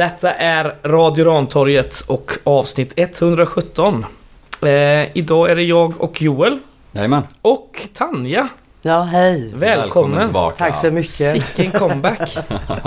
Detta 0.00 0.32
är 0.32 0.74
Radio 0.82 1.24
Rantorget 1.24 2.00
och 2.06 2.32
avsnitt 2.44 2.92
117. 2.96 4.06
Eh, 4.62 4.68
idag 5.16 5.50
är 5.50 5.56
det 5.56 5.62
jag 5.62 6.00
och 6.02 6.22
Joel 6.22 6.58
Jajamän. 6.92 7.22
och 7.42 7.88
Tanja. 7.94 8.48
Ja, 8.82 9.02
hej. 9.02 9.52
Välkommen! 9.54 10.24
tillbaka. 10.24 10.64
Tack 10.64 10.76
så 10.76 10.90
mycket. 10.90 11.10
Sicken 11.10 11.70
comeback! 11.70 12.36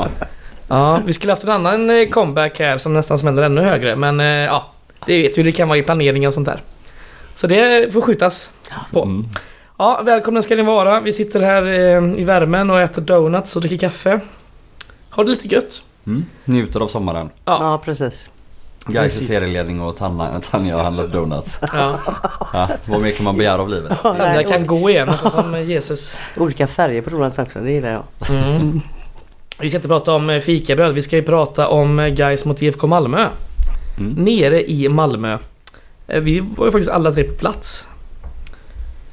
ja, 0.68 1.02
vi 1.06 1.14
skulle 1.14 1.32
haft 1.32 1.44
en 1.44 1.50
annan 1.50 1.90
eh, 1.90 2.10
comeback 2.10 2.60
här 2.60 2.78
som 2.78 2.94
nästan 2.94 3.20
smäller 3.20 3.44
ännu 3.44 3.62
högre 3.62 3.95
men 3.95 4.20
eh, 4.20 4.26
ja, 4.26 4.72
det 5.06 5.22
vet 5.22 5.38
ju 5.38 5.42
hur 5.42 5.52
det 5.52 5.58
kan 5.58 5.68
vara 5.68 5.78
i 5.78 5.84
planering 5.84 6.28
och 6.28 6.34
sånt 6.34 6.45
där. 6.45 6.62
Så 7.36 7.48
det 7.48 7.94
får 7.94 8.02
skjutas 8.02 8.52
på. 8.92 9.04
Mm. 9.04 9.26
Ja, 9.78 10.02
välkomna 10.04 10.42
ska 10.42 10.56
ni 10.56 10.64
vara. 10.64 11.00
Vi 11.02 11.14
sitter 11.14 11.40
här 11.40 11.68
eh, 11.68 12.22
i 12.22 12.23
värmen 12.23 12.70
och 12.70 12.82
äter 12.82 13.02
donuts 13.02 13.56
och 13.56 13.62
dricker 13.62 13.78
kaffe. 13.78 14.20
Har 15.09 15.23
det 15.23 15.30
lite 15.30 15.48
gött. 15.48 15.84
Mm. 16.08 16.26
Njuter 16.46 16.80
av 16.80 16.88
sommaren. 16.88 17.30
Ja. 17.46 17.58
Ja, 17.62 17.82
precis. 17.86 18.30
Guys 18.86 19.22
i 19.22 19.26
serieledning 19.26 19.82
och 19.82 19.98
Tanja, 19.98 20.40
Tanja 20.52 20.76
har 20.78 20.84
handlat 20.84 21.12
donuts. 21.12 21.58
Ja. 21.74 22.00
Ja, 22.54 22.70
vad 22.86 23.02
mer 23.02 23.12
kan 23.12 23.24
man 23.24 23.38
begära 23.38 23.62
av 23.62 23.70
livet? 23.70 24.02
Tanja 24.02 24.44
kan 24.44 24.68
gå 24.68 24.90
igen, 24.90 25.10
alltså 25.10 25.30
som 25.30 25.64
Jesus. 25.64 26.18
Olika 26.38 26.68
färger 26.68 27.02
på 27.02 27.10
donuts 27.10 27.40
också, 27.40 27.60
det 27.60 27.72
gillar 27.72 27.90
jag. 27.92 28.04
Mm. 28.30 28.80
Vi 29.60 29.70
ska 29.70 29.78
inte 29.78 29.88
prata 29.88 30.14
om 30.14 30.30
eh, 30.30 30.40
fikabröd, 30.40 30.94
vi 30.94 31.02
ska 31.02 31.16
ju 31.16 31.22
prata 31.23 31.68
om 31.68 32.00
eh, 32.00 32.08
Gais 32.08 32.45
mot 32.45 32.62
IFK 32.62 32.88
Malmö. 32.88 33.28
Mm. 33.98 34.12
Nere 34.14 34.72
i 34.72 34.90
Malmö. 34.90 35.38
Eh, 36.08 36.20
Vi 36.22 36.40
var 36.40 36.66
ju 36.66 36.72
faktiskt 36.72 36.92
alla 36.92 37.12
tre 37.12 37.23
på 37.23 37.34
plats. 37.34 37.88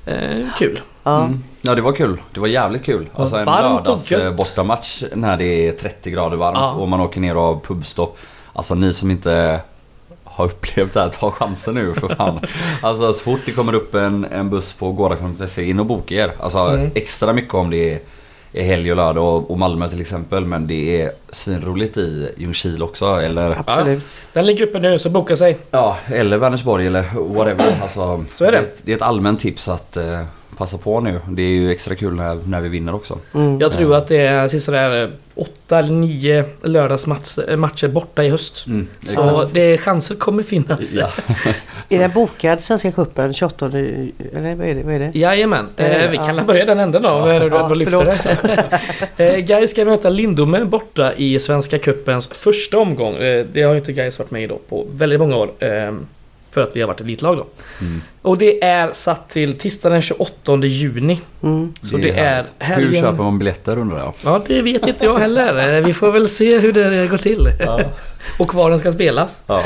Eh, 0.06 0.38
kul. 0.58 0.80
Ja, 1.02 1.25
Mm. 1.25 1.42
Ja 1.62 1.75
det 1.75 1.80
var 1.83 1.92
kul. 1.92 2.20
Det 2.34 2.41
var 2.41 2.47
jävligt 2.48 2.84
kul. 2.84 3.08
Alltså 3.14 3.36
en 3.36 3.44
varmt 3.44 3.64
och 3.80 3.86
lördags 3.86 4.12
eh, 4.12 4.33
bortamatch 4.34 5.03
när 5.14 5.36
det 5.36 5.69
är 5.69 5.72
30 5.72 6.11
grader 6.11 6.36
varmt 6.36 6.58
Ja. 6.58 6.70
och 6.72 6.89
man 6.89 7.00
åker 7.00 7.20
ner 7.20 7.36
och 7.36 7.42
har 7.42 7.61
pubstopp. 7.61 8.19
Alltså 8.53 8.75
ni 8.75 8.92
som 8.92 9.11
inte 9.11 9.61
har 10.25 10.44
upplevt 10.50 10.94
det 10.94 11.00
här, 11.00 11.08
ta 11.08 11.31
chansen 11.31 11.75
nu 11.75 11.94
för 11.94 12.08
fan. 12.08 12.41
Alltså 12.83 13.12
så 13.12 13.22
fort 13.25 13.41
det 13.47 13.53
kommer 13.53 13.75
upp 13.75 13.94
en, 13.94 14.25
en 14.33 14.50
buss 14.50 14.72
på 14.72 14.92
gårdagen.se, 14.92 15.64
in 15.64 15.81
och 15.81 15.86
boka 15.86 16.14
er. 16.14 16.33
Alltså 16.41 16.58
Mm. 16.58 16.91
extra 16.94 17.33
mycket 17.33 17.55
om 17.55 17.70
det 17.70 17.94
är, 17.94 18.00
är 18.53 18.62
helg 18.64 18.91
och 18.91 18.97
lördag 18.97 19.36
och, 19.36 19.50
och 19.50 19.58
Malmö 19.58 19.88
till 19.88 20.00
exempel. 20.00 20.44
Men 20.44 20.66
det 20.66 21.03
är 21.03 21.12
svinroligt 21.33 21.97
i 21.97 22.34
Ljungskile 22.36 22.84
också. 22.84 23.06
Eller, 23.06 23.50
absolut. 23.58 24.20
Den 24.33 24.47
ligger 24.47 24.66
uppe 24.66 24.78
nu, 24.78 24.98
så 24.98 25.11
boka 25.11 25.36
sig. 25.36 25.58
ja, 25.70 25.97
eller 26.06 26.38
Vänersborg 26.38 26.86
eller 26.86 27.05
whatever. 27.34 27.78
Alltså, 27.83 28.25
Så 28.34 28.44
är 28.44 28.53
det. 28.53 28.58
är 28.58 28.62
ett- 28.62 28.81
det 28.83 28.92
är 28.92 28.97
ett 28.97 29.03
allmänt 29.03 29.41
tips 29.41 29.69
att 29.69 29.97
eh, 29.97 30.20
passa 30.61 30.78
på 30.78 31.00
nu. 31.00 31.20
Det 31.28 31.42
är 31.42 31.48
ju 31.48 31.70
extra 31.70 31.94
kul 31.94 32.14
när, 32.14 32.39
när 32.47 32.61
vi 32.61 32.69
vinner 32.69 32.94
också. 32.94 33.19
Mm. 33.34 33.61
Jag 33.61 33.72
tror 33.72 33.97
att 33.97 34.06
det 34.08 34.16
är 34.27 34.48
sådär 34.48 35.03
eh, 35.03 35.08
åtta 35.34 35.78
eller 35.78 35.92
nio 35.92 36.44
lördagsmatcher 36.62 37.89
borta 37.89 38.25
i 38.25 38.28
höst. 38.30 38.66
Mm, 38.66 38.88
Så 39.03 39.48
det 39.53 39.78
chanser 39.78 40.14
kommer 40.14 40.42
finnas. 40.42 40.92
Ja. 40.92 41.11
Är 41.88 41.98
den 41.98 42.11
bokad 42.11 42.61
Svenska 42.61 42.92
cupen 42.92 43.33
28 43.33 43.66
eller 43.66 44.55
vad 44.55 44.66
är 44.69 44.75
det? 44.75 44.83
Vad 44.83 44.94
är 44.94 44.98
det? 44.98 45.19
Jajamän, 45.19 45.66
Är 45.77 45.88
det- 45.91 46.05
eh, 46.05 46.11
vi 46.11 46.16
kan 46.16 46.36
ja. 46.36 46.44
börja 46.44 46.64
den 46.64 46.78
änden 46.81 47.03
då. 47.03 47.08
Ja, 47.08 47.38
du 47.38 47.47
Ja, 47.47 47.69
lyfter 47.75 48.05
det. 49.16 49.34
eh, 49.36 49.38
Gais 49.44 49.70
ska 49.70 49.84
möta 49.84 50.08
Lindome 50.08 50.64
borta 50.64 51.12
i 51.16 51.38
Svenska 51.38 51.78
Cupens 51.78 52.28
första 52.28 52.78
omgång. 52.78 53.14
Eh, 53.16 53.47
det 53.53 53.62
har 53.62 53.72
ju 53.72 53.78
inte 53.78 53.93
Gais 53.93 54.19
varit 54.19 54.31
med 54.31 54.43
i 54.43 54.47
då 54.47 54.59
på 54.69 54.87
väldigt 54.93 55.20
många 55.20 55.37
år. 55.37 55.50
Eh, 56.50 56.55
för 56.55 56.61
att 56.61 56.77
vi 56.77 56.81
har 56.81 56.88
varit 56.88 57.00
elitlag 57.00 57.37
då. 57.37 57.47
Mm. 57.81 58.03
Och 58.22 58.38
det 58.38 58.65
är 58.65 58.93
satt 58.93 59.28
till 59.28 59.59
tisdag 59.59 59.88
den 59.91 60.03
28 60.03 60.56
juni. 60.66 61.21
Mm. 61.43 61.75
Så 61.83 61.97
det, 61.97 62.11
är 62.11 62.15
härligt. 62.25 62.53
helgen... 62.59 62.88
Hur 62.94 63.00
köper 63.00 63.22
man 63.22 63.38
biljetter 63.38 63.78
undrar 63.78 63.99
jag? 63.99 64.12
Ja, 64.25 64.41
det 64.47 64.62
vet 64.62 64.87
inte 64.87 65.05
jag 65.05 65.19
heller. 65.19 65.75
Eh, 65.78 65.84
Vi 65.84 65.93
får 65.94 66.12
väl 66.12 66.28
se 66.28 66.59
hur 66.59 66.72
det 66.72 67.11
går 67.11 67.16
till. 67.16 67.49
Och 68.38 68.55
var 68.55 68.71
den 68.71 68.78
ska 68.78 68.93
spelas. 68.93 69.43
Ja. 69.47 69.62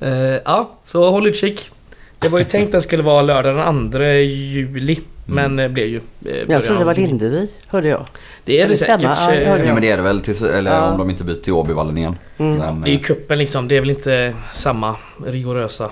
Eh, 0.00 0.10
ja, 0.44 0.70
så 0.84 1.10
håll 1.10 1.26
utkik. 1.26 1.70
Det 2.18 2.28
var 2.28 2.38
ju 2.38 2.44
tänkt 2.44 2.66
att 2.66 2.72
det 2.72 2.80
skulle 2.80 3.02
vara 3.02 3.22
lördag 3.22 3.56
den 3.56 3.90
2 3.90 4.02
juli. 4.02 4.98
Men 5.26 5.56
det 5.56 5.68
blev 5.68 5.86
ju... 5.86 6.00
eh, 6.26 6.34
Jag 6.48 6.64
trodde 6.64 6.78
det 6.80 6.84
var. 6.84 6.94
Lindevi, 6.94 7.48
hörde 7.68 7.88
jag. 7.88 8.06
Det 8.44 8.60
är 8.60 8.64
det 8.64 8.70
det 8.72 8.76
säkert. 8.76 9.02
Ja, 9.02 9.32
eh, 9.32 9.48
ja 9.66 9.72
men 9.74 9.80
det 9.82 9.90
är 9.90 9.96
det 9.96 10.02
väl 10.02 10.20
tills, 10.20 10.42
eller 10.42 10.70
Ja. 10.74 10.82
om 10.90 10.98
de 10.98 11.10
inte 11.10 11.24
byter 11.24 11.40
till 11.42 11.52
Åbyvallen 11.52 11.98
igen. 11.98 12.18
Mm. 12.38 12.56
Men, 12.58 12.80
Det 12.80 12.88
är 12.88 12.92
ju 12.92 12.96
eh, 12.98 13.02
kuppen 13.02 13.38
liksom. 13.38 13.68
Det 13.68 13.76
är 13.76 13.80
väl 13.80 13.90
inte 13.90 14.34
samma 14.52 14.96
rigorösa 15.26 15.90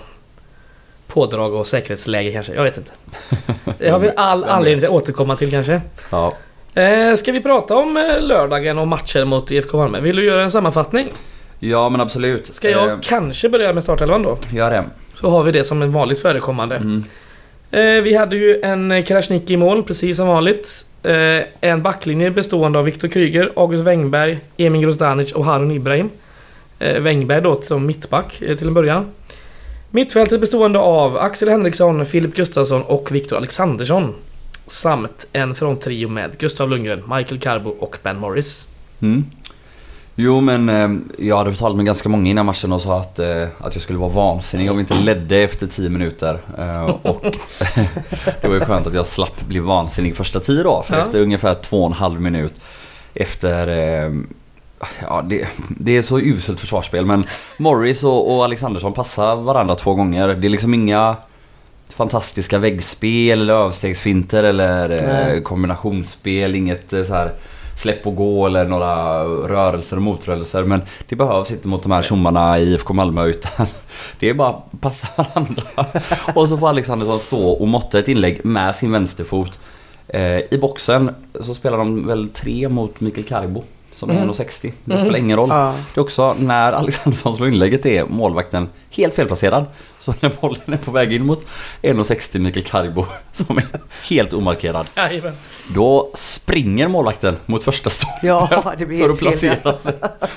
pådrag 1.12 1.54
och 1.54 1.66
säkerhetsläge 1.66 2.32
kanske. 2.32 2.54
Jag 2.54 2.62
vet 2.64 2.76
inte. 2.76 2.90
Det 3.78 3.88
har 3.90 3.98
vi 3.98 4.10
all 4.16 4.44
anledning 4.44 4.84
att 4.84 4.90
återkomma 4.90 5.36
till 5.36 5.50
kanske. 5.50 5.80
ja. 6.10 6.34
Eh, 6.74 7.14
ska 7.14 7.32
vi 7.32 7.40
prata 7.40 7.76
om 7.76 7.96
eh, 7.96 8.20
lördagen 8.20 8.78
och 8.78 8.88
matchen 8.88 9.28
mot 9.28 9.50
IFK 9.50 9.76
Malmö? 9.76 10.00
Vill 10.00 10.16
du 10.16 10.24
göra 10.24 10.42
en 10.42 10.50
sammanfattning? 10.50 11.08
ja 11.58 11.88
men 11.88 12.00
absolut. 12.00 12.54
Ska 12.54 12.70
jag 12.70 12.88
Eh, 12.90 12.96
kanske 13.02 13.48
börja 13.48 13.72
med 13.72 13.82
startelvan 13.82 14.22
då? 14.22 14.38
gör 14.52 14.70
det. 14.70 14.84
Så 15.12 15.30
har 15.30 15.42
vi 15.42 15.52
det 15.52 15.64
som 15.64 15.82
en 15.82 15.92
vanligt 15.92 16.20
förekommande. 16.20 16.76
Mm. 16.76 17.04
Eh, 17.70 18.02
vi 18.02 18.14
hade 18.16 18.36
ju 18.36 18.60
en 18.62 19.02
Krasniqi 19.02 19.54
i 19.54 19.56
mål, 19.56 19.82
precis 19.82 20.16
som 20.16 20.26
vanligt. 20.28 20.84
En 21.60 21.82
backlinje 21.82 22.30
bestående 22.30 22.78
av 22.78 22.84
Viktor 22.84 23.08
Kryger, 23.08 23.52
August 23.56 23.84
Wengberg, 23.84 24.38
Emin 24.56 24.80
Grozdanic 24.82 25.32
och 25.32 25.44
Harun 25.44 25.70
Ibrahim. 25.70 26.10
Wengberg 26.78 27.40
då 27.40 27.62
som 27.62 27.86
mittback 27.86 28.32
till 28.38 28.66
en 28.66 28.74
början. 28.74 29.06
Mittfältet 29.94 30.40
bestående 30.40 30.78
av 30.78 31.16
Axel 31.16 31.48
Henriksson, 31.48 32.06
Filip 32.06 32.34
Gustafsson 32.34 32.82
och 32.82 33.12
Viktor 33.12 33.36
Alexandersson. 33.36 34.14
Samt 34.66 35.26
en 35.32 35.54
fronttrio 35.54 36.08
med 36.08 36.38
Gustav 36.38 36.70
Lundgren, 36.70 37.02
Michael 37.16 37.40
Carbo 37.40 37.70
och 37.70 37.96
Ben 38.02 38.18
Morris. 38.18 38.66
Mm. 39.02 39.24
Jo 40.14 40.40
men 40.40 40.68
eh, 40.68 40.90
jag 41.26 41.36
hade 41.36 41.54
talat 41.54 41.76
med 41.76 41.86
ganska 41.86 42.08
många 42.08 42.30
innan 42.30 42.46
matchen 42.46 42.72
och 42.72 42.80
sa 42.80 43.00
att, 43.00 43.18
eh, 43.18 43.42
att 43.58 43.74
jag 43.74 43.82
skulle 43.82 43.98
vara 43.98 44.10
vansinnig 44.10 44.70
om 44.70 44.76
vi 44.76 44.80
inte 44.80 44.94
ledde 44.94 45.36
efter 45.38 45.66
10 45.66 45.88
minuter. 45.88 46.38
Eh, 46.58 46.84
och 46.84 47.22
det 48.40 48.48
var 48.48 48.54
ju 48.54 48.60
skönt 48.60 48.86
att 48.86 48.94
jag 48.94 49.06
slapp 49.06 49.40
bli 49.40 49.58
vansinnig 49.58 50.16
första 50.16 50.40
10 50.40 50.62
då. 50.62 50.82
För 50.82 50.94
Ja. 50.96 51.02
efter 51.02 51.20
ungefär 51.20 51.54
två 51.54 51.80
och 51.80 51.86
en 51.86 51.92
halv 51.92 52.20
minut 52.20 52.54
efter 53.14 53.68
eh, 53.68 54.12
Ja, 55.00 55.22
det, 55.28 55.48
det 55.68 55.96
är 55.96 56.02
så 56.02 56.18
uselt 56.20 56.60
försvarsspel 56.60 57.06
men 57.06 57.24
Morris 57.56 58.04
och, 58.04 58.34
och 58.36 58.44
Alexandersson 58.44 58.92
passar 58.92 59.36
varandra 59.36 59.74
två 59.74 59.94
gånger. 59.94 60.28
Det 60.28 60.46
är 60.46 60.50
liksom 60.50 60.74
inga 60.74 61.16
fantastiska 61.92 62.58
väggspel 62.58 63.40
eller 63.40 63.54
överstegsfinter 63.54 64.44
eller 64.44 64.90
eh, 64.90 65.42
kombinationsspel. 65.42 66.54
Inget 66.54 66.92
eh, 66.92 67.04
så 67.04 67.14
här 67.14 67.32
släpp 67.76 68.06
och 68.06 68.16
gå 68.16 68.46
eller 68.46 68.64
några 68.64 69.24
rörelser 69.24 69.96
och 69.96 70.02
motrörelser. 70.02 70.64
Men 70.64 70.82
det 71.08 71.16
behövs 71.16 71.50
inte 71.50 71.68
mot 71.68 71.82
de 71.82 71.92
här 71.92 72.02
tjommarna 72.02 72.58
i 72.58 72.62
IFK 72.62 72.94
Malmö 72.94 73.24
utan 73.24 73.66
det 74.18 74.28
är 74.28 74.34
bara 74.34 74.62
passa 74.80 75.08
varandra. 75.16 75.62
Och 76.34 76.48
så 76.48 76.58
får 76.58 76.68
Alexandersson 76.68 77.18
stå 77.18 77.48
och 77.50 77.68
måtta 77.68 77.98
ett 77.98 78.08
inlägg 78.08 78.44
med 78.44 78.76
sin 78.76 78.92
vänsterfot. 78.92 79.58
Eh, 80.08 80.38
I 80.38 80.58
boxen 80.60 81.14
så 81.40 81.54
spelar 81.54 81.78
de 81.78 82.06
väl 82.06 82.30
tre 82.30 82.68
mot 82.68 83.00
Mikael 83.00 83.26
Karibo 83.26 83.62
som 84.02 84.10
är 84.10 84.14
Mm. 84.14 84.28
1,60. 84.30 84.72
Det 84.84 85.00
spelar 85.00 85.18
ingen 85.18 85.36
roll. 85.36 85.48
Ja. 85.50 85.74
Det 85.94 86.00
är 86.00 86.02
också 86.02 86.34
när 86.38 86.72
Alexandersson 86.72 87.36
slår 87.36 87.48
inlägget 87.48 87.86
är 87.86 88.04
målvakten 88.04 88.68
helt 88.90 89.14
felplacerad. 89.14 89.64
Så 89.98 90.14
när 90.20 90.32
bollen 90.40 90.60
är 90.72 90.76
på 90.76 90.90
väg 90.90 91.12
in 91.12 91.26
mot 91.26 91.46
1,60 91.82 92.38
Mikael 92.38 92.64
Karibo 92.66 93.06
som 93.32 93.58
är 93.58 93.66
helt 94.08 94.32
omarkerad. 94.32 94.86
Jajamän. 94.96 95.32
Då 95.74 96.10
springer 96.14 96.88
målvakten 96.88 97.36
mot 97.46 97.64
första 97.64 97.90
stolpen 97.90 98.18
Ja, 98.28 98.46
för 98.98 99.10
att 99.10 99.18
placera 99.18 99.76
sig. 99.78 99.94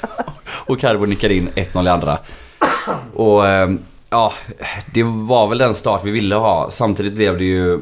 Och 0.66 0.80
Karibo 0.80 1.06
nickar 1.06 1.30
in 1.32 1.50
1-0 1.56 1.86
i 1.86 1.90
andra. 1.90 2.18
Och 3.16 3.48
ehm, 3.48 3.80
ja, 4.10 4.34
det 4.94 5.04
var 5.04 5.48
väl 5.48 5.58
den 5.58 5.74
start 5.74 6.02
vi 6.04 6.12
ville 6.12 6.36
ha. 6.36 6.70
Samtidigt 6.72 7.14
blev 7.14 7.38
det 7.38 7.44
ju 7.46 7.80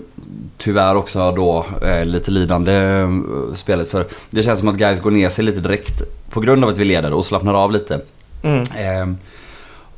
tyvärr 0.57 0.95
också 0.95 1.31
då 1.31 1.65
eh, 1.81 2.06
lite 2.06 2.31
lidande 2.31 2.74
eh, 2.74 3.09
spelet. 3.56 3.91
För 3.91 4.06
det 4.30 4.44
känns 4.44 4.59
som 4.59 4.68
att 4.68 4.75
guys 4.75 5.01
går 5.01 5.12
ner 5.12 5.30
sig 5.30 5.45
lite 5.45 5.62
direkt 5.62 6.01
på 6.30 6.39
grund 6.39 6.63
av 6.63 6.69
att 6.69 6.77
vi 6.77 6.85
leder 6.85 7.13
och 7.13 7.25
slappnar 7.25 7.53
av 7.53 7.71
lite. 7.71 8.01
Mm. 8.44 8.63
Ehm, 8.77 9.18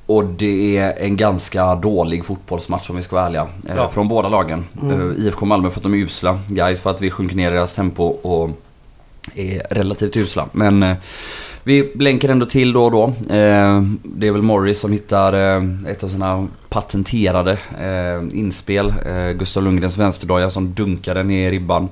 och 0.05 0.25
det 0.25 0.77
är 0.77 0.93
en 0.99 1.17
ganska 1.17 1.75
dålig 1.75 2.25
fotbollsmatch 2.25 2.89
om 2.89 2.95
vi 2.95 3.01
ska 3.01 3.15
vara 3.15 3.25
ärliga. 3.25 3.47
Eh, 3.69 3.75
Ja. 3.75 3.89
Från 3.89 4.07
båda 4.07 4.29
lagen. 4.29 4.65
Eh, 4.91 5.25
IFK 5.25 5.45
Malmö 5.45 5.69
för 5.69 5.79
att 5.79 5.83
de 5.83 5.93
är 5.93 5.97
usla. 5.97 6.39
Guys 6.47 6.79
för 6.79 6.89
att 6.89 7.01
vi 7.01 7.11
sjunker 7.11 7.35
ner 7.35 7.51
i 7.51 7.53
deras 7.53 7.73
tempo 7.73 8.03
och 8.03 8.49
är 9.35 9.67
relativt 9.69 10.17
usla. 10.17 10.47
Men 10.51 10.83
eh, 10.83 10.97
vi 11.63 11.91
blänker 11.95 12.29
ändå 12.29 12.45
till 12.45 12.73
då 12.73 12.85
och 12.85 12.91
då. 12.91 13.03
Eh, 13.35 13.81
det 14.03 14.27
är 14.27 14.31
väl 14.31 14.41
Morris 14.41 14.79
som 14.79 14.91
hittar 14.91 15.33
eh, 15.33 15.63
ett 15.87 16.03
av 16.03 16.09
sina 16.09 16.47
patenterade 16.69 17.57
inspel. 18.31 18.93
Gustav 19.37 19.63
Lundgrens 19.63 19.97
vänsterdoja 19.97 20.49
som 20.49 20.73
dunkar 20.73 21.15
den 21.15 21.31
i 21.31 21.51
ribban. 21.51 21.89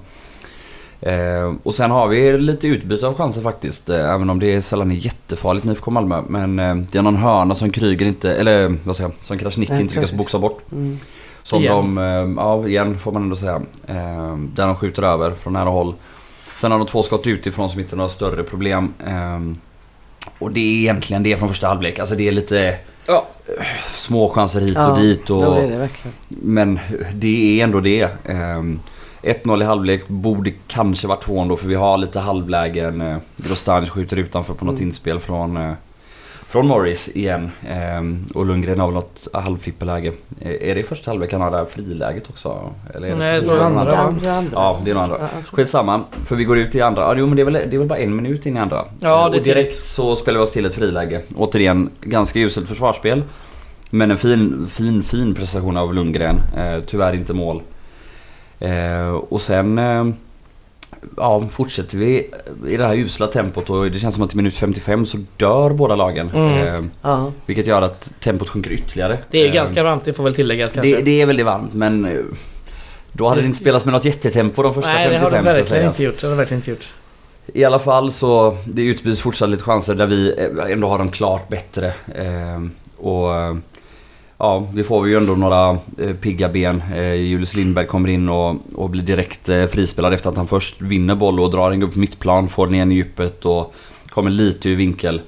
Och 1.64 1.74
sen 1.74 1.92
har 1.92 2.08
vi 2.08 2.38
lite 2.38 2.68
utbyte 2.68 3.08
av 3.08 3.18
chanser 3.18 3.42
faktiskt. 3.42 3.90
Även 3.90 4.30
om 4.30 4.40
det 4.40 4.62
sällan 4.62 4.92
är 4.92 4.96
jättefarligt 4.96 5.66
med 5.66 5.74
IFK 5.74 5.92
Malmö. 5.92 6.22
Men 6.28 6.56
det 6.56 6.96
är 6.96 7.02
någon 7.02 7.16
hörna 7.16 7.56
som 7.56 7.70
Kryger 7.70 8.06
inte, 8.06 8.36
eller 8.36 8.78
vad 8.84 8.96
säger 8.96 9.10
jag, 9.10 9.26
som 9.26 9.38
Krasniqi 9.38 9.82
inte 9.82 9.96
lyckas 9.96 10.14
boxa 10.14 10.40
bort. 10.40 10.72
Mm. 10.72 11.00
Som 11.44 11.62
Igen. 11.62 11.96
de, 11.96 12.38
ja 12.38 12.68
igen 12.68 13.00
får 13.00 13.12
man 13.12 13.24
ändå 13.24 13.36
säga. 13.36 13.62
Där 14.56 14.68
de 14.68 14.76
skjuter 14.76 15.04
över 15.04 15.32
från 15.32 15.54
nära 15.54 15.70
håll. 15.70 15.94
Sen 16.64 16.72
har 16.72 16.80
de 16.80 16.88
två 16.88 17.04
skott 17.04 17.28
utifrån 17.28 17.70
som 17.70 17.80
inte 17.80 17.96
är 17.96 17.98
några 17.98 18.10
större 18.10 18.44
problem. 18.44 18.94
Eh, 19.08 19.40
och 20.40 20.52
det 20.52 20.60
är 20.60 20.80
egentligen 20.80 21.24
det 21.24 21.38
från 21.38 21.50
första 21.50 21.68
halvlek. 21.68 22.00
Alltså 22.00 22.16
det 22.16 22.28
är 22.28 22.32
lite 22.32 22.76
Ja. 23.08 23.28
små 23.94 24.30
chanser 24.30 24.62
hit 24.62 24.72
Ja, 24.76 24.92
och 24.92 25.00
dit. 25.00 25.30
Och, 25.30 25.44
Ja, 25.44 25.50
det. 25.50 25.90
Men 26.28 26.80
det 27.14 27.60
är 27.60 27.64
ändå 27.64 27.80
det. 27.80 28.08
Ehm, 28.26 28.80
1-0 29.22 29.62
i 29.62 29.66
halvlek 29.66 30.08
borde 30.08 30.52
kanske 30.68 31.08
varit 31.08 31.24
2 31.24 31.40
ändå 31.40 31.56
för 31.56 31.68
vi 31.68 31.76
har 31.76 31.98
lite 31.98 32.20
halvlägen. 32.20 33.02
Eh, 33.02 33.18
Grostanic 33.38 33.90
skjuter 33.90 34.18
utanför 34.18 34.54
på 34.54 34.66
något 34.66 34.76
Mm. 34.76 34.88
inspel 34.88 35.20
från, 35.20 35.58
eh, 35.58 35.74
från 36.54 36.68
Morris 36.68 37.10
igen. 37.14 37.52
Ehm, 37.70 38.26
och 38.34 38.46
Lundgren 38.46 38.80
har 38.80 38.88
väl 38.88 38.96
något 38.96 39.28
halvfippeläge. 39.34 40.12
Eh, 40.42 40.70
är 40.70 40.76
det 40.76 40.80
i 40.80 40.84
första 40.84 41.12
halvlek 41.12 41.32
han 41.32 41.42
har 41.42 41.52
det 41.52 41.58
här 41.58 41.66
friläget 41.66 42.30
också? 42.30 42.72
Eller 42.94 43.08
är 43.08 43.12
det 43.12 43.18
Nej, 43.18 43.42
det 43.42 43.48
i 43.48 43.50
andra, 43.50 43.98
andra, 43.98 44.32
andra. 44.32 44.52
Ja, 44.54 44.82
det 44.86 44.92
är 44.92 44.96
nog 44.96 45.04
andra. 45.04 45.30
Skitsamma, 45.52 46.02
för 46.26 46.36
vi 46.36 46.44
går 46.44 46.58
ut 46.58 46.76
i 46.76 46.82
andra. 46.82 47.02
Ja, 47.02 47.16
jo, 47.18 47.28
men 47.28 47.36
det 47.36 47.42
är, 47.42 47.46
väl, 47.46 47.54
det 47.54 47.76
är 47.76 47.78
väl 47.78 47.88
bara 47.88 48.00
en 48.00 48.16
minut 48.16 48.46
in 48.46 48.58
i 48.58 48.60
andra. 48.60 48.86
Ja, 49.00 49.26
Eh, 49.26 49.32
det 49.32 49.38
är 49.38 49.40
och 49.40 49.46
direkt 49.46 49.86
så 49.86 50.16
spelar 50.16 50.40
vi 50.40 50.46
oss 50.46 50.52
till 50.52 50.66
ett 50.66 50.76
friläge. 50.76 51.22
Återigen, 51.36 51.90
ganska 52.02 52.40
uselt 52.40 52.68
försvarsspel. 52.68 53.24
Men 53.90 54.12
en 54.12 54.18
fin, 54.18 54.68
fin, 54.72 55.04
fin 55.04 55.34
prestation 55.34 55.78
av 55.78 55.94
Lundgren. 55.94 56.36
Eh, 56.58 56.80
tyvärr 56.86 57.14
inte 57.14 57.34
mål. 57.34 57.62
Eh, 58.60 59.10
och 59.10 59.42
sen 59.42 59.78
eh, 59.78 60.06
ja, 61.18 61.44
fortsätter 61.52 61.98
vi 61.98 62.30
i 62.68 62.78
det 62.78 62.86
här 62.88 62.96
usla 62.96 63.28
tempot 63.28 63.70
och 63.70 63.92
det 63.92 64.00
känns 64.00 64.16
som 64.16 64.24
att 64.24 64.34
i 64.34 64.38
minut 64.38 64.54
55 64.54 65.06
så 65.06 65.18
dör 65.38 65.70
båda 65.70 65.96
lagen. 65.96 66.30
Mm. 66.30 66.90
Eh, 67.04 67.30
vilket 67.46 67.68
gör 67.68 67.82
att 67.82 68.14
tempot 68.20 68.50
sjunker 68.50 68.72
ytterligare. 68.72 69.20
Det 69.32 69.38
är 69.42 69.48
Eh, 69.48 69.54
ganska 69.54 69.84
varmt, 69.84 70.06
det 70.06 70.14
får 70.14 70.24
väl 70.24 70.34
tilläggas 70.34 70.72
kanske. 70.72 70.96
det, 70.96 71.02
det 71.02 71.22
är 71.22 71.26
väldigt 71.26 71.46
varmt 71.46 71.74
men 71.74 72.06
eh, 72.06 72.12
då 73.12 73.28
hade 73.30 73.42
det 73.42 73.48
inte 73.48 73.60
spelats 73.60 73.86
med 73.86 73.94
något 73.94 74.06
jättetempo 74.06 74.64
de 74.64 74.74
första 74.74 74.90
Nej, 74.94 75.10
det 75.10 75.20
55 75.20 75.24
har 75.24 75.32
de 75.32 75.38
ska 75.38 75.44
verkligen 75.44 75.66
sägas. 75.66 75.96
inte 75.96 76.04
gjort. 76.04 76.22
Det 76.22 76.28
har 76.28 76.32
de 76.32 76.38
verkligen 76.38 76.60
inte 76.60 76.72
gjort. 76.72 76.90
I 77.54 77.64
alla 77.64 77.80
fall 77.80 78.12
så 78.12 78.58
det 78.66 78.82
utbyts 78.82 79.22
fortsatt 79.22 79.50
lite 79.50 79.64
chanser 79.64 79.96
där 79.96 80.06
vi 80.06 80.36
eh, 80.66 80.72
ändå 80.72 80.88
har 80.88 80.98
dem 80.98 81.12
klart 81.12 81.50
bättre. 81.50 81.88
Eh, 82.16 82.62
och 82.98 83.30
ja, 84.44 84.68
vi 84.74 84.84
får 84.84 85.08
ju 85.08 85.18
ändå 85.18 85.34
några 85.36 85.70
eh, 85.98 86.14
pigga 86.22 86.50
ben. 86.50 86.84
Eh, 86.96 87.14
Julius 87.14 87.56
Lindberg 87.56 87.88
kommer 87.88 88.10
in 88.10 88.30
och, 88.30 88.56
och 88.76 88.90
blir 88.90 89.04
direkt 89.04 89.50
eh, 89.50 89.66
frispelad 89.68 90.14
efter 90.14 90.30
att 90.30 90.38
han 90.38 90.48
först 90.48 90.82
vinner 90.82 91.16
boll 91.16 91.40
och 91.40 91.52
drar 91.52 91.72
en 91.72 91.84
upp 91.84 91.96
mittplan, 91.96 92.48
får 92.50 92.66
den 92.68 92.76
igen 92.76 92.92
i 92.92 92.96
djupet 92.96 93.46
och 93.46 93.74
kommer 94.10 94.30
lite 94.32 94.70
ur 94.70 94.76
vinkel. 94.76 95.22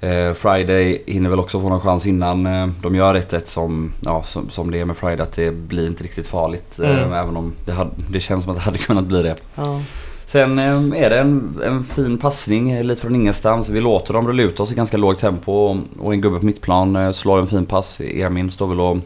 Eh, 0.00 0.32
Friday 0.32 1.02
hinner 1.06 1.30
väl 1.30 1.38
också 1.38 1.60
få 1.60 1.68
någon 1.68 1.80
chans 1.80 2.06
innan 2.06 2.46
eh, 2.46 2.66
de 2.82 2.94
gör 2.94 3.14
1-1 3.14 3.40
som, 3.44 3.92
ja, 4.04 4.22
som, 4.22 4.50
som 4.50 4.70
det 4.70 4.80
är 4.80 4.84
med 4.84 4.96
Friday 4.96 5.20
att 5.20 5.32
det 5.32 5.50
blir 5.50 5.86
inte 5.86 6.04
riktigt 6.04 6.26
farligt. 6.26 6.78
Eh, 6.78 6.90
Mm. 6.90 7.12
även 7.12 7.36
om 7.36 7.52
det, 7.64 7.72
hade, 7.72 7.90
det 8.10 8.20
känns 8.20 8.44
som 8.44 8.50
att 8.52 8.56
det 8.58 8.62
hade 8.64 8.78
kunnat 8.78 9.04
bli 9.04 9.22
det. 9.22 9.36
Ja. 9.54 9.80
Sen 10.30 10.58
eh, 10.58 11.02
är 11.04 11.10
det 11.10 11.18
en, 11.18 11.60
en 11.64 11.84
fin 11.84 12.18
passning 12.18 12.70
eh, 12.70 12.84
lite 12.84 13.00
från 13.00 13.14
ingenstans. 13.14 13.68
Vi 13.68 13.80
låter 13.80 14.14
dem 14.14 14.28
rulla 14.28 14.42
ut 14.42 14.60
oss 14.60 14.72
i 14.72 14.74
ganska 14.74 14.96
lågt 14.96 15.18
tempo 15.18 15.52
och, 16.00 16.14
en 16.14 16.20
gubbe 16.20 16.38
på 16.38 16.46
mittplan 16.46 16.96
eh, 16.96 17.10
slår 17.10 17.38
en 17.38 17.46
fin 17.46 17.66
pass. 17.66 18.00
Emin 18.00 18.50
står 18.50 18.66
väl 18.66 18.80
och 18.80 18.96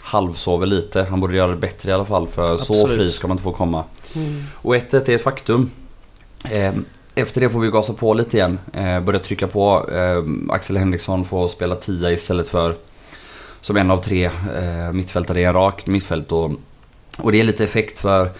halvsover 0.00 0.66
lite. 0.66 1.02
Han 1.02 1.20
borde 1.20 1.36
göra 1.36 1.50
det 1.50 1.56
bättre 1.56 1.90
i 1.90 1.92
alla 1.92 2.04
fall 2.04 2.28
för 2.28 2.56
så 2.56 2.72
Absolut. 2.72 2.96
fri 2.96 3.10
ska 3.10 3.28
man 3.28 3.34
inte 3.34 3.42
få 3.42 3.52
komma. 3.52 3.84
Mm. 4.14 4.42
Och 4.54 4.74
1-1 4.74 5.10
är 5.10 5.14
ett 5.14 5.22
faktum. 5.22 5.70
Eh, 6.50 6.74
Efter 7.14 7.40
det 7.40 7.48
får 7.48 7.60
vi 7.60 7.70
gasa 7.70 7.92
på 7.92 8.14
lite 8.14 8.36
igen. 8.36 8.58
Eh, 8.72 9.00
Börja 9.00 9.18
trycka 9.18 9.46
på. 9.46 9.90
Eh, 9.90 10.54
Axel 10.54 10.76
Henriksson 10.76 11.24
får 11.24 11.48
spela 11.48 11.74
10 11.74 12.10
istället 12.10 12.48
för 12.48 12.74
som 13.60 13.76
en 13.76 13.90
av 13.90 13.98
tre 13.98 14.30
mittfältare 14.92 15.40
i 15.40 15.44
en 15.44 15.52
rak 15.52 15.86
mittfält. 15.86 16.32
Och, 16.32 16.50
och 17.18 17.32
det 17.32 17.40
är 17.40 17.44
lite 17.44 17.64
effekt 17.64 17.98
för 17.98 18.30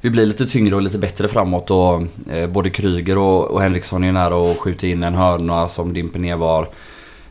vi 0.00 0.10
blir 0.10 0.26
lite 0.26 0.46
tyngre 0.46 0.74
och 0.74 0.82
lite 0.82 0.98
bättre 0.98 1.28
framåt 1.28 1.70
och 1.70 2.02
eh, 2.32 2.46
både 2.48 2.70
Kryger 2.70 3.18
och, 3.18 3.44
och 3.50 3.62
Henriksson 3.62 4.04
är 4.04 4.12
nära 4.12 4.50
att 4.50 4.58
skjuta 4.58 4.86
in 4.86 5.02
en 5.02 5.14
hörna 5.14 5.68
som 5.68 5.92
dimper 5.92 6.18
ner 6.18 6.36
var. 6.36 6.68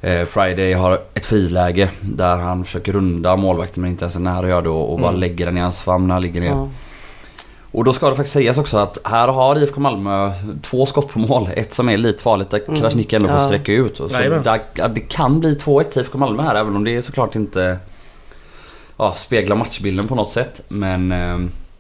Eh, 0.01 0.25
Friday 0.25 0.73
har 0.73 1.01
ett 1.13 1.25
friläge 1.25 1.89
där 2.01 2.35
han 2.37 2.63
försöker 2.65 2.91
runda 2.91 3.35
målvakten 3.35 3.81
men 3.81 3.91
inte 3.91 4.03
ens 4.03 4.15
är 4.15 4.19
nära 4.19 4.39
att 4.39 4.49
göra 4.49 4.61
det 4.61 4.69
och, 4.69 4.93
och 4.93 4.99
bara 4.99 5.07
Mm. 5.09 5.19
lägger 5.19 5.45
den 5.45 5.57
i 5.57 5.61
hans 5.61 5.79
famn 5.79 6.07
när 6.07 6.15
han 6.15 6.21
ligger 6.21 6.41
ner. 6.41 6.47
Ja. 6.49 6.69
Och 7.71 7.83
då 7.83 7.93
ska 7.93 8.09
det 8.09 8.15
faktiskt 8.15 8.33
sägas 8.33 8.57
också 8.57 8.77
att 8.77 8.97
här 9.03 9.27
har 9.27 9.55
IFK 9.63 9.79
Malmö 9.81 10.31
två 10.61 10.85
skott 10.85 11.07
på 11.09 11.19
mål. 11.19 11.49
Ett 11.55 11.73
som 11.73 11.89
är 11.89 11.97
lite 11.97 12.23
farligt 12.23 12.49
där 12.49 12.61
Mm. 12.67 12.79
Krasniqi 12.81 13.15
ändå 13.15 13.27
får 13.27 13.37
Ja. 13.37 13.43
sträcka 13.43 13.71
ut. 13.71 13.97
Så 13.97 14.07
Jajamän. 14.11 14.43
där, 14.43 14.87
det 14.89 14.99
kan 14.99 15.39
bli 15.39 15.55
2-1 15.55 15.83
till 15.83 16.01
IFK 16.01 16.17
Malmö 16.17 16.43
här 16.43 16.55
även 16.55 16.75
om 16.75 16.83
det 16.83 17.01
såklart 17.01 17.35
inte 17.35 17.77
ja, 18.97 19.13
speglar 19.17 19.55
matchbilden 19.55 20.07
på 20.07 20.15
något 20.15 20.31
sätt. 20.31 20.61
Men 20.67 21.11
eh, 21.11 21.37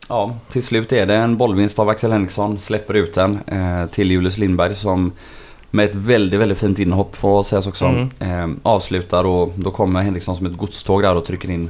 ja, 0.09 0.35
till 0.51 0.63
slut 0.63 0.91
är 0.91 1.05
det 1.05 1.15
en 1.15 1.37
bollvinst 1.37 1.79
av 1.79 1.89
Axel 1.89 2.11
Henriksson. 2.11 2.59
Släpper 2.59 2.93
ut 2.93 3.13
den 3.13 3.39
eh, 3.47 3.85
till 3.89 4.11
Julius 4.11 4.37
Lindberg 4.37 4.75
som 4.75 5.11
med 5.71 5.85
ett 5.85 5.95
väldigt, 5.95 6.39
väldigt 6.39 6.57
fint 6.57 6.79
inhopp 6.79 7.15
får 7.15 7.43
sägas 7.43 7.67
också. 7.67 7.85
Mm. 7.85 8.09
Eh, 8.19 8.57
avslutar 8.63 9.23
och 9.23 9.53
då 9.55 9.71
kommer 9.71 10.01
Henriksson 10.01 10.35
som 10.35 10.45
ett 10.45 10.57
godståg 10.57 11.01
där 11.01 11.15
och 11.15 11.25
trycker 11.25 11.49
in 11.49 11.69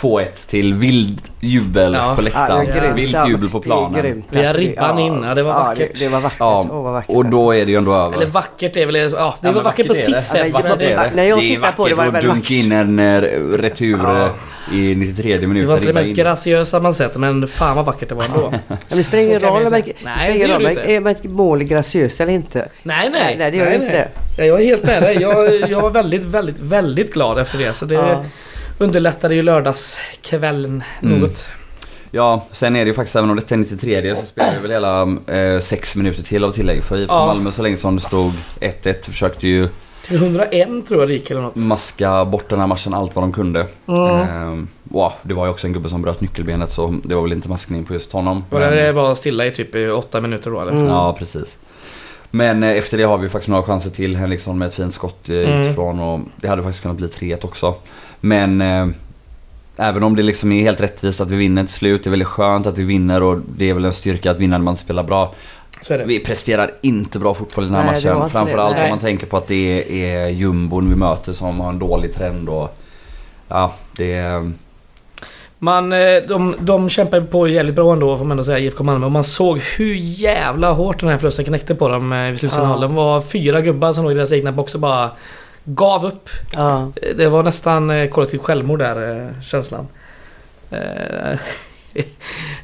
2-1 0.00 0.26
till 0.46 0.74
vild 0.74 1.20
jubel 1.40 1.94
Ja. 1.94 2.12
på 2.16 2.22
läktaren. 2.22 2.66
Ja, 2.66 2.80
det 2.80 2.86
är. 2.88 2.92
Vilt 2.92 3.12
Ja, 3.12 3.28
jubel 3.28 3.48
på 3.48 3.58
det 3.58 3.62
är 3.62 3.66
planen. 3.66 4.02
grymt. 4.02 4.26
Vi 4.30 4.38
har 4.38 4.44
Alltså, 4.46 4.60
ribban 4.60 4.98
in. 4.98 5.22
Ja, 5.22 5.34
det 5.34 5.42
var 5.42 5.52
vackert. 5.54 5.90
Det, 5.98 6.04
det 6.04 6.08
var 6.08 6.20
vackert. 6.20 6.36
Ja, 6.40 6.62
vad 6.70 6.92
vackert. 6.92 7.16
Och 7.16 7.26
då 7.26 7.54
är 7.54 7.64
det 7.64 7.70
ju 7.70 7.78
ändå 7.78 7.94
över. 7.94 8.16
Eller 8.16 8.26
vackert 8.26 8.76
är 8.76 8.86
väl... 8.86 8.94
Ja, 8.94 9.04
det 9.40 9.48
Ja, 9.48 9.52
var 9.52 9.62
vackert 9.62 9.86
på 9.86 9.92
vackert 9.92 10.08
är 10.08 10.14
det. 10.14 10.22
sitt 10.22 10.30
sätt. 10.32 10.46
Ja, 10.64 10.76
det, 10.76 10.84
det- 10.86 11.10
när 11.14 11.24
jag 11.24 11.38
det 11.38 11.44
är 11.44 11.56
tittar 11.56 11.72
på 11.72 11.88
det 11.88 11.94
var 11.94 12.04
det 12.04 12.10
vackert 12.10 12.24
väldigt 12.24 12.42
att 12.42 12.48
dunka 12.48 12.54
in 12.54 12.98
en 12.98 12.98
eh, 12.98 13.20
retur 13.58 13.98
Ja. 14.02 14.24
eh, 14.24 14.30
i 14.78 14.94
93 14.94 15.36
det 15.36 15.46
minuter. 15.46 15.66
var 15.66 15.74
inte 15.74 15.84
det 15.84 15.88
ribba 15.90 15.98
mest 16.00 16.08
in. 16.08 16.14
graciösa 16.14 16.80
man 16.80 16.94
sett, 16.94 17.16
men 17.16 17.48
fan 17.48 17.76
vad 17.76 17.84
vackert 17.84 18.08
det 18.08 18.14
var 18.14 18.24
ändå. 18.24 18.52
Ja, 18.68 18.76
men 18.88 18.98
det 18.98 19.04
spelar 19.04 19.22
ingen 19.24 19.40
roll 19.40 19.56
om 19.64 19.70
det 19.70 19.70
Nej, 19.70 20.38
det 20.38 20.46
det 20.74 20.96
är 20.96 21.08
ett 21.08 21.24
mål 21.24 21.62
graciöst 21.64 22.20
eller 22.20 22.32
inte. 22.32 22.68
Nej, 22.82 23.10
nej. 23.12 23.36
Nej, 23.38 23.50
det 23.50 23.56
gör 23.56 23.74
inte 23.74 23.92
det. 23.92 24.08
Ja, 24.38 24.44
Jag 24.44 24.60
är 24.60 24.64
helt 24.64 24.82
med 24.84 25.02
dig. 25.02 25.16
Jag, 25.20 25.70
jag 25.70 25.80
var 25.80 25.90
väldigt, 25.90 26.24
väldigt, 26.24 26.60
väldigt 26.60 27.12
glad 27.14 27.38
efter 27.38 27.58
det. 27.58 27.74
Så 27.74 27.84
det 27.84 27.94
Ja. 27.94 28.24
Underlättade 28.78 29.34
ju 29.34 29.42
lördagskvällen 29.42 30.82
Mm. 31.02 31.20
något. 31.20 31.48
Ja, 32.10 32.46
sen 32.52 32.76
är 32.76 32.80
det 32.84 32.88
ju 32.88 32.94
faktiskt 32.94 33.16
även 33.16 33.30
om 33.30 33.36
det 33.36 33.52
är 33.52 33.56
93 33.56 34.16
så 34.16 34.26
spelar 34.26 34.54
vi 34.54 34.60
väl 34.60 34.70
hela 34.70 35.02
eh, 35.38 35.60
sex 35.60 35.96
minuter 35.96 36.22
till 36.22 36.44
av 36.44 36.50
tillägg. 36.52 36.82
För 36.84 36.96
IFK 36.96 37.14
Ja. 37.14 37.26
Malmö 37.26 37.50
så 37.52 37.62
länge 37.62 37.76
som 37.76 37.94
det 37.96 38.02
stod 38.02 38.32
1-1 38.60 39.02
försökte 39.04 39.46
ju 39.48 39.68
Till 40.06 40.16
101 40.16 40.86
tror 40.88 41.00
jag 41.00 41.08
det 41.08 41.12
gick 41.12 41.30
eller 41.30 41.40
något. 41.40 41.56
maska 41.56 42.24
bort 42.24 42.48
den 42.48 42.60
här 42.60 42.66
matchen 42.66 42.94
allt 42.94 43.14
vad 43.14 43.22
de 43.22 43.32
kunde. 43.32 43.66
Mm. 43.86 44.00
Ehm, 44.20 44.68
wow, 44.84 45.12
det 45.22 45.34
var 45.34 45.44
ju 45.46 45.50
också 45.50 45.66
en 45.66 45.72
gubbe 45.72 45.88
som 45.88 46.02
bröt 46.02 46.20
nyckelbenet 46.20 46.70
så 46.70 46.94
det 47.04 47.14
var 47.14 47.22
väl 47.22 47.32
inte 47.32 47.48
maskning 47.48 47.84
på 47.84 47.92
just 47.92 48.12
honom. 48.12 48.44
Och 48.50 48.60
Men- 48.60 48.72
det 48.76 48.92
var 48.92 49.14
stilla 49.14 49.46
i 49.46 49.50
typ 49.50 49.74
i 49.74 49.88
åtta 49.88 50.20
minuter 50.20 50.50
då 50.50 50.60
eller? 50.60 50.72
Mm. 50.72 50.86
Ja, 50.86 51.16
precis. 51.18 51.56
Men 52.30 52.62
eh, 52.62 52.70
efter 52.70 52.98
det 52.98 53.04
har 53.04 53.18
vi 53.18 53.28
faktiskt 53.28 53.48
några 53.48 53.62
chanser 53.62 53.90
till. 53.90 54.16
Henriksson 54.16 54.58
med 54.58 54.68
ett 54.68 54.74
fint 54.74 54.94
skott 54.94 55.28
eh, 55.28 55.36
Mm. 55.36 55.60
utifrån 55.60 56.00
och 56.00 56.20
det 56.36 56.48
hade 56.48 56.62
faktiskt 56.62 56.82
kunnat 56.82 56.96
bli 56.96 57.06
3-1 57.06 57.44
också. 57.44 57.74
Men 58.26 58.60
eh, 58.60 58.86
även 59.76 60.02
om 60.02 60.16
det 60.16 60.22
liksom 60.22 60.52
är 60.52 60.62
helt 60.62 60.80
rättvist 60.80 61.20
att 61.20 61.30
vi 61.30 61.36
vinner 61.36 61.62
till 61.62 61.72
slut. 61.72 62.04
Det 62.04 62.08
är 62.08 62.10
väldigt 62.10 62.28
skönt 62.28 62.66
att 62.66 62.78
vi 62.78 62.84
vinner 62.84 63.22
och 63.22 63.38
det 63.56 63.70
är 63.70 63.74
väl 63.74 63.84
en 63.84 63.92
styrka 63.92 64.30
att 64.30 64.38
vinna 64.38 64.58
när 64.58 64.64
man 64.64 64.76
spelar 64.76 65.02
bra. 65.02 65.34
Så 65.80 65.94
är 65.94 65.98
det. 65.98 66.04
Vi 66.04 66.20
presterar 66.20 66.70
inte 66.80 67.18
bra 67.18 67.34
fotboll 67.34 67.64
i 67.64 67.66
den 67.66 67.76
här 67.76 67.84
Nej, 67.84 67.92
matchen. 67.92 68.30
Framförallt 68.30 68.76
om 68.82 68.90
man 68.90 68.98
tänker 68.98 69.26
på 69.26 69.36
att 69.36 69.46
det 69.48 70.04
är 70.04 70.28
jumbon 70.28 70.88
vi 70.88 70.96
möter 70.96 71.32
som 71.32 71.60
har 71.60 71.68
en 71.68 71.78
dålig 71.78 72.12
trend 72.12 72.48
och... 72.48 72.78
Ja, 73.48 73.72
det 73.96 74.12
är... 74.12 74.52
Man, 75.58 75.92
eh, 75.92 76.22
de, 76.28 76.54
de 76.60 76.88
kämpar 76.88 77.20
på 77.20 77.48
jävligt 77.48 77.74
bra 77.74 77.92
ändå 77.92 78.18
får 78.18 78.24
man 78.24 78.30
ändå 78.30 78.44
säga, 78.44 78.58
IFK 78.58 78.84
Malmö. 78.84 79.06
Och 79.06 79.12
man 79.12 79.24
såg 79.24 79.58
hur 79.58 79.94
jävla 79.94 80.72
hårt 80.72 81.00
den 81.00 81.08
här 81.08 81.18
förlusten 81.18 81.44
knäckte 81.44 81.74
på 81.74 81.88
dem 81.88 82.12
eh, 82.12 82.30
vid 82.30 82.38
slutsignalen. 82.38 82.82
Ja. 82.82 82.88
Det 82.88 82.94
var 82.94 83.20
fyra 83.20 83.60
gubbar 83.60 83.92
som 83.92 84.04
låg 84.04 84.12
i 84.12 84.14
deras 84.14 84.32
egna 84.32 84.52
box 84.52 84.74
och 84.74 84.80
bara 84.80 85.10
gav 85.66 86.04
upp. 86.06 86.28
Ja. 86.54 86.92
Det 87.16 87.28
var 87.28 87.42
nästan 87.42 87.90
eh, 87.90 88.08
kollektivt 88.08 88.42
självmord 88.42 88.78
där, 88.78 89.26
eh, 89.26 89.42
känslan. 89.42 89.86
Eh, 90.70 91.38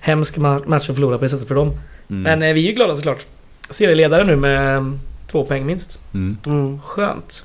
hemsk 0.00 0.36
ma- 0.36 0.66
match 0.66 0.88
att 0.90 0.94
förlora 0.96 1.18
på 1.18 1.24
det 1.24 1.28
sättet 1.28 1.48
för 1.48 1.54
dem. 1.54 1.68
Mm. 2.10 2.22
Men 2.22 2.40
vi 2.54 2.64
är 2.64 2.68
ju 2.68 2.72
glada 2.72 2.96
såklart. 2.96 3.26
Serieledare 3.70 4.24
nu 4.24 4.36
med 4.36 4.98
två 5.30 5.44
poäng 5.44 5.66
minst. 5.66 6.00
Mm. 6.14 6.36
Mm. 6.46 6.80
Skönt. 6.80 7.44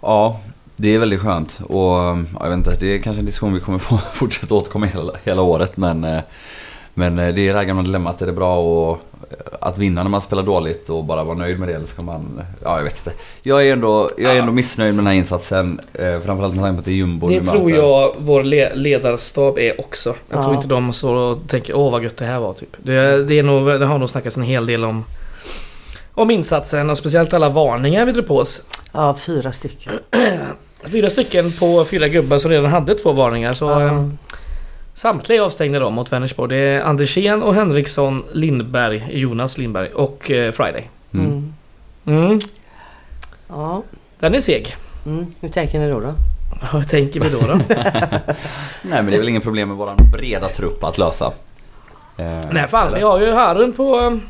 Ja, 0.00 0.40
det 0.76 0.94
är 0.94 0.98
väldigt 0.98 1.20
skönt 1.20 1.60
och 1.68 1.76
ja, 1.76 2.18
jag 2.40 2.48
vet 2.48 2.56
inte, 2.56 2.76
det 2.80 2.86
är 2.86 2.98
kanske 2.98 3.20
en 3.20 3.26
diskussion 3.26 3.54
vi 3.54 3.60
kommer 3.60 3.78
få 3.78 3.98
fortsätta 4.14 4.54
återkomma 4.54 4.86
hela, 4.86 5.12
hela 5.24 5.42
året 5.42 5.76
men 5.76 6.20
Men 6.94 7.16
det 7.16 7.22
är 7.24 7.32
det 7.32 7.52
här 7.52 7.64
gamla 7.64 7.82
dilemmat, 7.82 8.22
är 8.22 8.26
det 8.26 8.32
bra 8.32 8.54
att, 8.92 9.00
att 9.60 9.78
vinna 9.78 10.02
när 10.02 10.10
man 10.10 10.20
spelar 10.20 10.42
dåligt 10.42 10.88
och 10.90 11.04
bara 11.04 11.24
vara 11.24 11.36
nöjd 11.38 11.58
med 11.58 11.68
det 11.68 11.74
eller 11.74 11.86
ska 11.86 12.02
man... 12.02 12.40
Ja 12.62 12.76
jag 12.76 12.84
vet 12.84 12.96
inte. 13.06 13.12
Jag 13.42 13.66
är 13.66 13.72
ändå, 13.72 14.08
jag 14.18 14.32
är 14.36 14.38
ändå 14.40 14.52
missnöjd 14.52 14.94
med 14.94 15.04
den 15.04 15.06
här 15.06 15.14
insatsen. 15.18 15.80
Eh, 15.92 16.20
framförallt 16.20 16.54
med 16.54 16.62
tanke 16.64 16.74
på 16.76 16.78
att 16.78 16.84
det 16.84 16.90
är 16.90 16.94
jumbo 16.94 17.28
Det 17.28 17.40
tror 17.40 17.62
möter. 17.62 17.76
jag 17.76 18.14
vår 18.18 18.42
le- 18.44 18.74
ledarstab 18.74 19.58
är 19.58 19.80
också. 19.80 20.14
Jag 20.30 20.38
Ja. 20.38 20.42
tror 20.42 20.54
inte 20.54 20.68
de 20.68 20.92
står 20.92 21.14
och 21.14 21.38
tänker 21.48 21.74
åh 21.76 21.92
vad 21.92 22.04
gött 22.04 22.16
det 22.16 22.24
här 22.24 22.40
var 22.40 22.52
typ. 22.52 22.76
Det, 22.76 23.24
det, 23.24 23.38
är 23.38 23.42
nog, 23.42 23.66
det 23.66 23.86
har 23.86 23.98
nog 23.98 24.10
snackats 24.10 24.36
en 24.36 24.42
hel 24.42 24.66
del 24.66 24.84
om 24.84 25.04
om 26.14 26.30
insatsen 26.30 26.90
och 26.90 26.98
speciellt 26.98 27.34
alla 27.34 27.48
varningar 27.48 28.04
vi 28.06 28.12
drog 28.12 28.26
på 28.26 28.38
oss. 28.38 28.62
ja, 28.92 29.14
fyra 29.18 29.52
stycken. 29.52 29.92
Fyra 30.84 31.10
stycken 31.10 31.52
på 31.52 31.84
fyra 31.84 32.08
gubbar 32.08 32.38
som 32.38 32.50
redan 32.50 32.70
hade 32.70 32.94
två 32.94 33.12
varningar. 33.12 33.52
Så 33.52 33.64
Ja. 33.64 34.10
Samtliga 35.02 35.40
är 35.40 35.44
avstängda 35.44 35.78
då 35.78 35.90
mot 35.90 36.12
Vänersborg. 36.12 36.56
Det 36.56 36.64
är 36.64 36.82
Andersén 36.82 37.42
och 37.42 37.54
Henriksson, 37.54 38.24
Lindberg, 38.32 39.06
Jonas 39.10 39.58
Lindberg 39.58 39.88
och 39.88 40.30
eh, 40.30 40.52
Friday. 40.52 40.90
Mm. 41.14 41.54
Mm. 42.06 42.24
Mm. 42.24 42.40
Ja. 43.48 43.82
Den 44.18 44.34
är 44.34 44.40
seg. 44.40 44.76
Mm. 45.06 45.26
Hur 45.40 45.48
tänker 45.48 45.80
ni 45.80 45.88
då? 45.88 46.00
då? 46.00 46.14
Hur 46.72 46.82
tänker 46.82 47.20
vi 47.20 47.28
då? 47.28 47.38
då? 47.38 47.54
Nej 48.82 49.02
men 49.02 49.06
det 49.06 49.14
är 49.14 49.18
väl 49.18 49.28
inget 49.28 49.42
problem 49.42 49.68
med 49.68 49.76
våran 49.76 49.96
breda 50.12 50.48
trupp 50.48 50.84
att 50.84 50.98
lösa. 50.98 51.32
Eh, 52.16 52.38
Nej 52.52 52.68
fan, 52.68 52.86
eller? 52.86 52.96
vi 52.96 53.02
har 53.02 53.20
ju 53.20 53.32
Harun 53.32 53.72
på, 53.72 54.20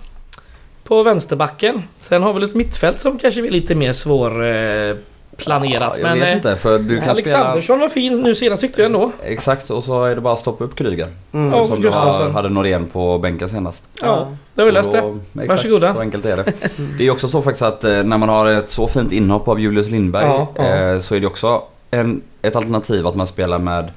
på 0.84 1.02
vänsterbacken. 1.02 1.82
Sen 1.98 2.22
har 2.22 2.32
vi 2.32 2.44
ett 2.44 2.54
mittfält 2.54 3.00
som 3.00 3.18
kanske 3.18 3.46
är 3.46 3.50
lite 3.50 3.74
mer 3.74 3.92
svår 3.92 4.46
eh, 4.46 4.96
planerat. 5.36 5.92
Ja, 5.96 6.08
jag 6.08 6.10
men 6.10 6.20
vet 6.20 6.28
eh, 6.28 6.36
inte 6.36 6.56
för 6.56 6.78
du 6.78 6.88
kan 7.00 7.00
spela... 7.00 7.10
Alexandersson 7.12 7.80
var 7.80 7.88
fin 7.88 8.22
nu 8.22 8.34
senast 8.34 8.60
tyckte 8.62 8.80
jag 8.80 8.86
ändå. 8.86 9.12
Exakt 9.22 9.70
och 9.70 9.84
så 9.84 10.04
är 10.04 10.14
det 10.14 10.20
bara 10.20 10.32
att 10.34 10.38
stoppa 10.40 10.64
upp 10.64 10.76
Kryger. 10.76 11.08
Mm. 11.32 11.52
Ja, 11.52 11.64
som 11.64 11.76
du 11.76 11.82
Gustafsson. 11.82 12.22
har- 12.26 12.30
hade 12.30 12.48
Norén 12.48 12.86
på 12.86 13.18
bänken 13.18 13.48
senast. 13.48 13.88
Ja, 14.02 14.28
det 14.54 14.60
har 14.60 14.66
vi 14.66 14.72
löst 14.72 14.86
Och 14.88 14.92
det. 15.32 15.42
Exakt, 15.42 15.48
Varsågoda. 15.48 15.94
så 15.94 16.00
enkelt 16.00 16.26
är 16.26 16.36
det. 16.36 16.52
Det 16.98 17.06
är 17.06 17.10
också 17.10 17.28
så 17.28 17.42
faktiskt 17.42 17.62
att 17.62 17.84
eh, 17.84 18.02
när 18.02 18.18
man 18.18 18.28
har 18.28 18.46
ett 18.46 18.70
så 18.70 18.88
fint 18.88 19.12
inhopp 19.12 19.48
av 19.48 19.60
Julius 19.60 19.88
Lindberg 19.88 20.24
Ja, 20.24 20.48
ja. 20.56 20.62
eh, 20.64 20.98
så 20.98 21.14
är 21.14 21.20
det 21.20 21.26
också 21.26 21.62
en, 21.90 22.22
ett 22.42 22.56
alternativ 22.56 23.06
att 23.06 23.14
man 23.14 23.26
spelar 23.26 23.58
med 23.58 23.90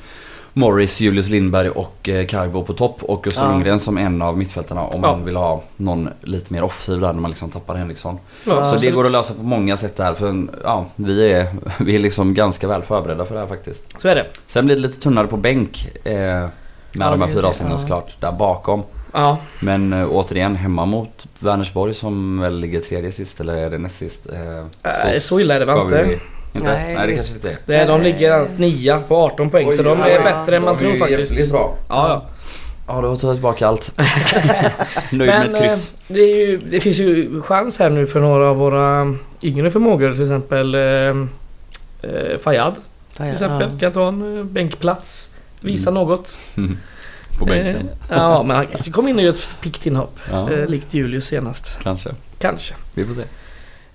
Morris, 0.57 0.99
Julius 0.99 1.29
Lindberg 1.29 1.69
och 1.69 2.09
eh, 2.09 2.25
Carbo 2.25 2.63
på 2.63 2.73
topp 2.73 3.03
och 3.03 3.23
Gustav 3.23 3.43
Ja. 3.45 3.51
Lundgren 3.51 3.79
som 3.79 3.97
en 3.97 4.21
av 4.21 4.37
mittfältarna 4.37 4.81
om 4.81 5.01
Ja. 5.03 5.11
man 5.11 5.25
vill 5.25 5.35
ha 5.35 5.63
någon 5.77 6.09
lite 6.21 6.53
mer 6.53 6.63
offensiv 6.63 6.99
där 6.99 7.13
när 7.13 7.21
man 7.21 7.31
liksom 7.31 7.49
tappar 7.49 7.75
Henriksson. 7.75 8.19
Ja, 8.43 8.51
så 8.55 8.59
det 8.61 8.69
absolut. 8.69 8.95
går 8.95 9.05
att 9.05 9.11
lösa 9.11 9.33
på 9.33 9.43
många 9.43 9.77
sätt 9.77 9.95
där 9.95 10.13
för 10.13 10.47
ja, 10.63 10.85
vi 10.95 11.31
är, 11.31 11.47
vi 11.83 11.95
är 11.95 11.99
liksom 11.99 12.33
ganska 12.33 12.67
väl 12.67 12.81
förberedda 12.81 13.25
för 13.25 13.33
det 13.35 13.41
här 13.41 13.47
faktiskt. 13.47 14.01
Så 14.01 14.07
är 14.07 14.15
det. 14.15 14.25
Sen 14.47 14.65
blir 14.65 14.75
det 14.75 14.81
lite 14.81 14.99
tunnare 14.99 15.27
på 15.27 15.37
bänk 15.37 15.87
eh, 16.03 16.13
med 16.13 16.49
Ja, 16.91 17.09
de 17.11 17.21
här 17.21 17.27
det- 17.27 17.33
fyra 17.33 17.51
ja. 17.69 17.77
såklart 17.77 18.21
där 18.21 18.31
bakom. 18.31 18.83
Ja, 19.11 19.37
Men 19.59 19.93
äh, 19.93 20.07
återigen 20.11 20.55
hemma 20.55 20.85
mot 20.85 21.25
Vänersborg 21.39 21.93
som 21.93 22.39
väl 22.39 22.59
ligger 22.59 22.79
tredje 22.79 23.11
sist 23.11 23.39
eller 23.39 23.55
är 23.57 23.69
det 23.69 23.77
näst 23.77 23.97
sist? 23.97 24.27
Eh, 24.33 24.57
Äh, 25.13 25.19
så 25.19 25.39
illa 25.39 25.55
är 25.55 25.59
det 25.59 25.65
väl 25.65 25.79
inte? 25.81 26.03
vi- 26.03 26.19
inte? 26.55 26.73
Nej. 26.73 26.95
Nej. 26.95 27.07
det 27.07 27.15
kanske 27.15 27.33
inte 27.33 27.49
är. 27.49 27.57
det 27.65 27.75
är, 27.75 27.87
de 27.87 28.01
ligger 28.01 28.47
nia 28.57 28.99
på 29.07 29.15
18 29.15 29.49
poäng 29.49 29.71
så 29.71 29.83
de 29.83 30.01
är 30.01 30.09
ja, 30.09 30.23
bättre 30.23 30.55
än 30.57 30.63
man 30.63 30.77
tror 30.77 30.97
faktiskt. 30.97 31.51
bra. 31.51 31.75
Ja, 31.89 32.07
ja. 32.09 32.25
Ja, 32.87 33.01
du 33.01 33.07
har 33.07 33.15
tagit 33.15 33.35
tillbaka 33.35 33.67
allt. 33.67 33.91
Nöjd 35.11 35.29
med 35.29 35.39
Men 35.39 35.47
ett 35.49 35.53
eh, 35.53 35.59
kryss. 35.61 35.91
det, 36.07 36.19
är 36.19 36.37
ju, 36.47 36.57
det 36.57 36.79
finns 36.79 36.97
ju 36.97 37.41
chans 37.41 37.79
här 37.79 37.89
nu 37.89 38.07
för 38.07 38.19
några 38.19 38.49
av 38.49 38.55
våra 38.57 39.15
yngre 39.43 39.71
förmågor. 39.71 40.13
Till 40.13 40.21
exempel 40.23 40.75
eh, 40.75 40.81
eh, 40.81 42.37
Fayad 42.43 42.75
till 43.17 43.25
exempel. 43.25 43.79
Kan 43.79 43.91
ta 43.91 44.07
en 44.07 44.37
eh, 44.37 44.43
bänkplats. 44.43 45.29
Visa 45.59 45.89
Mm. 45.89 46.01
något. 46.03 46.39
På 47.39 47.45
bänken. 47.45 47.75
Eh, 47.75 48.17
ja, 48.17 48.43
men 48.43 48.55
han 48.57 48.67
kanske 48.67 48.91
kommer 48.91 49.09
in 49.09 49.15
och 49.15 49.21
gör 49.23 49.29
ett 49.29 49.49
piggt 49.61 49.85
inhopp. 49.85 50.19
Ja, 50.31 50.51
Eh, 50.51 50.67
likt 50.67 50.93
Julius 50.93 51.25
senast. 51.25 51.77
kanske. 51.83 52.09
Kanske. 52.39 52.73
Vi 52.93 53.03
får 53.05 53.13
se. 53.13 53.21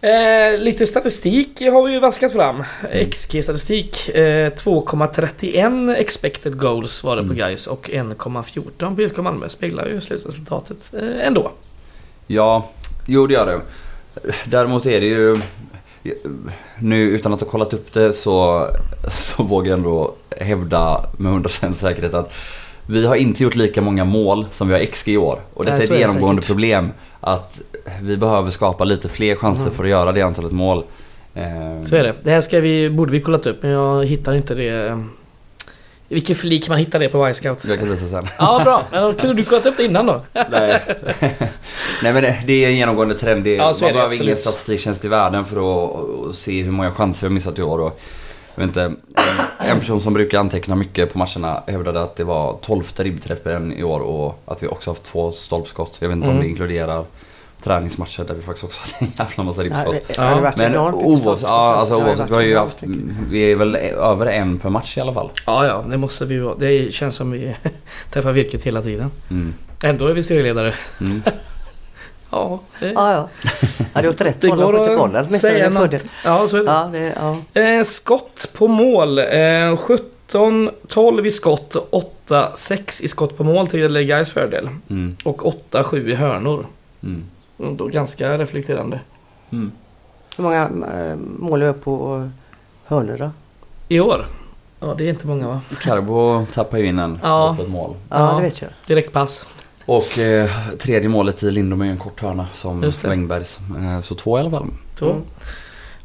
Eh, 0.03 0.59
lite 0.59 0.87
statistik 0.87 1.61
har 1.61 1.87
vi 1.87 1.93
ju 1.93 2.01
vaskat 2.01 2.33
fram. 2.33 2.65
XG-statistik. 3.11 4.09
Eh, 4.09 4.53
2,31 4.53 5.95
expected 5.97 6.59
goals 6.59 7.05
var 7.05 7.17
det 7.17 7.23
på 7.23 7.33
Mm. 7.33 7.37
guys 7.37 7.67
och 7.67 7.91
1,14 7.91 8.95
på 8.97 9.03
IFK 9.03 9.23
Malmö. 9.23 9.49
Speglar 9.49 9.87
ju 9.87 10.01
slutresultatet 10.01 10.93
eh, 10.95 11.27
ändå. 11.27 11.53
Ja, 12.27 12.71
jo 13.07 13.27
det 13.27 13.35
gör 13.35 13.47
det. 13.47 13.61
Däremot 14.45 14.87
är 14.87 15.01
det 15.01 15.07
ju... 15.07 15.39
Nu 16.79 16.97
utan 17.03 17.33
att 17.33 17.41
ha 17.41 17.49
kollat 17.49 17.73
upp 17.75 17.93
det 17.93 18.13
så, 18.13 18.67
så 19.21 19.43
vågar 19.43 19.71
jag 19.71 19.79
ändå 19.79 20.15
hävda 20.41 21.05
med 21.19 21.33
100% 21.33 21.75
säkerhet 21.75 22.15
att 22.15 22.33
vi 22.87 23.07
har 23.07 23.17
inte 23.17 23.43
gjort 23.43 23.55
lika 23.55 23.83
många 23.83 24.05
mål 24.05 24.47
som 24.53 24.69
vi 24.69 24.75
har 24.75 24.85
XG 24.85 25.09
i 25.09 25.17
år. 25.17 25.41
Och 25.55 25.65
detta 25.65 25.77
Nej, 25.77 25.87
är 25.89 25.93
ett 25.93 25.99
genomgående 26.01 26.43
problem. 26.43 26.93
Att 27.21 27.61
vi 28.03 28.17
behöver 28.17 28.51
skapa 28.51 28.85
lite 28.85 29.09
fler 29.09 29.35
chanser 29.37 29.65
Mm. 29.65 29.77
för 29.77 29.85
att 29.85 29.91
göra 29.91 30.13
det 30.13 30.23
antalet 30.23 30.53
mål. 30.53 30.85
Eh, 31.35 31.85
Så 31.87 31.97
är 31.97 32.03
det. 32.05 32.15
Det 32.23 32.31
här 32.31 32.41
ska 32.41 32.61
vi, 32.61 32.91
borde 32.91 33.13
vi 33.13 33.21
kollat 33.21 33.47
upp 33.47 33.63
men 33.63 33.71
jag 33.71 34.05
hittar 34.07 34.35
inte 34.35 34.55
det. 34.55 34.99
I 36.09 36.15
vilken 36.15 36.37
flik 36.37 36.69
man 36.69 36.79
hittar 36.79 36.99
det 36.99 37.09
på 37.09 37.29
Y-scout. 37.29 37.65
Jag 37.65 37.79
kan 37.79 37.91
visa 37.91 38.07
sen. 38.07 38.27
Ja 38.39 38.61
bra, 38.65 38.85
men 38.91 39.03
då 39.03 39.13
kunde 39.13 39.35
du 39.35 39.45
kollat 39.45 39.67
upp 39.67 39.77
det 39.77 39.85
innan 39.85 40.07
då? 40.07 40.21
Nej. 40.51 40.83
Nej 42.03 42.13
men 42.13 42.15
det, 42.23 42.37
det 42.47 42.65
är 42.65 42.69
en 42.69 42.77
genomgående 42.77 43.15
trend. 43.15 43.45
Det, 43.45 43.55
Ja, 43.55 43.75
så 43.75 43.85
är 43.85 43.89
man 43.89 43.89
det, 43.89 43.95
behöver 43.95 44.15
ingen 44.15 44.23
absolut. 44.33 44.39
statistiktjänst 44.39 45.05
i 45.05 45.09
världen 45.09 45.45
för 45.45 45.57
att, 45.85 45.91
att 46.29 46.35
se 46.35 46.63
hur 46.63 46.73
många 46.73 46.91
chanser 46.91 47.27
vi 47.27 47.29
har 47.31 47.35
missat 47.35 47.59
i 47.59 47.63
år. 47.63 47.79
Och, 47.81 48.01
jag 48.55 48.61
vet 48.67 48.69
inte, 48.69 48.95
en, 49.59 49.79
person 49.79 50.01
som 50.01 50.13
brukar 50.15 50.39
anteckna 50.39 50.77
mycket 50.77 51.13
på 51.13 51.19
matcherna 51.19 51.63
hävdade 51.67 52.03
att 52.03 52.17
det 52.17 52.25
var 52.25 52.59
12 52.63 52.85
ribbträffen 52.97 53.73
i 53.73 53.83
år 53.85 54.01
och 54.01 54.43
att 54.47 54.63
vi 54.63 54.67
också 54.67 54.91
haft 54.91 55.05
två 55.05 55.33
stolpskott. 55.33 55.97
Jag 55.99 56.09
vet 56.09 56.17
inte 56.17 56.27
om 56.29 56.33
Mm. 56.33 56.43
det 56.45 56.51
inkluderar 56.51 57.05
träningsmatcher 57.63 58.25
där 58.25 58.35
vi 58.35 58.43
faktiskt 58.43 58.65
också 58.65 58.81
hade 58.83 59.07
en 59.07 59.13
jävla 59.19 59.45
massa 59.45 59.65
Ja, 59.65 59.65
ribbskott. 59.65 60.19
varit 60.19 60.57
Men 60.59 60.77
oavsett, 60.77 61.49
ja, 61.49 61.75
alltså, 61.75 61.97
oavsett 61.97 62.31
vi 62.31 62.35
har 62.35 62.41
ju 62.43 62.57
haft, 62.57 62.77
vi 63.31 63.53
är 63.53 63.57
väl 63.57 63.75
över 63.77 64.27
en 64.27 64.59
per 64.59 64.71
match 64.71 64.99
i 64.99 65.01
alla 65.01 65.15
fall. 65.15 65.31
Ja, 65.47 65.67
ja, 65.67 65.85
det 65.91 65.97
måste 65.97 66.25
vi 66.25 66.39
vara. 66.39 66.55
Det 66.59 66.95
känns 66.95 67.17
som 67.17 67.31
vi 67.31 67.55
träffar 68.11 68.33
virket 68.33 68.63
hela 68.63 68.83
tiden. 68.83 69.11
Mm. 69.31 69.55
Ändå 69.83 70.07
är 70.07 70.15
vi 70.15 70.23
serieledare. 70.23 70.75
Mm. 71.01 71.23
Ja, 72.31 72.61
det, 72.81 72.91
Ja, 72.91 73.13
ja. 73.13 73.29
ja 73.95 74.01
det 74.03 74.07
är 74.07 74.09
åt 74.09 74.21
rätt 74.21 74.41
det 74.41 74.49
håll 74.49 74.73
skjuta 74.79 74.91
att 74.93 74.99
bollen. 74.99 75.29
säga 75.31 75.71
något. 75.71 76.07
Ja, 76.25 76.49
så 76.49 76.57
är 76.57 76.61
det. 76.65 76.71
Ja, 76.71 76.89
det, 76.93 77.15
ja. 77.55 77.61
Eh, 77.61 77.83
skott 77.83 78.49
på 78.55 78.69
mål. 78.69 79.19
Eh, 79.19 79.77
17, 79.77 80.71
12 80.89 81.27
i 81.27 81.31
skott, 81.31 81.77
8, 81.91 82.51
6 82.55 83.01
i 83.01 83.09
skott 83.09 83.37
på 83.37 83.45
mål 83.45 83.67
till 83.67 83.99
Gais 84.03 84.31
fördel. 84.33 84.69
Mm. 84.91 85.17
Och 85.25 85.47
8, 85.47 85.85
7 85.85 86.11
i 86.11 86.15
hörnor. 86.15 86.67
Mm. 87.03 87.25
Då 87.77 87.87
ganska 87.87 88.39
reflekterande. 88.39 89.01
Mm. 89.53 89.73
Hur 90.37 90.45
många 90.45 90.63
äh, 90.63 91.17
mål 91.39 91.63
är 91.63 91.67
vi 91.67 91.73
på 91.73 92.17
eh, 92.17 92.29
hörnor 92.85 93.17
då? 93.19 93.31
I 93.89 94.01
år? 94.01 94.27
Ja, 94.81 94.95
det 94.99 95.05
är 95.05 95.09
inte 95.09 95.27
många 95.27 95.49
va? 95.49 95.61
Carbo 95.83 96.47
tappar 96.55 96.79
ju 96.79 96.87
in 96.87 96.99
en 96.99 97.19
Ja. 97.23 97.55
på 97.57 97.63
ett 97.63 97.69
mål. 97.69 97.95
Ja, 98.09 98.19
Ja. 98.33 98.37
det 98.37 98.43
vet 98.43 98.63
jag. 98.63 98.71
Direkt 98.87 99.13
pass. 99.13 99.47
Och 99.91 100.19
eh, 100.19 100.51
tredje 100.79 101.09
målet 101.09 101.43
i 101.43 101.51
Lindom 101.51 101.81
är 101.81 101.87
en 101.87 101.99
kort 101.99 102.21
hörna 102.21 102.47
som. 102.53 102.93
Wängbergs. 103.03 103.61
Eh, 103.79 104.01
så 104.01 104.15
två 104.15 104.39
i 104.39 104.41
alla 104.41 104.51
fall. 104.51 104.67
Så. 104.95 105.11
Mm. 105.11 105.23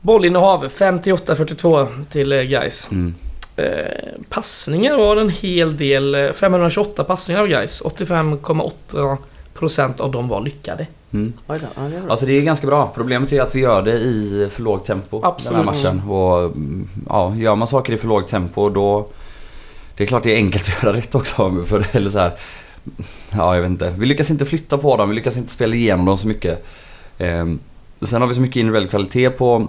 Bollinnehav 0.01 0.67
58-42 0.67 1.87
till 2.11 2.31
eh, 2.31 2.41
Gais. 2.41 2.87
Mm. 2.91 3.15
Eh, 3.55 3.65
passningar 4.29 4.97
var 4.97 5.17
en 5.17 5.29
hel 5.29 5.77
del. 5.77 6.15
eh, 6.15 6.31
528 6.31 7.03
passningar 7.03 7.41
av 7.41 7.47
Gais. 7.47 7.81
85,8% 7.81 10.01
av 10.01 10.11
dem 10.11 10.27
var 10.27 10.41
lyckade. 10.41 10.87
Mm. 11.13 11.33
Alltså 12.09 12.25
det 12.25 12.37
är 12.37 12.41
ganska 12.41 12.67
bra. 12.67 12.91
Problemet 12.95 13.33
är 13.33 13.41
att 13.41 13.55
vi 13.55 13.59
gör 13.59 13.81
det 13.81 13.93
i 13.93 14.47
för 14.51 14.61
lågt 14.61 14.85
tempo 14.85 15.21
Absolut. 15.23 15.57
den 15.57 15.67
här 15.67 15.73
matchen. 15.73 16.01
Och 16.09 16.39
mm, 16.39 16.89
ja, 17.09 17.35
gör 17.35 17.55
man 17.55 17.67
saker 17.67 17.93
i 17.93 17.97
för 17.97 18.07
lågt 18.07 18.27
tempo 18.27 18.69
då... 18.69 19.07
Det 19.97 20.03
är 20.03 20.07
klart 20.07 20.23
det 20.23 20.31
är 20.31 20.35
enkelt 20.35 20.63
att 20.63 20.83
göra 20.83 20.97
rätt 20.97 21.15
också. 21.15 21.63
För, 21.65 21.85
eller 21.91 22.09
så 22.09 22.19
här, 22.19 22.31
ja, 23.31 23.55
jag 23.55 23.61
vet 23.61 23.69
inte. 23.69 23.93
Vi 23.97 24.05
lyckas 24.05 24.29
inte 24.29 24.45
flytta 24.45 24.77
på 24.77 24.97
dem. 24.97 25.09
Vi 25.09 25.15
lyckas 25.15 25.37
inte 25.37 25.51
spela 25.51 25.75
igenom 25.75 26.05
dem 26.05 26.17
så 26.17 26.27
mycket. 26.27 26.65
Ehm, 27.17 27.59
sen 28.01 28.21
har 28.21 28.29
vi 28.29 28.35
så 28.35 28.41
mycket 28.41 28.55
individuell 28.55 28.87
kvalitet 28.89 29.29
på 29.29 29.67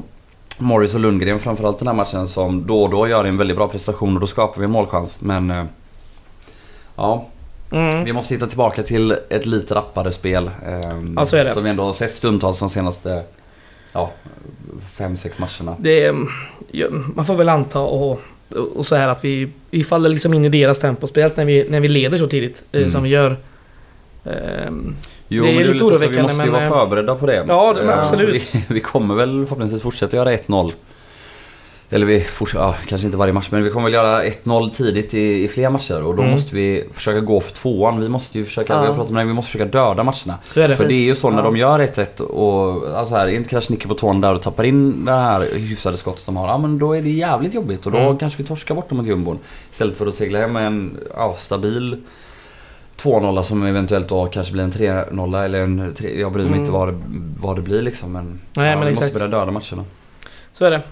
Morris 0.59 0.95
och 0.95 1.01
Lundgren 1.01 1.39
framförallt 1.39 1.79
den 1.79 1.89
här 1.89 1.95
matchen 1.95 2.29
som 2.29 2.67
då 2.67 2.83
och 2.83 2.91
då 2.91 3.09
gör 3.09 3.25
en 3.25 3.37
väldigt 3.37 3.57
bra 3.57 3.69
prestation 3.69 4.15
och 4.15 4.21
då 4.21 4.27
skapar 4.27 4.59
vi 4.61 4.65
en 4.65 4.71
målchans. 4.71 5.19
Men... 5.21 5.51
eh, 5.51 5.65
Ja, 6.97 7.27
Mm. 7.71 8.05
vi 8.05 8.13
måste 8.13 8.35
hitta 8.35 8.47
tillbaka 8.47 8.83
till 8.83 9.17
ett 9.31 9.47
lite 9.47 9.75
rappare 9.75 10.13
spel. 10.13 10.51
ehm, 10.67 11.15
Ja, 11.19 11.27
så 11.27 11.37
är 11.37 11.45
det. 11.45 11.55
Som 11.55 11.65
vi 11.65 11.71
ändå 11.71 11.83
har 11.83 11.93
sett 11.93 12.15
stundtals 12.15 12.59
de 12.59 12.71
senaste 12.71 13.23
ja, 13.93 14.11
fem, 14.93 15.17
sex 15.17 15.39
matcherna. 15.39 15.77
Det, 15.79 16.13
man 17.15 17.25
får 17.25 17.35
väl 17.35 17.49
anta 17.49 17.81
och, 17.81 18.21
och 18.75 18.87
så 18.87 18.97
här 18.97 19.09
att 19.09 19.25
vi, 19.25 19.49
vi 19.71 19.85
faller 19.85 20.09
liksom 20.09 20.35
in 20.35 20.45
i 20.45 20.49
deras 20.49 20.79
tempo. 20.79 21.07
Speciellt 21.07 21.37
när 21.37 21.45
vi, 21.45 21.67
när 21.71 21.81
vi 21.81 21.89
leder 21.89 22.19
så 22.19 22.27
tidigt 22.27 22.63
eh, 22.73 22.79
Mm. 22.79 22.91
som 22.91 23.03
vi 23.03 23.09
gör. 23.09 23.37
Ehm, 24.25 24.95
Jo, 25.29 25.43
Det 25.45 25.49
är 25.51 25.55
men 25.55 25.63
lite 25.63 25.73
lite 25.73 25.85
också- 25.85 25.95
oroväckande, 25.95 26.17
Vi 26.19 26.23
måste 26.23 26.39
ju 26.47 26.51
men, 26.51 26.53
vara 26.53 26.65
eh, 26.65 26.69
förberedda 26.71 27.15
på 27.15 27.27
det. 27.27 27.45
Ja, 27.49 27.73
det- 27.73 27.83
Eh, 27.83 27.99
absolut. 27.99 28.55
Vi, 28.55 28.65
vi 28.75 28.81
kommer 28.81 29.15
väl 29.15 29.45
förhoppningsvis 29.47 29.83
fortsätta 29.83 30.17
göra 30.17 30.33
1-0. 30.33 30.73
Eller 31.91 32.07
vi 32.07 32.21
fortsätter, 32.21 32.65
ja, 32.65 32.75
kanske 32.89 33.07
inte 33.07 33.19
varje 33.19 33.33
match 33.33 33.49
men 33.51 33.65
vi 33.65 33.71
kommer 33.71 33.85
väl 33.85 33.93
göra 33.95 34.25
1-0 34.25 34.71
tidigt 34.71 35.15
i, 35.15 35.45
i 35.45 35.49
fler 35.49 35.71
matcher 35.71 36.03
och 36.03 36.17
då 36.17 36.23
Mm. 36.23 36.33
måste 36.35 36.55
vi 36.55 36.85
försöka 36.93 37.21
gå 37.21 37.41
för 37.41 37.53
tvåan. 37.53 38.01
Vi 38.01 38.09
måste 38.09 38.39
ju 38.39 38.45
försöka, 38.45 38.73
Ja. 38.73 38.81
vi 38.81 38.87
har 38.87 38.95
pratat 38.95 39.11
om 39.11 39.17
det, 39.17 39.25
vi 39.25 39.33
måste 39.33 39.51
försöka 39.53 39.71
döda 39.71 40.05
matcherna. 40.05 40.39
så 40.51 40.61
är 40.61 40.69
det. 40.69 40.77
För 40.77 40.85
det 40.89 40.95
är 40.95 41.07
ju 41.07 41.15
så 41.15 41.31
när 41.31 41.39
Ja. 41.39 41.45
de 41.45 41.57
gör 41.57 41.79
1-1 41.79 42.21
och 42.21 42.99
alltså 42.99 43.15
här, 43.15 43.27
är 43.27 43.31
inte 43.31 43.49
Krasniqi 43.49 43.89
på 43.89 43.95
tån 43.95 44.21
där 44.21 44.35
och 44.35 44.43
tappar 44.43 44.65
in 44.65 45.05
det 45.05 45.13
här 45.13 45.49
hyfsade 45.55 45.97
skottet 45.97 46.27
de 46.27 46.37
har. 46.37 46.49
Ja 46.49 46.59
men 46.59 46.79
då 46.79 46.93
är 46.97 47.03
det 47.03 47.11
jävligt 47.11 47.55
jobbigt 47.55 47.87
och 47.87 47.93
då 47.93 47.99
Mm. 47.99 48.19
kanske 48.19 48.43
vi 48.43 48.49
torskar 48.49 48.75
bort 48.75 48.89
dem 48.89 48.99
mot 48.99 49.07
jumbon. 49.07 49.39
Istället 49.73 49.97
för 49.97 50.07
att 50.07 50.15
segla 50.15 50.39
hem 50.39 50.53
med 50.53 50.67
en 50.67 50.97
ja, 51.17 51.35
stabil 51.39 51.97
2-0 52.97 53.43
som 53.43 53.63
eventuellt 53.67 54.09
då 54.09 54.27
kanske 54.27 54.53
blir 54.53 54.65
en 54.65 54.71
3-0 54.73 55.45
eller 55.45 55.61
en 55.61 55.95
3, 55.99 56.21
Jag 56.21 56.33
bryr 56.33 56.43
mig 56.43 56.49
Mm. 56.49 56.61
inte 56.61 56.73
vad 56.73 56.89
det, 56.89 56.99
vad 57.41 57.57
det 57.57 57.63
blir 57.63 57.83
liksom 57.83 58.13
men... 58.13 58.41
Nej, 58.55 58.71
ja, 58.71 58.77
men 58.77 58.87
vi 58.87 58.93
exakt. 58.93 59.07
måste 59.13 59.29
börja 59.29 59.39
döda 59.41 59.53
matcherna. 59.53 59.85
Så 60.53 60.65
är 60.65 60.71
det. 60.71 60.83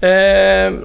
Ehm, 0.00 0.80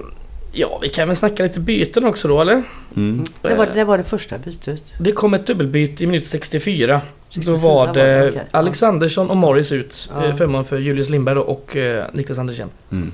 ja, 0.51 0.79
vi 0.81 0.89
kan 0.89 1.07
väl 1.07 1.17
snacka 1.17 1.43
lite 1.43 1.59
byten 1.59 2.05
också 2.05 2.27
då 2.27 2.41
eller? 2.41 2.63
Mm. 2.95 3.25
Det 3.41 3.55
var, 3.55 3.67
det 3.73 3.83
var 3.83 3.97
det 3.97 4.03
första 4.03 4.37
bytet. 4.37 4.83
Det 4.99 5.11
kom 5.11 5.33
ett 5.33 5.47
dubbelbyte 5.47 6.03
i 6.03 6.07
minut 6.07 6.27
64. 6.27 7.01
Då 7.33 7.55
var 7.55 7.93
det 7.93 8.27
okej. 8.27 8.43
Alexandersson 8.51 9.29
och 9.29 9.37
Morris 9.37 9.71
ut. 9.71 10.09
Ja. 10.13 10.25
Ja. 10.25 10.35
Förmån 10.35 10.65
för 10.65 10.77
Julius 10.77 11.09
Lindberg 11.09 11.37
och 11.37 11.75
eh, 11.75 12.05
Niklas 12.13 12.39
Andersén. 12.39 12.69
Mm. 12.91 13.11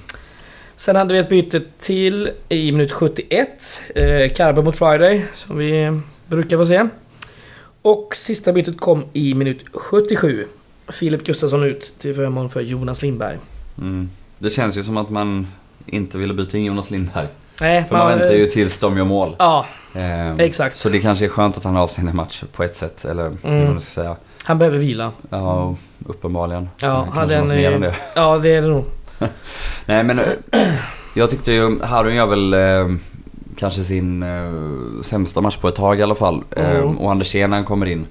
Sen 0.75 0.95
hade 0.95 1.13
vi 1.13 1.19
ett 1.19 1.29
byte 1.29 1.61
till 1.79 2.29
i 2.49 2.71
minut 2.71 2.91
71. 2.91 3.81
Eh, 3.95 4.33
Carbo 4.33 4.61
mot 4.61 4.77
Friday, 4.77 5.25
som 5.35 5.57
vi 5.57 5.99
brukar 6.27 6.57
få 6.57 6.65
se. 6.65 6.87
Och 7.81 8.15
sista 8.15 8.53
bytet 8.53 8.79
kom 8.79 9.03
i 9.13 9.33
minut 9.33 9.65
77. 9.73 10.47
Filip 10.87 11.23
Gustafsson 11.23 11.63
ut 11.63 11.93
till 11.99 12.15
förmån 12.15 12.49
för 12.49 12.61
Jonas 12.61 13.01
Lindberg. 13.01 13.37
Mm. 13.77 14.09
Det 14.37 14.49
känns 14.49 14.77
ju 14.77 14.83
som 14.83 14.97
att 14.97 15.09
man 15.09 15.47
inte 15.85 16.17
ville 16.17 16.33
byta 16.33 16.57
in 16.57 16.65
Jonas 16.65 16.89
Lindberg. 16.91 17.27
Nej, 17.61 17.85
För 17.89 17.97
man 17.97 18.07
väntar 18.07 18.33
ju 18.33 18.45
tills 18.47 18.79
de 18.79 18.97
gör 18.97 19.05
mål. 19.05 19.35
Ja, 19.39 19.65
Eh, 19.95 20.31
exakt. 20.31 20.77
Så 20.77 20.89
det 20.89 20.99
kanske 20.99 21.25
är 21.25 21.29
skönt 21.29 21.57
att 21.57 21.63
han 21.63 21.75
har 21.75 21.83
avstängd 21.83 22.13
match 22.13 22.43
på 22.51 22.63
ett 22.63 22.75
sätt. 22.75 23.05
Eller 23.05 23.23
hur 23.43 23.51
Mm. 23.51 23.65
man 23.73 23.81
ska 23.81 24.01
säga. 24.01 24.15
Han 24.43 24.57
behöver 24.57 24.77
vila. 24.77 25.11
Ja, 25.29 25.75
uppenbarligen. 26.05 26.69
Ja, 26.81 26.87
Eh, 26.87 26.95
hade 26.95 27.11
kanske 27.13 27.35
en, 27.35 27.43
något 27.47 27.55
mer 27.55 27.71
än 27.71 27.83
eh, 27.83 27.89
det. 27.91 27.95
Ja, 28.15 28.37
det 28.37 28.49
är 28.55 28.61
det 28.61 28.67
nog. 28.67 28.85
Nej 29.85 30.03
men 30.03 30.19
jag 31.13 31.29
tyckte 31.29 31.51
ju 31.51 31.79
Harun 31.83 32.15
gör 32.15 32.25
väl 32.25 32.53
eh, 32.53 32.95
kanske 33.57 33.83
sin 33.83 34.23
eh, 34.23 34.51
sämsta 35.03 35.41
match 35.41 35.57
på 35.57 35.67
ett 35.67 35.75
tag 35.75 35.99
i 35.99 36.03
alla 36.03 36.15
fall. 36.15 36.43
Eh, 36.55 36.69
Mm. 36.71 36.97
och 36.97 37.11
Andersén 37.11 37.49
när 37.49 37.57
han 37.57 37.65
kommer 37.65 37.85
in. 37.85 38.05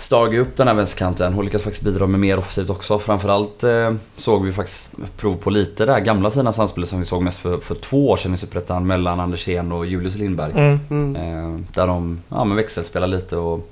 Stag 0.00 0.34
upp 0.36 0.56
den 0.56 0.68
här 0.68 0.74
vänsterkanten 0.74 1.34
och 1.34 1.44
lyckas 1.44 1.62
faktiskt 1.62 1.84
bidra 1.84 2.06
med 2.06 2.20
mer 2.20 2.38
offensivt 2.38 2.70
också. 2.70 2.98
Framförallt 2.98 3.64
eh, 3.64 3.94
såg 4.16 4.44
vi 4.44 4.52
faktiskt 4.52 4.92
prov 5.16 5.34
på 5.36 5.50
lite 5.50 5.86
det 5.86 5.92
här 5.92 6.00
gamla 6.00 6.30
fina 6.30 6.52
samspelet 6.52 6.88
som 6.88 6.98
vi 6.98 7.04
såg 7.04 7.22
mest 7.22 7.38
för, 7.38 7.58
för 7.58 7.74
två 7.74 8.10
år 8.10 8.16
sedan 8.16 8.34
i 8.34 8.36
Superettan 8.36 8.86
mellan 8.86 9.20
Andersén 9.20 9.72
och 9.72 9.86
Julius 9.86 10.14
Lindberg. 10.16 10.52
Mm. 10.52 10.80
Mm. 10.90 11.16
Eh, 11.16 11.60
där 11.74 11.86
de 11.86 12.20
ja, 12.28 12.44
men 12.44 12.56
växelspelar 12.56 13.06
lite 13.06 13.36
och 13.36 13.70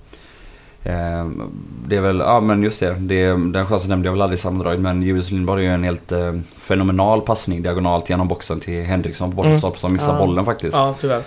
eh, 0.82 1.28
det 1.87 1.97
är 1.97 2.00
väl, 2.00 2.18
ja 2.18 2.40
men 2.40 2.62
just 2.62 2.80
det, 2.80 2.94
det 2.99 3.26
den 3.26 3.66
chansen 3.66 3.90
nämnde 3.90 4.06
jag 4.08 4.12
väl 4.12 4.23
aldrig 4.23 4.38
i 4.38 4.40
sammandraget 4.40 4.80
men 4.80 5.02
Julius 5.02 5.30
Lindberg 5.30 5.64
gör 5.64 5.75
en 5.75 5.85
helt 5.85 6.12
eh, 6.12 6.35
fenomenal 6.58 7.20
passning 7.20 7.62
diagonalt 7.62 8.11
genom 8.11 8.28
boxen 8.28 8.61
till 8.61 8.85
Henriksson 8.85 9.30
på 9.30 9.37
bortre 9.37 9.50
Mm. 9.50 9.73
som 9.76 9.92
missar 9.92 10.12
Ja. 10.12 10.18
bollen 10.26 10.44
faktiskt. 10.44 10.76
Ja, 10.76 10.94
tyvärr. 11.00 11.23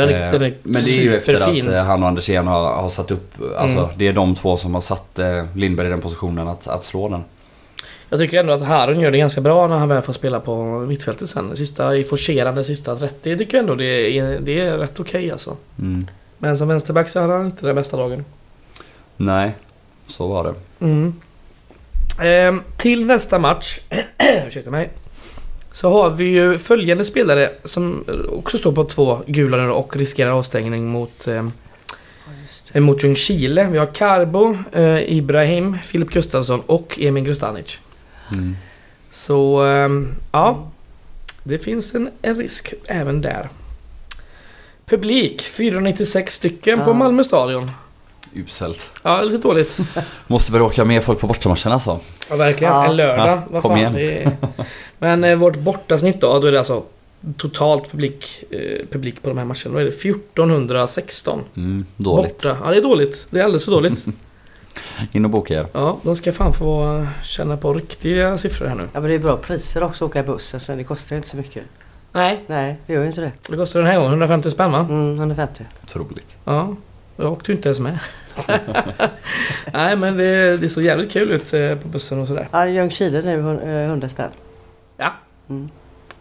Ja, 0.00 0.06
den 0.06 0.08
är, 0.14 0.26
Eh, 0.26 0.32
den 0.32 0.42
är 0.42 0.54
men 0.62 0.82
det 0.84 0.90
är 0.90 1.02
ju 1.02 1.16
efter 1.16 1.36
superfin. 1.36 1.68
att 1.68 1.74
eh, 1.74 1.82
han 1.84 2.02
och 2.02 2.08
Andersén 2.08 2.46
har, 2.46 2.72
har 2.74 2.88
satt 2.88 3.10
upp, 3.10 3.34
alltså 3.58 3.78
Mm. 3.78 3.90
det 3.96 4.08
är 4.08 4.12
de 4.12 4.34
två 4.34 4.56
som 4.56 4.74
har 4.74 4.80
satt 4.80 5.18
eh, 5.18 5.44
Lindberg 5.56 5.86
i 5.86 5.90
den 5.90 6.00
positionen 6.00 6.48
att, 6.48 6.68
att 6.68 6.84
slå 6.84 7.08
den. 7.08 7.24
Jag 8.10 8.18
tycker 8.20 8.38
ändå 8.40 8.52
att 8.52 8.62
Harun 8.62 9.00
gör 9.00 9.10
det 9.10 9.18
ganska 9.18 9.40
bra 9.40 9.66
när 9.68 9.78
han 9.78 9.88
väl 9.88 10.02
får 10.02 10.12
spela 10.12 10.40
på 10.40 10.54
mittfältet 10.80 11.28
sen. 11.30 11.56
Sista, 11.56 11.96
I 11.96 12.04
forcerande 12.04 12.64
sista 12.64 12.96
30 12.96 13.38
tycker 13.38 13.56
jag 13.56 13.62
ändå 13.62 13.74
det 13.74 14.18
är, 14.18 14.40
det 14.40 14.60
är 14.60 14.78
rätt 14.78 15.00
okej 15.00 15.30
alltså. 15.30 15.56
Mm. 15.78 16.06
Men 16.38 16.56
som 16.56 16.68
vänsterback 16.68 17.08
så 17.08 17.20
hade 17.20 17.32
han 17.32 17.46
inte 17.46 17.66
den 17.66 17.74
bästa 17.74 17.96
dagen. 17.96 18.24
Nej, 19.16 19.52
så 20.08 20.26
var 20.26 20.44
det. 20.44 20.54
Mm. 20.86 21.14
Ehm, 22.22 22.62
till 22.76 23.06
nästa 23.06 23.38
match, 23.38 23.78
ursäkta 24.46 24.70
mig. 24.70 24.90
Så 25.74 25.90
har 25.90 26.10
vi 26.10 26.24
ju 26.24 26.58
följande 26.58 27.04
spelare 27.04 27.50
som 27.64 28.04
också 28.28 28.58
står 28.58 28.72
på 28.72 28.84
två 28.84 29.22
gula 29.26 29.56
nu 29.56 29.70
och 29.70 29.96
riskerar 29.96 30.30
avstängning 30.30 30.86
mot, 30.86 31.24
det. 32.72 32.80
mot 32.80 33.04
Ljungskile. 33.04 33.68
Vi 33.72 33.78
har 33.78 33.94
Karbo, 33.94 34.56
eh, 34.72 35.12
Ibrahim, 35.12 35.78
Filip 35.82 36.10
Gustafsson 36.10 36.60
och 36.66 36.98
Emin 37.00 37.24
Grustanic. 37.24 37.78
Mm. 38.34 38.56
Så 39.10 39.62
ehm, 39.62 40.08
ja, 40.32 40.70
det 41.42 41.58
finns 41.58 41.94
en, 41.94 42.10
en 42.22 42.34
risk 42.36 42.74
även 42.86 43.22
där. 43.22 43.48
Publik, 44.86 45.42
496 45.42 46.34
stycken 46.34 46.78
på 46.78 46.90
Ja. 46.90 46.94
Malmö 46.94 47.24
stadion. 47.24 47.70
Uselt. 48.34 48.90
Ja, 49.02 49.22
lite 49.22 49.48
dåligt. 49.48 49.78
Måste 50.26 50.52
börja 50.52 50.64
åka 50.64 50.84
med 50.84 51.04
folk 51.04 51.20
på 51.20 51.26
bortamatchen 51.26 51.72
alltså. 51.72 52.00
Ja, 52.30 52.36
verkligen. 52.36 52.72
Ja. 52.72 52.86
En 52.86 52.96
lördag. 52.96 53.28
Ja, 53.28 53.42
Vad 53.50 53.62
kom 53.62 53.70
fan, 53.78 53.98
igen. 53.98 54.30
Men 54.98 55.24
eh, 55.24 55.36
vårt 55.36 55.56
bortasnitt 55.56 56.20
då, 56.20 56.38
då 56.38 56.46
är 56.46 56.52
det 56.52 56.58
alltså 56.58 56.82
totalt 57.36 57.90
publik, 57.90 58.44
eh, 58.50 58.86
publik 58.90 59.22
på 59.22 59.28
de 59.28 59.38
här 59.38 59.44
matcherna. 59.44 59.70
Då 59.72 59.78
är 59.78 59.84
det 59.84 59.90
1416. 59.90 61.40
Mm, 61.56 61.86
dåligt. 61.96 62.32
Borta. 62.42 62.56
Ja, 62.64 62.70
det 62.70 62.76
är 62.76 62.82
dåligt. 62.82 63.26
Det 63.30 63.40
är 63.40 63.44
alldeles 63.44 63.64
för 63.64 63.72
dåligt. 63.72 64.06
In 65.12 65.24
och 65.24 65.30
boka 65.30 65.54
er. 65.54 65.66
ja, 65.72 65.98
de 66.02 66.16
ska 66.16 66.32
fan 66.32 66.52
få 66.52 67.06
känna 67.22 67.56
på 67.56 67.74
riktiga 67.74 68.38
siffror 68.38 68.66
här 68.66 68.74
nu. 68.74 68.88
Ja 68.92 69.00
men 69.00 69.10
det 69.10 69.14
är 69.14 69.18
bra 69.18 69.36
priser 69.36 69.82
också 69.82 70.04
att 70.04 70.10
åka 70.10 70.22
buss. 70.22 70.54
Alltså, 70.54 70.76
det 70.76 70.84
kostar 70.84 71.16
ju 71.16 71.18
inte 71.18 71.28
så 71.28 71.36
mycket. 71.36 71.64
Nej. 72.12 72.40
Nej, 72.46 72.76
det 72.86 72.92
gör 72.92 73.00
ju 73.00 73.06
inte 73.06 73.20
det. 73.20 73.32
Det 73.50 73.56
kostar 73.56 73.80
den 73.80 73.88
här 73.88 73.96
gången 73.96 74.10
150 74.12 74.50
spänn 74.50 74.72
va? 74.72 74.78
Mm, 74.78 75.18
150. 75.18 75.64
Otroligt. 75.84 76.36
Ja. 76.44 76.76
Jag 77.16 77.32
åkte 77.32 77.52
ju 77.52 77.56
inte 77.56 77.68
ens 77.68 77.80
med. 77.80 77.98
Nej 79.72 79.96
men 79.96 80.16
det, 80.16 80.56
det 80.56 80.68
såg 80.68 80.82
jävligt 80.82 81.12
kul 81.12 81.30
ut 81.30 81.54
eh, 81.54 81.74
på 81.76 81.88
bussen 81.88 82.20
och 82.20 82.28
sådär. 82.28 82.48
Ja, 82.52 82.66
Ljungskile 82.66 83.22
nu 83.22 83.40
hun- 83.40 83.60
eh, 83.60 83.84
100 83.88 84.08
spänn. 84.08 84.30
Ja. 84.96 85.12
Mm. 85.48 85.68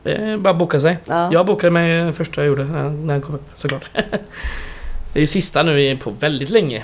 Det 0.03 0.11
är 0.11 0.37
bara 0.37 0.49
att 0.49 0.57
boka 0.57 0.79
sig. 0.79 0.97
Ja. 1.05 1.29
Jag 1.33 1.45
bokade 1.45 1.71
mig 1.71 2.03
det 2.03 2.13
första 2.13 2.41
jag 2.41 2.47
gjorde 2.47 2.63
när, 2.63 2.89
när 2.89 3.13
den 3.13 3.21
kom 3.21 3.35
upp 3.35 3.49
såklart. 3.55 3.89
det 5.13 5.19
är 5.19 5.21
ju 5.21 5.27
sista 5.27 5.63
nu 5.63 5.97
på 5.97 6.09
väldigt 6.09 6.49
länge. 6.49 6.83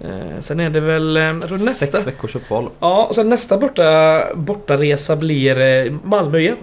Eh, 0.00 0.40
sen 0.40 0.60
är 0.60 0.70
det 0.70 0.80
väl 0.80 1.40
tror 1.42 1.58
nästa... 1.58 1.86
Sex 1.86 2.06
veckors 2.06 2.36
uppehåll. 2.36 2.68
Ja, 2.80 3.06
och 3.06 3.14
sen 3.14 3.28
nästa 3.28 3.58
borta, 3.58 4.22
bortaresa 4.34 5.16
blir 5.16 5.90
Malmö 6.04 6.38
igen. 6.38 6.56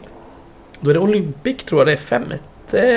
Då 0.80 0.90
är 0.90 0.94
det 0.94 1.00
Olympic 1.00 1.64
tror 1.64 1.82
jag 1.82 1.88
det 1.88 1.92
är 1.92 1.98
5 1.98 2.24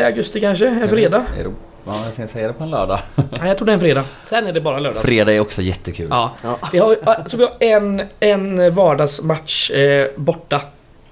augusti 0.04 0.40
kanske, 0.40 0.66
en 0.68 0.88
fredag. 0.88 1.24
Är 1.38 1.44
det, 1.44 1.50
ja, 1.50 1.69
jag 1.86 2.16
tänkte 2.16 2.32
säga 2.32 2.46
det 2.46 2.52
på 2.52 2.64
en 2.64 2.70
lördag. 2.70 3.00
Nej, 3.16 3.48
jag 3.48 3.56
tror 3.58 3.66
det 3.66 3.72
är 3.72 3.74
en 3.74 3.80
fredag. 3.80 4.04
Sen 4.22 4.46
är 4.46 4.52
det 4.52 4.60
bara 4.60 4.78
lördags. 4.78 5.06
Fredag 5.06 5.32
är 5.32 5.40
också 5.40 5.62
jättekul. 5.62 6.06
Ja. 6.10 6.30
Ja. 6.42 6.58
Vi 6.72 6.78
har, 6.78 6.96
jag 7.06 7.30
tror 7.30 7.38
vi 7.38 7.44
har 7.44 7.54
en, 7.76 8.02
en 8.20 8.74
vardagsmatch 8.74 9.70
eh, 9.70 10.06
borta 10.16 10.60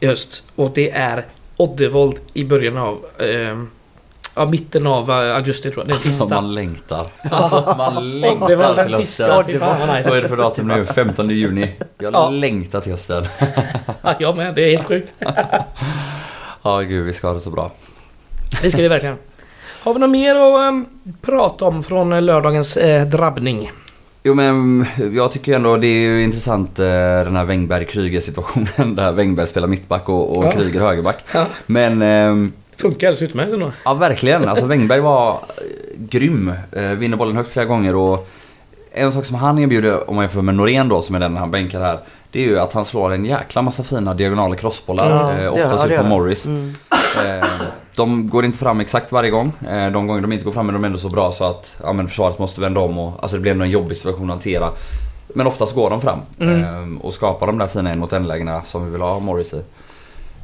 i 0.00 0.06
höst. 0.06 0.42
Och 0.56 0.70
det 0.74 0.90
är 0.90 1.24
Oddevold 1.56 2.16
i 2.34 2.44
början 2.44 2.76
av... 2.76 2.98
Eh, 3.18 3.58
ja, 4.36 4.46
mitten 4.46 4.86
av 4.86 5.10
eh, 5.10 5.36
augusti 5.36 5.70
tror 5.70 5.78
jag. 5.80 5.86
Det 5.86 5.92
är 5.92 5.94
Alltså, 5.94 6.08
tisdag. 6.08 6.28
man 6.40 6.54
längtar. 6.54 7.06
Alltså, 7.30 7.74
man 7.78 8.20
längtar 8.20 8.84
till 8.84 8.94
tisdag. 8.96 9.26
hösten. 9.26 9.44
Fy 9.46 9.58
fan 9.58 9.78
vad 9.80 9.88
Vad 9.88 9.96
nice. 9.98 10.16
är 10.18 10.22
det 10.22 10.28
för 10.28 10.36
datum 10.36 10.68
nu? 10.68 10.84
15 10.84 11.30
juni. 11.30 11.72
Jag 11.98 12.14
Ja. 12.14 12.30
längtar 12.30 12.80
till 12.80 12.92
hösten. 12.92 13.26
Ja, 14.02 14.14
jag 14.18 14.36
med. 14.36 14.54
Det 14.54 14.62
är 14.62 14.70
helt 14.70 14.84
sjukt. 14.88 15.12
Ja, 16.62 16.80
gud 16.80 17.06
vi 17.06 17.12
ska 17.12 17.26
ha 17.26 17.34
det 17.34 17.40
så 17.40 17.50
bra. 17.50 17.70
Det 18.62 18.70
ska 18.70 18.82
vi 18.82 18.88
verkligen. 18.88 19.16
Har 19.88 19.94
vi 19.94 20.00
något 20.00 20.10
mer 20.10 20.34
att 20.34 20.72
eh, 20.74 21.12
prata 21.20 21.64
om 21.64 21.82
från 21.82 22.12
eh, 22.12 22.22
lördagens 22.22 22.76
eh, 22.76 23.06
drabbning? 23.06 23.70
Jo 24.22 24.34
men 24.34 24.86
jag 25.14 25.30
tycker 25.30 25.54
ändå 25.54 25.76
det 25.76 25.86
är 25.86 26.00
ju 26.00 26.22
intressant 26.22 26.78
eh, 26.78 26.84
den 26.84 27.36
här 27.36 27.44
Wängberg-Kryger 27.44 28.20
situationen 28.20 28.94
där 28.96 29.12
Wängberg 29.12 29.46
spelar 29.46 29.68
mittback 29.68 30.08
och, 30.08 30.36
och 30.36 30.44
Ja. 30.44 30.52
Kryger 30.52 30.80
högerback. 30.80 31.24
Ja. 31.34 31.46
Men 31.66 32.02
ehm, 32.02 32.52
Funkar 32.76 33.06
alldeles 33.08 33.22
utmärkt 33.30 33.52
ändå. 33.52 33.72
ja 33.84 33.94
verkligen, 33.94 34.48
alltså 34.48 34.66
Wängberg 34.66 35.00
var 35.00 35.30
eh, 35.32 35.38
grym. 35.98 36.52
Eh, 36.72 36.82
vinner 36.82 37.16
bollen 37.16 37.36
högt 37.36 37.52
flera 37.52 37.66
gånger 37.66 37.94
och 37.96 38.28
en 38.92 39.12
sak 39.12 39.24
som 39.24 39.36
han 39.36 39.58
erbjuder 39.58 40.10
om 40.10 40.16
man 40.16 40.22
jämför 40.22 40.42
med 40.42 40.54
Norén 40.54 40.88
då 40.88 41.00
som 41.00 41.14
är 41.14 41.20
den 41.20 41.36
han 41.36 41.50
bänkar 41.50 41.80
här. 41.80 41.98
Det 42.30 42.38
är 42.42 42.46
ju 42.46 42.58
att 42.58 42.72
han 42.72 42.84
slår 42.84 43.12
en 43.12 43.24
jäkla 43.24 43.62
massa 43.62 43.82
fina 43.82 44.14
diagonala 44.14 44.56
crossbollar. 44.56 45.10
Ja, 45.10 45.44
eh, 45.44 45.52
oftast 45.54 45.84
gör- 45.90 45.94
ut 45.94 46.00
på 46.00 46.06
Morris. 46.06 46.46
Mm. 46.46 46.74
De 47.98 48.28
går 48.28 48.44
inte 48.44 48.58
fram 48.58 48.80
exakt 48.80 49.12
varje 49.12 49.30
gång. 49.30 49.52
Eh, 49.68 49.90
de 49.92 50.06
gånger 50.06 50.20
de 50.22 50.32
inte 50.32 50.44
går 50.44 50.52
fram 50.52 50.68
är 50.68 50.72
de 50.72 50.84
ändå 50.84 50.98
så 50.98 51.08
bra 51.08 51.32
så 51.32 51.44
att 51.44 51.76
ja, 51.82 51.92
men 51.92 52.08
försvaret 52.08 52.38
måste 52.38 52.60
vända 52.60 52.80
om 52.80 52.98
och 52.98 53.12
alltså 53.22 53.36
det 53.36 53.40
blir 53.40 53.52
ändå 53.52 53.64
en 53.64 53.70
jobbig 53.70 53.96
situation 53.96 54.30
att 54.30 54.34
hantera. 54.36 54.70
Men 55.34 55.46
oftast 55.46 55.74
går 55.74 55.90
de 55.90 56.00
fram 56.00 56.18
Mm. 56.40 56.64
eh, 56.64 57.00
och 57.04 57.14
skapar 57.14 57.46
de 57.46 57.58
där 57.58 57.66
fina 57.66 57.90
en 57.90 57.98
mot 57.98 58.12
en 58.12 58.28
lägena 58.28 58.62
som 58.64 58.84
vi 58.84 58.90
vill 58.90 59.00
ha 59.00 59.18
Morris 59.18 59.54
i. 59.54 59.62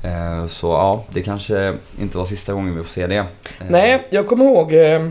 Eh, 0.02 0.46
så 0.46 0.66
ja, 0.66 1.04
det 1.12 1.22
kanske 1.22 1.76
inte 2.00 2.18
var 2.18 2.24
sista 2.24 2.52
gången 2.52 2.76
vi 2.76 2.82
får 2.82 2.90
se 2.90 3.06
det. 3.06 3.16
Eh, 3.16 3.24
Nej, 3.68 4.06
jag 4.10 4.26
kommer 4.26 4.44
ihåg... 4.44 4.72
Eh, 4.72 5.02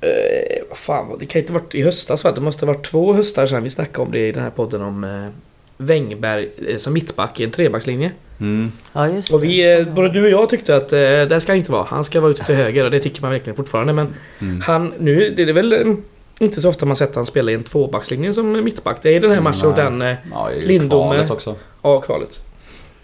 eh, 0.00 0.74
fan, 0.74 1.06
det 1.18 1.26
kan 1.26 1.40
inte 1.40 1.52
ha 1.52 1.60
varit 1.60 1.74
i 1.74 1.82
höstas 1.82 2.24
va? 2.24 2.32
Det 2.32 2.40
måste 2.40 2.66
ha 2.66 2.72
varit 2.72 2.86
två 2.86 3.12
höstar 3.14 3.46
sedan 3.46 3.62
vi 3.62 3.70
snackade 3.70 4.06
om 4.06 4.12
det 4.12 4.28
i 4.28 4.32
den 4.32 4.42
här 4.42 4.50
podden 4.50 4.82
om 4.82 5.04
eh, 5.04 5.28
Wängberg 5.76 6.48
eh, 6.68 6.76
som 6.76 6.92
mittback 6.92 7.40
i 7.40 7.44
en 7.44 7.50
trebackslinje. 7.50 8.10
Mm, 8.40 8.72
Ja, 8.92 9.08
just 9.08 9.30
Och 9.30 9.44
vi, 9.44 9.78
eh, 9.80 9.88
både 9.94 10.08
du 10.08 10.24
och 10.24 10.30
jag 10.30 10.50
tyckte 10.50 10.76
att 10.76 10.92
eh, 10.92 10.98
det 10.98 11.40
ska 11.40 11.54
inte 11.54 11.72
vara. 11.72 11.84
Han 11.84 12.04
ska 12.04 12.20
vara 12.20 12.30
ute 12.30 12.44
till 12.44 12.54
höger 12.54 12.84
och 12.84 12.90
det 12.90 13.00
tycker 13.00 13.22
man 13.22 13.30
verkligen 13.30 13.56
fortfarande. 13.56 13.92
Men 13.92 14.14
mm. 14.38 14.60
han, 14.60 14.92
nu 14.98 15.34
det 15.36 15.42
är 15.42 15.46
det 15.46 15.52
väl 15.52 15.72
eh, 15.72 15.94
inte 16.38 16.60
så 16.60 16.68
ofta 16.68 16.86
man 16.86 16.96
sett 16.96 17.14
han 17.14 17.26
spela 17.26 17.50
i 17.50 17.54
en 17.54 17.62
tvåbackslinje 17.64 18.32
som 18.32 18.64
mittback. 18.64 18.98
Det 19.02 19.08
är 19.08 19.16
i 19.16 19.18
den 19.18 19.30
här 19.30 19.40
matchen 19.40 19.68
och 19.68 19.76
Nej. 19.76 19.84
den 19.84 20.02
eh, 20.02 20.16
Ja, 20.32 20.50
Lindome. 20.62 21.10
kvalet 21.14 21.30
också. 21.30 21.54
A-kvalet. 21.82 22.40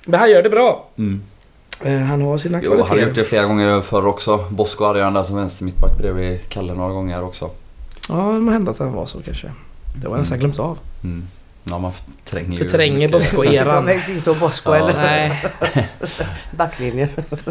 Men 0.07 0.21
han 0.21 0.31
gör 0.31 0.43
det 0.43 0.51
bra. 0.51 0.89
Mm. 0.99 1.23
Eh, 1.85 1.99
han 1.99 2.23
har 2.23 2.39
sina 2.39 2.61
Jo, 2.63 2.71
han 2.71 2.79
har 2.81 2.87
kvaliteter. 2.87 3.09
gjort 3.09 3.17
det 3.17 3.25
flera 3.25 3.45
gånger 3.45 3.81
förr 3.81 4.07
också. 4.07 4.45
Bosko 4.51 4.85
hade 4.85 4.99
ju 4.99 5.05
han 5.05 5.15
där 5.15 5.23
som 5.23 5.37
vänster 5.37 5.65
mittback 5.65 5.99
bredvid 5.99 6.39
Kalle 6.49 6.75
några 6.75 6.93
gånger 6.93 7.25
också. 7.25 7.51
Ja, 8.09 8.15
det 8.15 8.41
må 8.41 8.51
hända 8.51 8.71
att 8.71 8.79
han 8.79 8.93
var 8.93 9.07
så 9.07 9.23
kanske. 9.23 9.53
Det 10.03 10.07
var 10.09 10.15
jag 10.15 10.19
nästan 10.21 10.39
glömt 10.39 10.59
av. 10.59 10.79
Mm. 11.05 11.23
Ja, 11.65 11.79
man 11.79 11.93
förtränger 11.93 12.51
ju 12.53 12.65
Förtränger. 12.65 13.09
De 13.09 13.13
Bosko-eran. 13.13 13.87
tänkte 13.87 14.13
inte 14.17 14.31
om 14.31 14.39
Bosko 14.39 14.71
Ja. 14.75 14.77
eller 14.77 14.93
Nej, 15.03 15.45
backlinjen. 16.57 17.09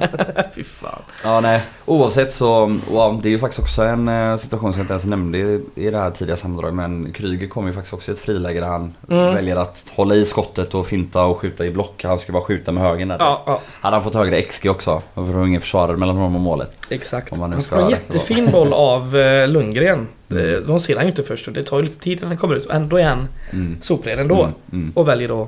fy 0.56 0.64
fan. 0.64 1.02
Ja, 1.24 1.40
nej. 1.42 1.62
Oavsett 1.86 2.34
så, 2.34 2.78
ja, 2.94 3.20
det 3.24 3.30
är 3.30 3.32
ju 3.32 3.40
faktiskt 3.40 3.60
också 3.62 3.84
en 3.84 4.08
eh, 4.08 4.38
situation 4.38 4.74
som 4.74 4.80
jag 4.80 4.84
inte 4.84 4.94
ens 4.94 5.06
nämnde 5.06 5.38
i, 5.38 5.62
i 5.76 5.90
det 5.90 5.98
här 5.98 6.12
tidiga 6.12 6.38
sammandraget. 6.38 6.76
Men 6.76 7.14
Kryger 7.14 7.48
kommer 7.48 7.68
ju 7.68 7.74
faktiskt 7.74 7.94
också 7.94 8.12
i 8.12 8.14
ett 8.14 8.20
friläge 8.20 8.60
där 8.60 8.68
han 8.68 8.94
Mm. 9.10 9.34
väljer 9.36 9.56
att 9.56 9.84
hålla 9.96 10.16
i 10.16 10.26
skottet 10.26 10.76
och 10.76 10.88
finta 10.88 11.26
och 11.26 11.38
skjuta 11.40 11.66
i 11.66 11.72
block. 11.72 12.04
Han 12.04 12.18
ska 12.18 12.32
bara 12.34 12.44
skjuta 12.44 12.72
med 12.72 12.84
högen 12.84 13.08
där. 13.08 13.18
Ja, 13.20 13.44
ja, 13.46 13.62
Hade 13.82 13.96
han 13.96 14.04
fått 14.04 14.14
högre 14.16 14.42
XG 14.42 14.70
också, 14.70 15.02
då 15.14 15.22
var 15.22 15.42
det 15.42 15.48
ingen 15.48 15.62
försvarare 15.62 15.98
mellan 15.98 16.16
honom 16.16 16.36
och 16.36 16.42
målet. 16.42 16.72
exakt. 16.90 17.34
Om 17.34 17.40
man 17.40 17.50
nu 17.50 17.56
Han 17.56 17.64
får 17.64 17.82
en 17.82 17.90
jättefin 17.90 18.52
boll 18.52 18.74
av 18.74 19.18
eh, 19.18 19.48
Lundgren. 19.48 20.08
Eh, 20.32 20.60
De 20.68 20.80
ser 20.80 20.96
han 20.96 21.06
ju 21.06 21.10
inte 21.10 21.24
först 21.24 21.48
och 21.48 21.54
det 21.54 21.64
tar 21.64 21.78
ju 21.78 21.84
lite 21.84 22.00
tid 22.00 22.18
innan 22.18 22.28
han 22.28 22.38
kommer 22.38 22.56
ut. 22.56 22.66
Och 22.66 22.74
ändå 22.74 22.98
är 22.98 23.04
han 23.10 23.28
Mm. 23.52 23.78
sopren 23.82 24.20
ändå. 24.20 24.44
Mm. 24.44 24.54
Mm. 24.72 24.92
Och 24.96 25.08
väljer 25.08 25.28
då, 25.28 25.48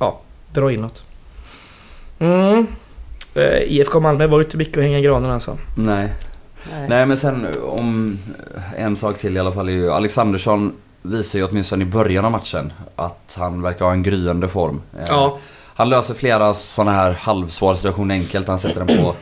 ja, 0.00 0.20
dra 0.52 0.72
inåt. 0.72 1.04
Mm. 2.18 2.66
Eh, 3.34 3.62
IFK 3.62 4.00
Malmö 4.00 4.26
var 4.26 4.38
ju 4.38 4.44
inte 4.44 4.56
mycket 4.56 4.76
att 4.78 4.82
hänga 4.84 4.98
i 4.98 5.02
granen 5.02 5.30
alltså. 5.30 5.58
Nej. 5.76 6.12
Nej. 6.72 6.88
Nej 6.88 7.06
men 7.06 7.16
sen 7.16 7.46
om 7.62 8.18
en 8.76 8.96
sak 8.96 9.18
till 9.18 9.36
i 9.36 9.40
alla 9.40 9.52
fall 9.52 9.68
är 9.68 9.72
ju 9.72 9.92
Alexandersson 9.92 10.72
visar 11.02 11.38
ju 11.38 11.44
åtminstone 11.46 11.82
i 11.82 11.86
början 11.86 12.24
av 12.24 12.30
matchen 12.32 12.72
att 12.96 13.34
han 13.38 13.62
verkar 13.62 13.84
ha 13.84 13.92
en 13.92 14.02
gryende 14.02 14.48
form. 14.48 14.80
Eh, 14.98 15.04
Ja, 15.08 15.38
Han 15.74 15.88
löser 15.88 16.14
flera 16.14 16.54
sådana 16.54 16.92
här 16.92 17.12
halvsvåra 17.12 17.76
situationer 17.76 18.14
enkelt. 18.14 18.48
Han 18.48 18.58
sätter 18.58 18.84
den 18.84 18.96
på 19.04 19.14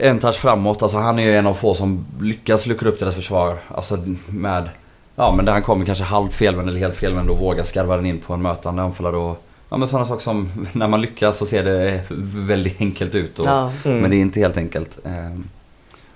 en 0.00 0.18
touch 0.18 0.34
framåt. 0.36 0.82
Alltså 0.82 0.98
han 0.98 1.18
är 1.18 1.22
ju 1.22 1.36
en 1.36 1.46
av 1.46 1.54
få 1.54 1.74
som 1.74 2.06
lyckas 2.20 2.66
luckra 2.66 2.88
upp 2.88 2.98
deras 2.98 3.14
försvar. 3.14 3.56
Alltså 3.68 3.98
med... 4.28 4.68
Ja 5.16 5.32
men 5.36 5.44
där 5.44 5.52
han 5.52 5.62
kommer 5.62 5.84
kanske 5.84 6.04
halvt 6.04 6.32
felvänd 6.32 6.68
eller 6.68 6.78
helt 6.80 6.94
felvänd 6.96 7.30
och 7.30 7.38
vågar 7.38 7.64
skarva 7.64 7.96
den 7.96 8.06
in 8.06 8.18
på 8.18 8.34
en 8.34 8.42
mötande 8.42 8.82
anfallare. 8.82 9.16
Och, 9.16 9.44
ja 9.68 9.76
men 9.76 9.88
sådana 9.88 10.06
saker 10.06 10.22
som 10.22 10.50
när 10.72 10.88
man 10.88 11.00
lyckas 11.00 11.38
så 11.38 11.46
ser 11.46 11.64
det 11.64 12.00
väldigt 12.46 12.80
enkelt 12.80 13.14
ut. 13.14 13.38
Och, 13.38 13.46
Ja. 13.46 13.70
mm. 13.84 13.98
Men 13.98 14.10
det 14.10 14.16
är 14.16 14.20
inte 14.20 14.40
helt 14.40 14.56
enkelt. 14.56 14.98
Ehm, 15.04 15.48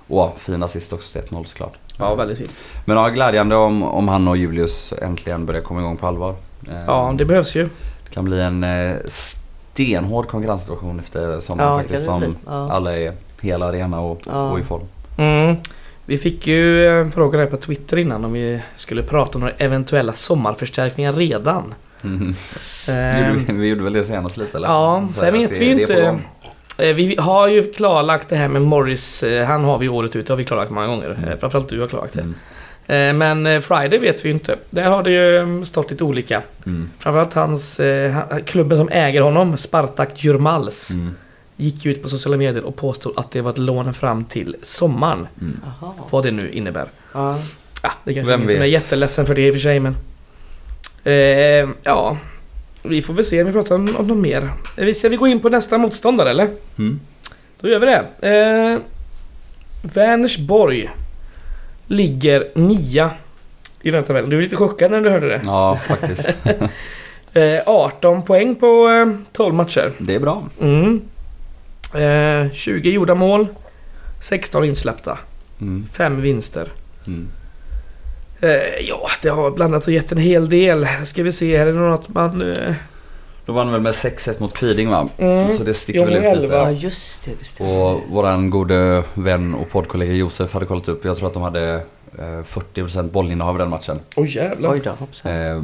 och 0.08 0.38
fin 0.38 0.62
assist 0.62 0.92
också 0.92 1.20
till 1.20 1.30
1-0 1.36 1.44
såklart. 1.44 1.74
ja 1.98 2.14
väldigt 2.14 2.38
fint. 2.38 2.50
Men 2.84 2.96
ja, 2.96 3.08
glädjande 3.08 3.56
om, 3.56 3.82
om 3.82 4.08
han 4.08 4.28
och 4.28 4.36
Julius 4.36 4.92
äntligen 5.02 5.46
börjar 5.46 5.62
komma 5.62 5.80
igång 5.80 5.96
på 5.96 6.06
allvar. 6.06 6.34
Ehm, 6.70 6.84
Ja, 6.86 7.14
det 7.18 7.24
behövs 7.24 7.56
ju. 7.56 7.68
det 8.04 8.10
kan 8.14 8.24
bli 8.24 8.40
en 8.40 8.64
eh, 8.64 8.96
stenhård 9.06 10.26
konkurrenssituation 10.28 10.98
efter 11.00 11.40
sommaren 11.40 11.70
Ja, 11.72 11.78
faktiskt. 11.78 12.06
kan 12.06 12.20
det 12.20 12.26
Om 12.26 12.32
bli. 12.32 12.40
Ja. 12.46 12.72
alla 12.72 12.96
är 12.98 13.12
hela 13.44 13.66
arena 13.66 14.00
och, 14.00 14.20
Ja. 14.26 14.50
och 14.50 14.58
i 14.58 14.62
form. 14.62 14.82
Mm. 15.18 15.56
Vi 16.06 16.18
fick 16.18 16.46
ju 16.46 16.86
en 17.00 17.12
fråga 17.12 17.38
där 17.38 17.46
på 17.46 17.56
Twitter 17.56 17.96
innan 17.96 18.24
om 18.24 18.32
vi 18.32 18.60
skulle 18.76 19.02
prata 19.02 19.34
om 19.34 19.40
några 19.40 19.54
eventuella 19.58 20.12
sommarförstärkningar 20.12 21.12
redan. 21.12 21.74
Mm. 22.04 22.34
Ehm, 22.88 23.38
Gjorde 23.40 23.52
vi, 23.52 23.68
gjorde 23.68 23.82
väl 23.82 23.92
det 23.92 24.04
senast 24.04 24.36
lite 24.36 24.56
eller? 24.56 24.68
Ja, 24.68 25.08
Så 25.14 25.20
sen 25.20 25.32
vet 25.32 25.54
det- 25.54 25.60
vi 25.60 25.72
är 25.72 25.80
inte. 25.80 26.18
Eh, 26.78 26.94
Vi 26.94 27.16
har 27.18 27.48
ju 27.48 27.72
klarlagt 27.72 28.28
det 28.28 28.36
här 28.36 28.48
med 28.48 28.62
Morris. 28.62 29.22
eh, 29.22 29.46
Han 29.46 29.64
har 29.64 29.78
vi 29.78 29.88
året 29.88 30.16
ut, 30.16 30.26
det 30.26 30.32
har 30.32 30.36
vi 30.38 30.44
klarlagt 30.44 30.70
många 30.70 30.86
gånger. 30.86 31.10
Mm. 31.10 31.24
Eh, 31.28 31.38
Framförallt 31.38 31.68
du 31.68 31.80
har 31.80 31.86
klarlagt 31.88 32.14
det. 32.14 32.20
Mm. 32.20 32.34
Eh, 32.86 33.18
Men 33.18 33.46
eh, 33.46 33.60
Friday 33.60 33.98
vet 33.98 34.24
vi 34.24 34.28
ju 34.28 34.34
inte. 34.34 34.56
Där 34.70 34.84
har 34.84 35.02
det 35.02 35.10
ju 35.10 35.38
mm, 35.38 35.64
stått 35.64 35.90
lite 35.90 36.04
olika. 36.04 36.42
Mm. 36.66 36.90
Framförallt 36.98 37.34
hans, 37.34 37.80
eh, 37.80 38.10
han- 38.12 38.42
klubben 38.44 38.78
som 38.78 38.88
äger 38.88 39.20
honom, 39.20 39.56
Spartak 39.56 40.24
Jurmals, 40.24 40.90
Mm. 40.90 41.14
Gick 41.56 41.84
ju 41.84 41.90
ut 41.90 42.02
på 42.02 42.08
sociala 42.08 42.36
medier 42.36 42.64
och 42.64 42.76
påstod 42.76 43.18
att 43.18 43.30
det 43.30 43.40
var 43.40 43.50
ett 43.50 43.58
lån 43.58 43.94
fram 43.94 44.24
till 44.24 44.56
sommaren. 44.62 45.26
Mm. 45.40 45.60
Vad 46.10 46.24
det 46.24 46.30
nu 46.30 46.50
innebär. 46.50 46.88
Ja. 47.12 47.38
Ah, 47.82 47.90
det 48.04 48.14
kanske 48.14 48.30
Vem 48.32 48.40
är 48.40 48.44
ingen 48.44 48.54
som 48.56 48.62
är 48.62 48.66
jätteledsen 48.66 49.26
för 49.26 49.34
det 49.34 49.46
i 49.46 49.50
och 49.50 49.54
för 49.54 49.60
sig 49.60 49.80
men... 49.80 49.96
Eh, 51.04 51.68
ja, 51.82 52.16
vi 52.82 53.02
får 53.02 53.14
väl 53.14 53.24
se 53.24 53.40
om 53.40 53.46
vi 53.46 53.52
pratar 53.52 53.74
om, 53.74 53.96
om 53.96 54.06
något 54.06 54.16
mer. 54.18 54.42
Eh, 54.76 54.84
vi- 54.84 54.94
Ska 54.94 55.08
vi 55.08 55.16
gå 55.16 55.26
in 55.26 55.40
på 55.40 55.48
nästa 55.48 55.78
motståndare 55.78 56.30
eller? 56.30 56.48
Mm. 56.78 57.00
Då 57.60 57.68
gör 57.68 57.78
vi 57.80 57.86
det. 57.86 58.28
Eh, 58.28 58.78
Vänersborg 59.94 60.90
ligger 61.86 62.48
nia 62.54 63.10
i 63.82 63.90
den 63.90 64.04
tabellen. 64.04 64.30
Du 64.30 64.38
är 64.38 64.42
lite 64.42 64.56
chockad 64.56 64.90
när 64.90 65.00
du 65.00 65.10
hörde 65.10 65.28
det. 65.28 65.40
Ja, 65.44 65.80
faktiskt. 65.86 66.28
Eh, 67.36 67.60
18 67.66 68.22
poäng 68.22 68.54
på 68.54 68.88
eh, 68.88 69.18
12 69.32 69.54
matcher. 69.54 69.92
Det 69.98 70.14
är 70.14 70.20
bra. 70.20 70.42
Mm. 70.60 71.00
Eh, 71.94 72.50
20 72.52 72.90
gjorda 72.90 73.14
mål. 73.14 73.46
16 74.20 74.64
insläppta. 74.64 75.18
Mm. 75.60 75.86
5 75.92 76.20
vinster. 76.20 76.68
Mm. 77.06 77.28
Eh, 78.40 78.86
ja, 78.88 79.08
det 79.22 79.28
har 79.28 79.50
blandat 79.50 79.86
och 79.86 79.92
gett 79.92 80.12
en 80.12 80.18
hel 80.18 80.48
del. 80.48 80.86
Ska 81.04 81.22
vi 81.22 81.32
se, 81.32 81.58
här 81.58 81.66
är 81.66 81.72
det 81.72 81.78
något 81.78 82.08
man... 82.08 82.52
Eh, 82.52 82.74
Då 83.46 83.52
vann 83.52 83.72
väl 83.72 83.80
med 83.80 83.92
6-1 83.92 84.40
mot 84.40 84.54
Kviding 84.54 84.88
va? 84.90 85.08
Mm. 85.18 85.52
Så 85.52 85.62
det 85.64 85.74
sticker 85.74 86.06
väl 86.06 86.16
ut 86.36 86.40
lite. 86.42 86.54
ja, 86.54 86.70
just 86.70 87.24
det. 87.24 87.30
det 87.38 87.44
stämmer. 87.44 87.72
Och 87.72 88.00
våran 88.10 88.50
gode 88.50 89.02
vän 89.14 89.54
och 89.54 89.70
poddkollega 89.70 90.12
Josef 90.12 90.52
hade 90.52 90.66
kollat 90.66 90.88
upp. 90.88 91.04
Jag 91.04 91.16
tror 91.16 91.28
att 91.28 91.34
de 91.34 91.42
hade 91.42 91.74
eh, 92.18 92.24
40% 92.24 93.10
bollinnehav 93.10 93.56
i 93.56 93.58
den 93.58 93.70
matchen. 93.70 94.00
Oj 94.16 94.36
jävlar. 94.36 94.72
Oj 94.72 94.80
då. 94.84 95.30
Eh, 95.30 95.62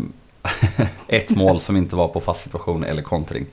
ett 1.08 1.30
mål 1.30 1.60
som 1.60 1.76
inte 1.76 1.96
var 1.96 2.08
på 2.08 2.20
fast 2.20 2.42
situation 2.42 2.84
eller 2.84 3.02
kontring. 3.02 3.46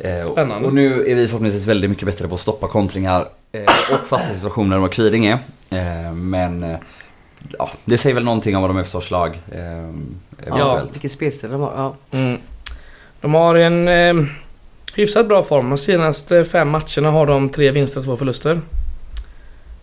Eh, 0.00 0.32
Spännande. 0.32 0.68
Och 0.68 0.74
nu 0.74 1.06
är 1.06 1.14
vi 1.14 1.26
förhoppningsvis 1.28 1.66
väldigt 1.66 1.90
mycket 1.90 2.06
bättre 2.06 2.28
på 2.28 2.34
att 2.34 2.40
stoppa 2.40 2.68
kontringar 2.68 3.28
eh, 3.52 3.62
och 3.92 4.08
fasta 4.08 4.34
situationer 4.34 4.76
än 4.76 4.82
vad 4.82 4.92
Kviding 4.92 5.26
är. 5.26 5.38
Eh, 5.70 6.12
men 6.12 6.76
ja, 7.58 7.70
det 7.84 7.98
säger 7.98 8.14
väl 8.14 8.24
någonting 8.24 8.56
om 8.56 8.62
vad 8.62 8.70
de 8.70 8.76
är 8.76 8.82
för 8.82 8.90
sorts 8.90 9.10
lag. 9.10 9.40
Eventuellt. 10.46 10.94
Vilken 10.94 11.10
spelstil 11.10 11.50
de 11.50 11.60
har. 11.60 11.72
Ja. 11.76 12.18
Mm. 12.18 12.38
De 13.20 13.34
har 13.34 13.54
en 13.54 13.88
eh, 13.88 14.26
hyfsat 14.94 15.28
bra 15.28 15.42
form. 15.42 15.68
De 15.68 15.78
senaste 15.78 16.44
fem 16.44 16.68
matcherna 16.68 17.10
har 17.10 17.26
de 17.26 17.48
tre 17.48 17.70
vinster 17.70 18.00
och 18.00 18.04
två 18.04 18.16
förluster. 18.16 18.60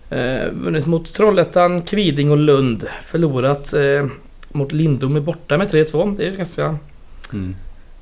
Eh, 0.09 0.51
vunnit 0.51 0.85
mot 0.85 1.13
Trollhättan, 1.13 1.81
Kviding 1.81 2.31
och 2.31 2.37
Lund. 2.37 2.87
Förlorat 3.03 3.73
eh, 3.73 4.05
mot 4.49 4.71
Lindom 4.71 5.15
är 5.15 5.19
borta 5.19 5.57
med 5.57 5.67
3-2. 5.71 6.17
Det 6.17 6.27
är 6.27 6.31
ganska... 6.31 6.77
Mm. 7.33 7.55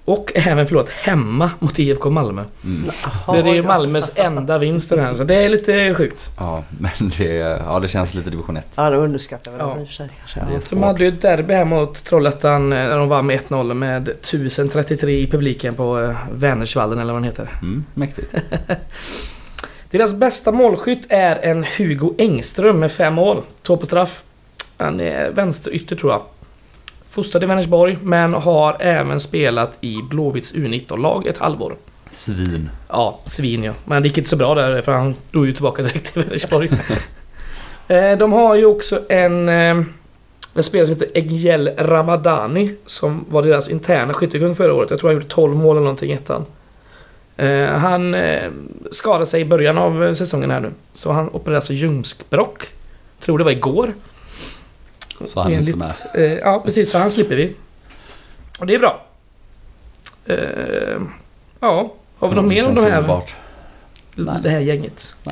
Och 0.05 0.31
även 0.35 0.67
förlorat 0.67 0.89
hemma 0.89 1.51
mot 1.59 1.79
IFK 1.79 2.09
Malmö. 2.09 2.43
Mm. 2.63 2.91
Så 3.25 3.41
det 3.41 3.57
är 3.57 3.63
Malmös 3.63 4.11
enda 4.15 4.57
vinst 4.57 4.89
den 4.89 4.99
här. 4.99 5.15
Så 5.15 5.23
det 5.23 5.35
är 5.35 5.49
lite 5.49 5.93
sjukt. 5.93 6.29
Ja, 6.37 6.63
men 6.69 6.91
det, 7.17 7.25
ja, 7.65 7.79
det 7.79 7.87
känns 7.87 8.13
lite 8.13 8.29
division 8.29 8.57
1. 8.57 8.67
Ja, 8.75 8.89
de 8.89 8.97
underskattar 8.97 9.51
väl 9.51 9.61
Ja. 9.61 9.79
i 9.79 9.83
och 9.83 9.87
för 9.87 9.93
sig 9.93 10.09
kanske. 10.19 10.53
Det 10.53 10.69
De 10.69 10.83
hade 10.83 11.03
ju 11.03 11.09
ett 11.09 11.21
derby 11.21 11.53
här 11.53 11.65
mot 11.65 12.03
Trollhättan 12.03 12.73
eh, 12.73 12.79
när 12.79 12.97
de 12.97 13.09
vann 13.09 13.25
med 13.25 13.39
1-0 13.39 13.73
med 13.73 14.09
1033 14.09 15.19
i 15.19 15.27
publiken 15.27 15.75
på 15.75 16.01
eh, 16.01 16.15
Vänersvallen 16.31 16.99
eller 16.99 17.13
vad 17.13 17.21
den 17.21 17.29
heter. 17.29 17.49
Mm, 17.61 17.85
mäktigt. 17.93 18.33
Deras 19.91 20.15
bästa 20.15 20.51
målskytt 20.51 21.05
är 21.09 21.35
en 21.35 21.65
Hugo 21.77 22.13
Engström 22.17 22.79
med 22.79 22.91
fem 22.91 23.13
mål. 23.13 23.41
Två 23.61 23.77
på 23.77 23.85
straff. 23.85 24.23
Han 24.77 24.99
är 24.99 25.29
vänsterytter 25.29 25.95
tror 25.95 26.11
jag. 26.11 26.21
Fostrad 27.15 27.43
i 27.43 27.45
Vänersborg 27.45 27.97
men 28.03 28.33
har 28.33 28.77
även 28.79 29.19
spelat 29.19 29.77
i 29.81 30.01
Blåvitts 30.09 30.53
U19-lag 30.53 31.27
ett 31.27 31.37
halvår. 31.37 31.75
Svin. 32.11 32.69
Ja, 32.89 33.19
svin 33.25 33.63
ja. 33.63 33.73
Men 33.85 34.01
det 34.03 34.07
gick 34.07 34.17
inte 34.17 34.29
så 34.29 34.35
bra 34.35 34.55
där 34.55 34.81
för 34.81 34.91
han 34.91 35.15
drog 35.31 35.45
ju 35.45 35.53
tillbaka 35.53 35.83
direkt 35.83 36.13
till 36.13 36.23
Vänersborg. 36.23 36.69
Eh, 37.87 38.17
De 38.17 38.33
har 38.33 38.55
ju 38.55 38.65
också 38.65 38.99
en, 39.09 39.49
eh, 39.49 39.83
en 40.55 40.63
spelare 40.63 40.85
som 40.87 40.95
heter 40.95 41.07
Egiel 41.13 41.69
Ramadani 41.77 42.75
som 42.85 43.25
var 43.29 43.43
deras 43.43 43.69
interna 43.69 44.13
skyttekung 44.13 44.55
förra 44.55 44.73
året. 44.73 44.89
Jag 44.89 44.99
tror 44.99 45.09
han 45.09 45.15
gjorde 45.15 45.27
12 45.29 45.55
mål 45.55 45.75
eller 45.75 45.83
någonting 45.83 46.11
i 46.11 46.13
ettan. 46.13 46.45
Eh, 47.37 47.65
Han 47.67 48.15
skadade 48.91 49.25
sig 49.25 49.41
i 49.41 49.45
början 49.45 49.77
av 49.77 50.13
säsongen 50.13 50.51
här 50.51 50.59
nu. 50.59 50.71
Så 50.93 51.11
han 51.11 51.29
opererade 51.29 51.57
alltså 51.57 51.73
ljumskbråck. 51.73 52.67
Tror 53.19 53.37
det 53.37 53.43
var 53.43 53.51
igår. 53.51 53.93
Så 55.27 55.41
han 55.41 55.53
är 55.53 55.59
inte 55.59 55.77
med. 55.77 55.93
eh, 56.15 56.33
Ja 56.33 56.61
precis, 56.65 56.91
så 56.91 56.97
han 56.97 57.11
slipper 57.11 57.35
vi. 57.35 57.55
Och 58.59 58.67
det 58.67 58.75
är 58.75 58.79
bra. 58.79 59.05
Eh, 60.25 60.37
Ja, 61.59 61.93
har 62.19 62.29
vi 62.29 62.35
något 62.35 62.45
mer 62.45 62.67
om 62.67 62.75
de 62.75 62.81
här, 62.81 62.87
underbart. 62.97 63.35
Nej. 64.15 64.35
det 64.43 64.49
här 64.49 64.59
gänget? 64.59 65.15
En 65.25 65.31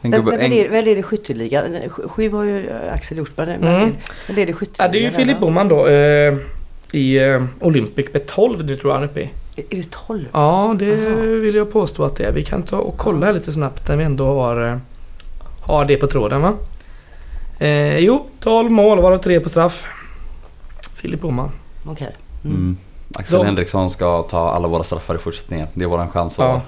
Men, 0.00 0.10
gubbe, 0.10 0.36
men 0.36 0.52
en, 0.52 0.70
vad 0.70 0.88
är, 0.88 0.96
det 0.96 1.02
skytteliga? 1.02 1.64
Nej, 1.70 1.88
sj- 1.90 2.08
Sju 2.08 2.30
har 2.30 2.44
ju 2.44 2.68
eh, 2.68 2.92
Axel 2.94 3.16
Hjortberg. 3.18 3.58
Men 3.60 3.74
Mm. 3.74 3.94
vad 4.28 4.38
är 4.38 4.46
det 4.46 4.52
Ja, 4.52 4.56
skytteliga? 4.56 4.92
det 4.92 4.98
är 4.98 5.02
ju 5.02 5.10
Filip 5.10 5.40
Boman 5.40 5.68
då 5.68 5.86
eh, 5.86 6.36
i 6.92 7.18
eh, 7.18 7.44
Olympic 7.60 8.06
med 8.12 8.26
12 8.26 8.64
nu 8.64 8.76
tror 8.76 8.90
jag 8.90 8.94
han 8.94 9.02
är 9.04 9.08
uppe 9.10 9.20
i. 9.20 9.30
Är 9.56 9.64
är 9.70 9.76
det 9.76 9.90
12? 9.90 10.24
Ja, 10.32 10.76
det 10.78 10.92
Aha. 10.92 11.20
vill 11.20 11.54
jag 11.54 11.72
påstå 11.72 12.04
att 12.04 12.16
det 12.16 12.24
är. 12.24 12.32
Vi 12.32 12.44
kan 12.44 12.62
ta 12.62 12.76
och 12.78 12.96
kolla 12.98 13.26
här 13.26 13.32
lite 13.32 13.52
snabbt 13.52 13.88
när 13.88 13.96
vi 13.96 14.04
ändå 14.04 14.26
har, 14.26 14.68
eh, 14.68 14.76
har 15.60 15.84
det 15.84 15.96
på 15.96 16.06
tråden 16.06 16.40
va. 16.40 16.54
Eh, 17.60 17.98
jo, 17.98 18.26
12 18.40 18.70
mål 18.70 19.00
varav 19.00 19.18
3 19.18 19.40
på 19.40 19.48
straff. 19.48 19.86
Filip 20.94 21.20
Boman. 21.20 21.50
Okej. 21.86 22.16
Mm. 22.44 22.56
mm, 22.56 22.76
Axel 23.18 23.38
De- 23.38 23.46
Henriksson 23.46 23.90
ska 23.90 24.22
ta 24.22 24.50
alla 24.50 24.68
våra 24.68 24.84
straffar 24.84 25.14
i 25.14 25.18
fortsättningen. 25.18 25.66
Det 25.74 25.84
är 25.84 25.88
våran 25.88 26.08
chans 26.10 26.38
att 26.38 26.44
Ja. 26.44 26.62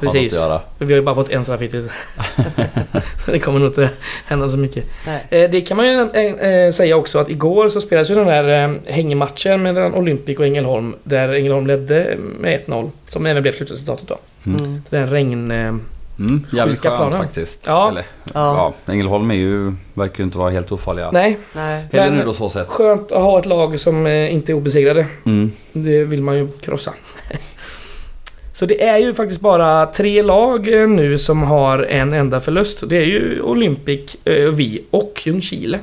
Precis. 0.00 0.32
att 0.34 0.38
göra. 0.40 0.60
Vi 0.78 0.84
har 0.86 0.92
ju 0.92 1.02
bara 1.02 1.14
fått 1.14 1.30
en 1.30 1.44
straff 1.44 1.60
hittills. 1.60 1.86
så 3.24 3.30
det 3.30 3.38
kommer 3.38 3.58
nog 3.58 3.68
inte 3.68 3.90
hända 4.26 4.48
så 4.48 4.56
mycket. 4.58 4.84
Nej. 5.06 5.26
Eh, 5.30 5.50
det 5.50 5.60
kan 5.60 5.76
man 5.76 5.86
ju 5.86 6.10
eh, 6.10 6.50
eh, 6.50 6.70
säga 6.70 6.96
också 6.96 7.18
att 7.18 7.28
igår 7.30 7.68
så 7.68 7.80
spelades 7.80 8.10
ju 8.10 8.14
den 8.14 8.26
där 8.26 8.64
eh, 8.64 8.94
hängmatchen 8.94 9.62
mellan 9.62 9.94
Olympic 9.94 10.38
och 10.38 10.46
Ängelholm. 10.46 10.94
Där 11.02 11.28
Ängelholm 11.28 11.66
ledde 11.66 12.16
med 12.40 12.60
1-0. 12.66 12.90
Som 13.06 13.26
även 13.26 13.42
blev 13.42 13.52
slutresultatet 13.52 14.08
då. 14.08 14.18
Mm. 14.46 14.64
Mm. 14.64 14.82
Den 14.90 15.06
regn... 15.10 15.80
Mm, 16.18 16.46
jävligt 16.52 16.78
Sjuka 16.78 16.88
skönt 16.90 17.00
planer. 17.10 17.18
faktiskt. 17.24 17.62
Ja. 17.66 17.88
Eller, 17.88 18.04
Ja. 18.24 18.72
ja. 18.86 18.92
Ängelholm 18.92 19.30
är 19.30 19.34
ju, 19.34 19.72
verkar 19.94 20.18
ju 20.18 20.24
inte 20.24 20.38
vara 20.38 20.50
helt 20.50 20.72
ofarliga. 20.72 21.10
nej, 21.10 21.38
Nej. 21.52 21.86
Heller 21.92 22.10
Men- 22.10 22.18
nu 22.18 22.24
då 22.24 22.32
så 22.32 22.48
sett. 22.50 22.68
skönt 22.68 23.12
att 23.12 23.22
ha 23.22 23.38
ett 23.38 23.46
lag 23.46 23.80
som 23.80 24.06
eh, 24.06 24.32
inte 24.34 24.52
är 24.52 24.54
obesegrade. 24.54 25.06
Mm. 25.26 25.52
Det 25.72 26.04
vill 26.04 26.22
man 26.22 26.36
ju 26.36 26.48
krossa. 26.60 26.92
Så 28.52 28.66
det 28.66 28.82
är 28.84 28.98
ju 28.98 29.14
faktiskt 29.14 29.40
bara 29.40 29.86
tre 29.86 30.22
lag 30.22 30.68
eh, 30.82 30.88
nu 30.88 31.18
som 31.18 31.42
har 31.42 31.78
en 31.78 32.12
enda 32.12 32.40
förlust. 32.40 32.88
Det 32.88 32.96
är 32.96 33.04
ju 33.04 33.40
Olympic, 33.42 34.16
eh, 34.24 34.48
vi 34.50 34.84
och 34.90 35.22
Ljungskile. 35.24 35.78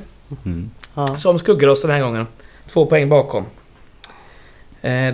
Mm. 0.45 0.69
Ja. 0.93 1.07
Som 1.07 1.39
skuggar 1.39 1.67
oss 1.67 1.81
den 1.81 1.91
här 1.91 2.01
gången. 2.01 2.27
Två 2.67 2.85
poäng 2.85 3.09
bakom. 3.09 3.45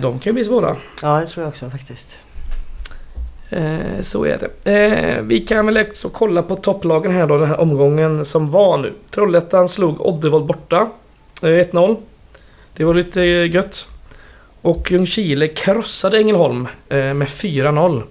kan 0.18 0.20
ju 0.24 0.32
bli 0.32 0.44
svåra. 0.44 0.76
ja, 1.02 1.20
det 1.20 1.26
tror 1.26 1.42
jag 1.44 1.48
också 1.48 1.70
faktiskt. 1.70 2.18
Eh, 3.52 4.00
så 4.00 4.24
är 4.24 4.38
det. 4.38 4.72
Eh, 4.72 5.22
vi 5.22 5.40
kan 5.40 5.66
väl 5.66 5.78
också 5.78 6.08
kolla 6.08 6.42
på 6.42 6.56
topplagen 6.56 7.12
här 7.12 7.26
då, 7.26 7.38
den 7.38 7.48
här 7.48 7.60
omgången 7.60 8.24
som 8.24 8.50
var 8.50 8.78
nu. 8.78 8.92
Trollhättan 9.10 9.68
slog 9.68 10.00
Oddevold 10.00 10.46
borta. 10.46 10.90
Eh, 11.42 11.46
1-0. 11.46 11.96
Det 12.76 12.84
var 12.84 12.94
lite 12.94 13.22
eh, 13.22 13.54
gött. 13.54 13.86
Och 14.62 14.90
Ljungskile 14.90 15.48
krossade 15.48 16.18
Ängelholm 16.18 16.68
eh, 16.88 17.14
med 17.14 17.28
4-0. 17.28 18.02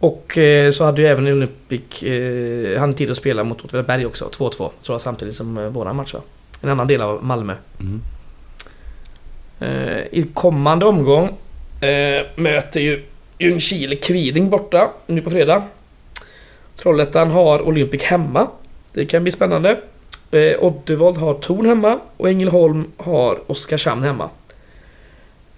Och 0.00 0.38
eh, 0.38 0.70
så 0.70 0.84
hade 0.84 1.02
ju 1.02 1.08
även 1.08 1.26
Olympic 1.26 2.02
eh, 2.02 2.80
han 2.80 2.94
tid 2.94 3.10
att 3.10 3.16
spela 3.16 3.44
mot 3.44 3.64
Åtvidaberg 3.64 4.06
också. 4.06 4.24
2-2 4.24 4.50
tror 4.50 4.70
jag 4.86 5.00
samtidigt 5.00 5.34
som 5.34 5.58
eh, 5.58 5.66
våran 5.66 5.96
match 5.96 6.14
va? 6.14 6.20
En 6.62 6.68
annan 6.68 6.86
del 6.86 7.00
av 7.00 7.24
Malmö. 7.24 7.54
Mm. 7.80 8.02
I 10.10 10.22
kommande 10.34 10.86
omgång 10.86 11.36
möter 12.36 12.80
ju 12.80 13.02
Ljungskile 13.40 13.96
Kviding 13.96 14.50
borta 14.50 14.90
nu 15.06 15.22
på 15.22 15.30
fredag. 15.30 15.62
Trollhättan 16.76 17.30
har 17.30 17.62
Olympic 17.68 18.02
hemma. 18.02 18.48
Det 18.92 19.04
kan 19.04 19.22
bli 19.22 19.32
spännande. 19.32 19.80
Eh, 20.30 20.64
Oddevold 20.64 21.16
har 21.16 21.34
Torn 21.34 21.66
hemma 21.66 22.00
och 22.16 22.28
Ängelholm 22.28 22.92
har 22.96 23.50
Oskarshamn 23.50 24.02
hemma. 24.02 24.30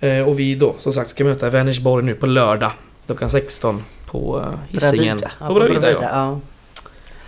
Eh, 0.00 0.28
och 0.28 0.40
vi 0.40 0.54
då 0.54 0.74
som 0.78 0.92
sagt 0.92 1.10
ska 1.10 1.24
möta 1.24 1.50
Vänersborg 1.50 2.04
nu 2.04 2.14
på 2.14 2.26
lördag 2.26 2.72
klockan 3.06 3.30
16 3.30 3.84
på 4.06 4.40
eh, 4.40 4.58
Hisingen. 4.68 5.18
Bravida. 5.18 5.30
Ja, 5.40 5.46
På 5.46 5.54
Bravida 5.54 5.90
ja. 5.92 5.98
ja. 6.02 6.40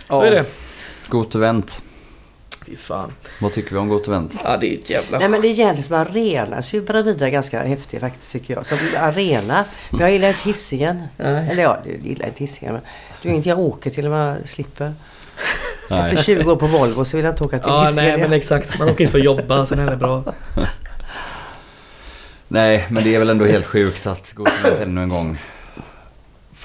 Så 0.09 0.21
är 0.21 0.31
det. 0.31 0.45
Gott 1.07 1.35
event. 1.35 1.81
Fy 2.65 2.75
fan. 2.75 3.11
Vad 3.41 3.53
tycker 3.53 3.71
vi 3.71 3.77
om 3.77 3.87
Gott 3.87 4.07
event? 4.07 4.33
Ja 4.43 4.57
det 4.57 4.73
är 4.73 4.77
ett 4.77 4.89
jävla... 4.89 5.19
Nej 5.19 5.29
men 5.29 5.41
det 5.41 5.47
är 5.47 5.49
egentligen 5.49 5.83
som 5.83 5.95
arena 5.97 6.61
så 6.61 6.75
är 6.75 6.79
ju 6.81 6.85
Bravida 6.85 7.29
ganska 7.29 7.63
häftig 7.63 7.99
faktiskt 7.99 8.31
tycker 8.31 8.53
jag. 8.53 8.65
Som 8.65 8.77
arena. 8.97 9.65
Men 9.91 9.99
jag 9.99 10.11
gillar 10.11 10.27
inte 10.27 10.41
Hisingen. 10.43 11.03
Nej. 11.17 11.49
Eller 11.51 11.63
ja, 11.63 11.79
jag 11.85 11.97
gillar 12.05 12.27
inte 12.27 12.39
Hisingen. 12.39 12.73
Men 12.73 12.83
det 13.21 13.27
är 13.27 13.31
ingenting 13.31 13.49
jag 13.49 13.59
åker 13.59 13.89
till 13.89 14.07
om 14.07 14.13
jag 14.13 14.49
slipper. 14.49 14.93
Efter 15.89 16.15
Nej. 16.15 16.23
20 16.23 16.51
år 16.51 16.55
på 16.55 16.67
Volvo 16.67 17.05
så 17.05 17.17
vill 17.17 17.25
jag 17.25 17.33
inte 17.33 17.43
åka 17.43 17.59
till 17.59 17.67
Ja 17.69 17.83
Hisingen. 17.83 18.09
nej 18.09 18.17
men 18.17 18.33
exakt. 18.33 18.79
Man 18.79 18.89
åker 18.89 19.03
in 19.03 19.09
för 19.09 19.17
att 19.19 19.25
jobba 19.25 19.65
sen 19.65 19.79
är 19.79 19.87
det 19.87 19.97
bra. 19.97 20.23
Nej, 22.47 22.85
men 22.89 23.03
det 23.03 23.15
är 23.15 23.19
väl 23.19 23.29
ändå 23.29 23.45
helt 23.45 23.65
sjukt 23.65 24.07
att 24.07 24.31
Gott 24.33 24.49
event 24.63 24.79
ännu 24.81 25.03
en 25.03 25.09
gång 25.09 25.37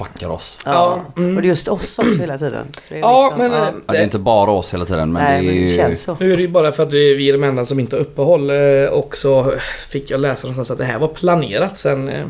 fuckar 0.04 0.28
oss. 0.30 0.58
Ja. 0.64 1.04
Mm. 1.16 1.36
Och 1.36 1.42
det 1.42 1.46
är 1.46 1.50
just 1.50 1.68
oss 1.68 1.98
också 1.98 2.02
hela 2.20 2.38
tiden. 2.38 2.66
Det 2.88 2.94
är 2.94 2.98
Ja 3.00 3.22
liksom- 3.24 3.38
men... 3.38 3.52
ja. 3.52 3.68
eh, 3.68 3.72
det 3.86 3.96
är 3.98 4.02
inte 4.02 4.18
bara 4.18 4.50
oss 4.50 4.74
hela 4.74 4.84
tiden, 4.84 5.12
men 5.12 5.22
Nej 5.22 5.42
det 5.42 5.46
är 5.48 5.52
men 5.54 5.62
det 5.64 5.70
ju... 5.70 5.76
känns 5.76 6.02
så. 6.02 6.16
Nu 6.20 6.32
är 6.32 6.36
det 6.36 6.42
ju 6.42 6.48
bara 6.48 6.72
för 6.72 6.82
att 6.82 6.92
vi, 6.92 7.14
vi 7.14 7.28
är 7.28 7.32
de 7.32 7.44
enda 7.44 7.64
som 7.64 7.80
inte 7.80 7.96
har 7.96 8.00
uppehåll 8.00 8.50
eh, 8.50 8.84
och 8.90 9.16
så 9.16 9.52
fick 9.88 10.10
jag 10.10 10.20
läsa 10.20 10.46
någonstans 10.46 10.70
att 10.70 10.78
det 10.78 10.84
här 10.84 10.98
var 10.98 11.08
planerat 11.08 11.78
sen, 11.78 12.08
eh, 12.08 12.24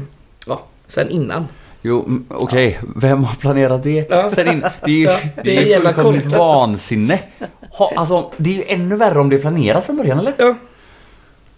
ja, 0.46 0.62
sen 0.86 1.10
innan. 1.10 1.48
Jo, 1.82 2.08
okej. 2.28 2.78
Vem 2.96 3.24
har 3.24 3.34
planerat 3.34 3.82
det? 3.82 4.06
Ja. 4.10 4.30
Sen 4.30 4.48
in, 4.48 4.60
det 4.84 4.90
är 4.90 4.94
ju, 4.94 5.02
Ja, 5.04 5.18
det 5.36 5.42
det 5.44 5.56
är 5.56 5.60
är 5.60 5.64
ju 5.64 5.70
jävla 5.70 5.92
fullkomligt 5.92 6.26
vansinne. 6.26 7.18
Ha, 7.72 7.92
alltså, 7.96 8.30
det 8.36 8.50
är 8.50 8.54
ju 8.54 8.64
ännu 8.66 8.96
värre 8.96 9.20
om 9.20 9.28
det 9.28 9.36
är 9.36 9.40
planerat 9.40 9.84
från 9.86 9.96
början, 9.96 10.18
eller? 10.18 10.32
Ja. 10.38 10.54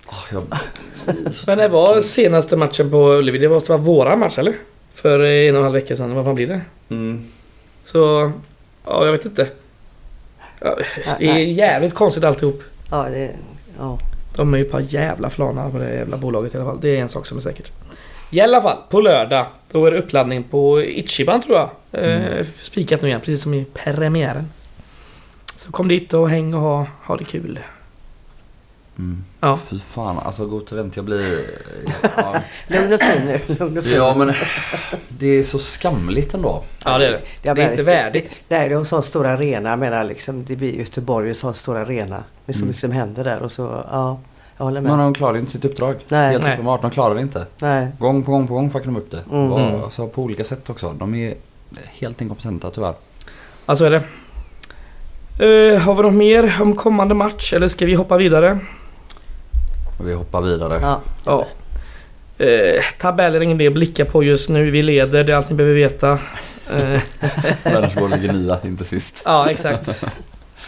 Åh, 0.06 0.14
jag, 0.32 0.42
Men 1.46 1.58
det 1.58 1.68
var 1.68 2.00
senaste 2.00 2.56
matchen 2.56 2.90
på 2.90 3.12
Ullevi, 3.12 3.38
det 3.38 3.48
var, 3.48 3.68
var 3.68 3.78
våran 3.78 4.18
match 4.18 4.38
eller? 4.38 4.54
För 4.94 5.20
eh, 5.20 5.48
en 5.48 5.54
och 5.54 5.58
en 5.58 5.62
halv 5.64 5.74
vecka 5.74 5.96
sedan, 5.96 6.14
vad 6.14 6.24
fan 6.24 6.34
blir 6.34 6.46
det? 6.46 6.60
mm. 6.88 7.24
Så, 7.84 8.32
ja 8.84 9.04
jag 9.04 9.12
vet 9.12 9.24
inte. 9.24 9.48
Ja, 10.60 10.76
det 11.18 11.26
är 11.26 11.38
jävligt 11.38 11.94
konstigt 11.94 12.24
alltihop. 12.24 12.62
Ja, 12.90 13.06
det, 13.10 13.30
ja. 13.78 13.98
De 14.36 14.54
är 14.54 14.58
ju 14.58 14.64
par 14.64 14.80
jävla 14.80 15.30
flanar 15.30 15.70
på 15.70 15.78
det 15.78 15.94
jävla 15.94 16.16
bolaget 16.16 16.54
i 16.54 16.56
alla 16.56 16.66
fall. 16.66 16.78
Det 16.80 16.96
är 16.96 17.00
en 17.00 17.08
sak 17.08 17.26
som 17.26 17.36
är 17.36 17.42
säkert. 17.42 17.70
I 18.30 18.40
alla 18.40 18.62
fall, 18.62 18.78
på 18.88 19.00
lördag. 19.00 19.46
Då 19.70 19.86
är 19.86 19.90
det 19.90 19.98
uppladdning 19.98 20.42
på 20.42 20.82
Ichiban 20.82 21.42
tror 21.42 21.56
jag. 21.58 21.70
Eh, 21.92 22.46
spikat 22.62 23.02
nu 23.02 23.08
igen, 23.08 23.20
precis 23.20 23.42
som 23.42 23.54
i 23.54 23.64
premiären. 23.74 24.48
Så 25.56 25.72
kom 25.72 25.88
dit 25.88 26.14
och 26.14 26.30
häng 26.30 26.54
och 26.54 26.60
ha, 26.60 26.86
ha 27.02 27.16
det 27.16 27.24
kul. 27.24 27.58
Mm. 28.98 29.24
Ja. 29.40 29.58
Fy 29.70 29.78
fan, 29.78 30.18
alltså 30.18 30.46
Gott 30.46 30.72
event, 30.72 30.96
jag 30.96 31.04
blir... 31.04 31.44
Ja, 32.16 32.34
Lugn 32.66 32.92
och 32.92 33.00
fin 33.00 33.22
nu. 33.26 33.40
Lugn 33.58 33.78
och 33.78 33.84
fin. 33.84 33.96
ja, 33.96 34.14
men 34.18 34.32
det 35.08 35.26
är 35.26 35.42
så 35.42 35.58
skamligt 35.58 36.34
ändå. 36.34 36.62
Ja 36.84 36.98
det 36.98 37.06
är 37.06 37.10
det. 37.12 37.20
Det 37.54 37.62
är 37.62 37.70
inte 37.70 37.82
värdigt. 37.84 38.42
Nej, 38.48 38.68
det 38.68 38.74
är 38.74 38.78
en 38.78 38.84
sån 38.86 39.02
stor 39.02 39.26
arena. 39.26 39.70
Jag 39.70 39.78
menar 39.78 40.04
liksom, 40.04 40.44
det 40.44 40.56
blir 40.56 40.72
Göteborg 40.78 41.28
en 41.28 41.34
sån 41.34 41.54
stor 41.54 41.76
arena. 41.76 42.24
Med 42.46 42.56
så 42.56 42.60
Mm. 42.60 42.68
mycket 42.68 42.80
som 42.80 42.92
händer 42.92 43.24
där 43.24 43.40
och 43.42 43.52
så, 43.52 43.62
ja. 43.90 44.18
Jag 44.56 44.64
håller 44.64 44.80
med. 44.80 44.90
Men 44.90 44.98
de 44.98 45.14
klarar 45.14 45.38
inte 45.38 45.52
sitt 45.52 45.64
uppdrag. 45.64 45.96
Nej. 46.08 46.30
Helt 46.30 46.44
Nej. 46.44 46.52
uppenbart, 46.52 46.82
de 46.82 46.90
klarar 46.90 47.14
det 47.14 47.20
inte. 47.20 47.46
Nej. 47.58 47.88
Gång 47.98 48.22
på 48.22 48.30
gång 48.30 48.48
på 48.48 48.54
gång 48.54 48.70
fuckar 48.70 48.86
de 48.86 48.96
upp 48.96 49.10
det. 49.10 49.22
Mm. 49.32 49.48
Var, 49.48 49.82
alltså, 49.84 50.06
på 50.08 50.22
olika 50.22 50.44
sätt 50.44 50.70
också. 50.70 50.92
De 50.92 51.14
är 51.14 51.34
helt 51.92 52.20
inkompetenta 52.20 52.70
tyvärr. 52.70 52.94
Ja 53.66 53.76
så 53.76 53.84
är 53.84 53.90
det. 53.90 54.02
Eh, 55.38 55.78
har 55.80 55.94
vi 55.94 56.02
något 56.02 56.12
mer 56.14 56.56
om 56.62 56.76
kommande 56.76 57.14
match 57.14 57.52
eller 57.52 57.68
ska 57.68 57.86
vi 57.86 57.94
hoppa 57.94 58.16
vidare? 58.16 58.58
Och 59.98 60.08
vi 60.08 60.12
hoppar 60.12 60.40
vidare. 60.40 60.78
Ja. 60.82 61.00
Ja. 61.24 61.46
Eh, 62.44 62.82
tabeller 62.98 63.36
är 63.36 63.42
ingen 63.42 63.60
idé 63.60 63.66
att 63.66 63.72
blicka 63.72 64.04
på 64.04 64.22
just 64.24 64.48
nu. 64.48 64.70
Vi 64.70 64.82
leder, 64.82 65.24
det 65.24 65.32
är 65.32 65.36
allt 65.36 65.50
ni 65.50 65.54
behöver 65.54 65.74
veta. 65.76 66.18
Eh, 66.70 67.00
Vänersborg 67.72 68.12
ligger 68.20 68.32
nia, 68.32 68.58
inte 68.64 68.84
sist. 68.84 69.22
ja 69.24 69.50
exakt. 69.50 70.04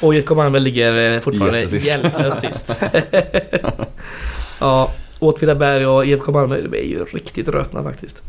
Och 0.01 0.15
IFK 0.15 0.35
Malmö 0.35 0.59
ligger 0.59 1.15
eh, 1.15 1.21
fortfarande 1.21 1.61
hjälplöst 1.61 2.41
sist. 2.41 2.83
ja, 4.59 4.91
Åtvidaberg 5.19 5.87
och 5.87 6.07
IFK 6.07 6.33
Malmö 6.33 6.61
de 6.61 6.79
är 6.79 6.83
ju 6.83 7.05
riktigt 7.05 7.49
rötna 7.49 7.83
faktiskt. 7.83 8.23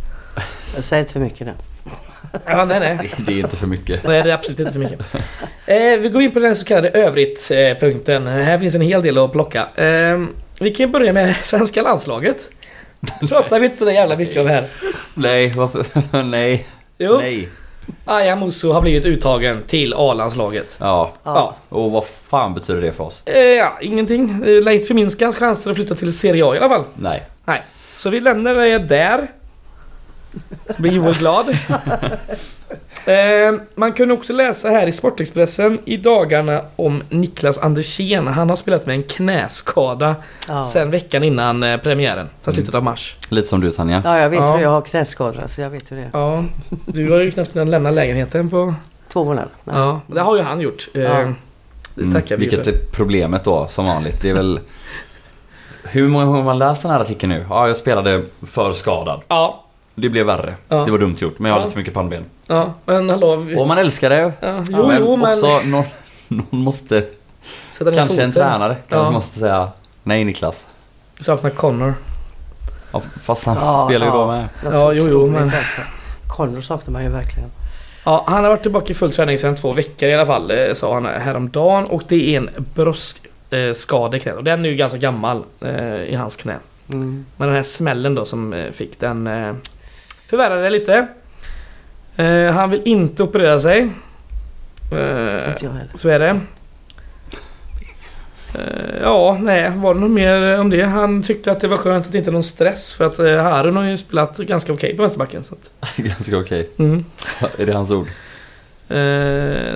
Säger 0.80 1.02
inte 1.02 1.14
för 1.14 1.20
mycket 1.20 1.48
nu. 1.48 1.54
Ja, 2.46 2.66
nej, 2.66 2.80
nej. 2.80 3.12
Det, 3.18 3.24
det 3.24 3.34
är 3.34 3.40
inte 3.40 3.56
för 3.56 3.68
mycket. 3.68 4.08
Nej, 4.08 4.24
det 4.24 4.30
är 4.30 4.34
absolut 4.34 4.60
inte 4.60 4.72
för 4.72 4.80
mycket. 4.80 5.00
Eh, 5.66 6.00
vi 6.00 6.10
går 6.10 6.22
in 6.22 6.32
på 6.32 6.40
den 6.40 6.56
så 6.56 6.66
kallade 6.66 6.90
övrigt-punkten. 6.90 8.28
Här 8.28 8.60
finns 8.60 8.76
en 8.76 8.82
hel 8.82 9.02
del 9.02 9.18
att 9.18 9.32
plocka. 9.32 9.68
Eh, 9.76 10.26
vi 10.60 10.74
kan 10.74 10.86
ju 10.86 10.92
börja 10.92 11.14
med 11.14 11.36
svenska 11.44 11.82
landslaget. 11.82 12.50
Pratar 13.30 13.60
vi 13.60 13.66
inte 13.66 13.78
så 13.78 13.92
jävla 13.92 14.18
mycket 14.18 14.42
om 14.42 14.48
här. 14.48 14.68
Nej, 15.14 15.50
varför? 15.56 15.86
Nej. 16.24 16.68
Jo, 16.98 17.18
Nej. 17.18 17.50
Aya 18.06 18.36
Musso 18.36 18.72
har 18.72 18.82
blivit 18.82 19.06
uttagen 19.06 19.64
till 19.68 19.94
A-landslaget. 19.98 20.78
Ja. 20.80 21.14
Ja. 21.24 21.56
Och 21.70 21.92
vad 21.92 22.06
fan 22.06 22.54
betyder 22.54 22.82
det 22.82 22.94
för 22.94 23.04
oss? 23.04 23.22
Eh, 23.26 23.40
ja, 23.40 23.78
ingenting. 23.82 24.40
Lär 24.46 24.72
inte 24.72 24.88
förminska 24.88 25.26
hans 25.26 25.36
chanser 25.36 25.70
att 25.70 25.76
flytta 25.76 25.96
till 25.96 26.18
Serie 26.18 26.46
A 26.46 26.56
i 26.56 26.58
alla 26.58 26.70
fall. 26.70 26.84
Nej. 26.96 27.24
Så 27.96 28.10
vi 28.10 28.22
lämnar 28.22 28.56
det 28.56 28.78
där. 28.78 29.32
Så 30.76 30.82
blir 30.82 30.92
Joel 30.92 31.16
glad. 31.18 31.58
eh, 33.06 33.60
man 33.76 33.94
kunde 33.94 34.14
också 34.14 34.34
läsa 34.34 34.70
här 34.70 34.88
i 34.88 34.92
Sportexpressen 34.92 35.80
i 35.86 35.98
dagarna 35.98 36.62
om 36.76 37.04
Niklas 37.10 37.58
Andersén. 37.58 38.28
Han 38.28 38.50
har 38.50 38.56
spelat 38.56 38.86
med 38.86 38.96
en 38.96 39.04
knäskada 39.04 40.16
Ja. 40.48 40.64
sen 40.64 40.92
veckan 40.92 41.24
innan 41.24 41.64
eh, 41.64 41.78
premiären. 41.78 42.26
Sen 42.42 42.52
Mm. 42.52 42.56
slutet 42.56 42.76
av 42.76 42.84
mars. 42.84 43.16
Lite 43.30 43.48
som 43.48 43.62
du 43.62 43.72
Tanja. 43.72 44.02
ja, 44.06 44.20
jag 44.20 44.30
vet 44.30 44.40
Ja. 44.40 44.56
hur 44.56 44.64
jag 44.64 44.70
har 44.70 44.82
knäskador 44.82 45.44
så 45.48 45.62
jag 45.62 45.70
vet 45.70 45.92
hur 45.92 45.96
det 45.98 46.04
är. 46.04 46.10
Ja, 46.14 46.44
du 46.86 47.12
har 47.12 47.20
ju 47.20 47.32
knappt 47.32 47.54
kunnat 47.54 47.68
lämna 47.70 47.92
lägenheten 47.92 48.50
på... 48.50 48.74
Två 49.14 49.26
månader. 49.26 49.50
Nej. 49.64 49.76
Ja, 49.78 50.02
det 50.08 50.22
har 50.22 50.36
ju 50.36 50.42
han 50.42 50.62
gjort. 50.62 50.88
Eh, 50.94 51.02
Ja. 51.02 51.24
Det 51.96 52.12
tackar 52.14 52.38
vi 52.38 52.46
Vilket 52.46 52.64
för. 52.64 52.72
är 52.72 52.78
problemet 52.92 53.44
då, 53.44 53.68
som 53.70 53.86
vanligt. 53.86 54.22
Det 54.22 54.30
är 54.30 54.34
väl... 54.34 54.60
Hur 55.84 56.08
många 56.08 56.26
gånger 56.26 56.38
har 56.38 56.46
man 56.46 56.58
läst 56.58 56.82
den 56.82 56.92
här 56.92 57.00
artikeln 57.00 57.34
nu? 57.34 57.46
Ja, 57.50 57.68
jag 57.68 57.76
spelade 57.76 58.22
för 58.48 58.72
skadad. 58.74 59.22
Ja, 59.28 59.65
Det 59.96 60.10
blev 60.10 60.26
värre. 60.26 60.56
Ja. 60.70 60.76
Det 60.86 60.92
var 60.92 60.98
dumt 61.00 61.16
gjort, 61.20 61.40
men 61.40 61.50
jag 61.50 61.54
hade 61.56 61.62
Ja. 61.64 61.66
lite 61.66 61.74
för 61.74 61.80
mycket 61.80 61.94
pannben. 61.94 62.26
ja, 62.48 62.74
men 62.86 63.10
hallå. 63.10 63.36
Vi, 63.36 63.56
Och 63.58 63.68
man 63.68 63.78
älskar 63.78 64.10
det. 64.10 64.34
ja, 64.40 64.64
jo, 64.70 64.88
men 64.88 64.98
jo, 65.00 65.16
men... 65.16 65.30
också 65.32 65.62
någon, 65.66 65.84
någon 66.28 66.46
måste... 66.50 67.04
sätta 67.72 67.90
ner 67.90 67.98
Kanske 67.98 68.24
en 68.24 68.32
foten. 68.32 68.48
tränare 68.50 68.76
kanske 68.90 69.06
Ja. 69.08 69.12
måste 69.12 69.40
säga 69.40 69.70
Nej 70.04 70.24
Niklas. 70.24 70.66
Vi 71.18 71.24
saknar 71.24 71.50
Connor. 71.50 71.94
Ja, 72.92 73.02
fast 73.24 73.46
han 73.46 73.58
Ja, 73.62 73.86
spelar 73.88 74.06
ju 74.06 74.12
ja. 74.12 74.18
då 74.18 74.28
med. 74.28 74.48
Ja, 74.74 74.94
jo, 74.94 75.08
jo, 75.10 75.28
men-. 75.28 75.52
Connor 76.28 76.62
saknar 76.62 76.92
man 76.94 77.04
ju 77.04 77.10
verkligen. 77.10 77.50
Ja, 78.06 78.24
han 78.28 78.44
har 78.44 78.50
varit 78.50 78.62
tillbaka 78.62 78.92
i 78.92 78.94
full 78.96 79.12
träning 79.12 79.38
sedan 79.38 79.56
två 79.56 79.74
veckor 79.74 80.10
i 80.10 80.14
alla 80.16 80.26
fall, 80.26 80.52
eh, 80.52 80.74
sa 80.74 80.94
han 80.94 81.06
häromdagen. 81.06 81.86
Och 81.86 82.04
det 82.08 82.36
är 82.36 82.38
en 82.38 82.50
bröstskada 82.74 84.18
i 84.18 84.20
knät. 84.20 84.36
Och 84.36 84.44
den 84.44 84.66
är 84.66 84.70
ju 84.70 84.76
ganska 84.76 84.98
gammal 84.98 85.44
eh, 85.62 85.96
i 86.04 86.16
hans 86.16 86.36
knä. 86.36 86.56
Mm. 86.90 87.26
Men 87.38 87.48
den 87.48 87.56
här 87.56 87.64
smällen 87.64 88.16
då 88.16 88.26
som 88.26 88.54
eh, 88.54 88.72
fick 88.72 89.00
den 89.00 89.28
förvärrade 90.30 90.62
det 90.64 90.70
lite. 90.70 91.08
Eh, 92.16 92.52
han 92.54 92.70
vill 92.70 92.82
inte 92.86 93.24
operera 93.24 93.60
sig. 93.60 93.80
Eh, 94.92 95.50
Inte 95.50 95.66
jag 95.66 95.72
heller. 95.72 95.90
så 95.94 96.10
är 96.10 96.20
det. 96.20 96.40
Eh, 98.56 99.02
ja, 99.02 99.38
nej, 99.42 99.72
var 99.76 99.94
det 99.94 100.00
något 100.00 100.12
mer 100.12 100.60
om 100.60 100.70
det? 100.70 100.82
Han 100.84 101.24
tyckte 101.24 101.52
att 101.52 101.60
det 101.60 101.68
var 101.68 101.78
skönt 101.78 102.06
att 102.06 102.12
det 102.12 102.18
inte 102.18 102.30
är 102.30 102.34
någon 102.34 102.44
stress 102.44 102.94
för 102.94 103.06
att 103.06 103.20
eh, 103.20 103.38
Harun 103.44 103.76
har 103.76 103.84
ju 103.84 103.98
spelat 103.98 104.38
ganska 104.38 104.74
okej 104.74 104.96
på 104.96 105.02
vänsterbacken. 105.02 105.44
Så 105.44 105.56
att, 105.56 105.72
Ganska 105.98 106.38
okej. 106.38 106.70
mm. 106.78 107.06
Är 107.58 107.66
det 107.66 107.74
hans 107.74 107.92
ord? 107.92 108.08
Eh, 108.90 108.96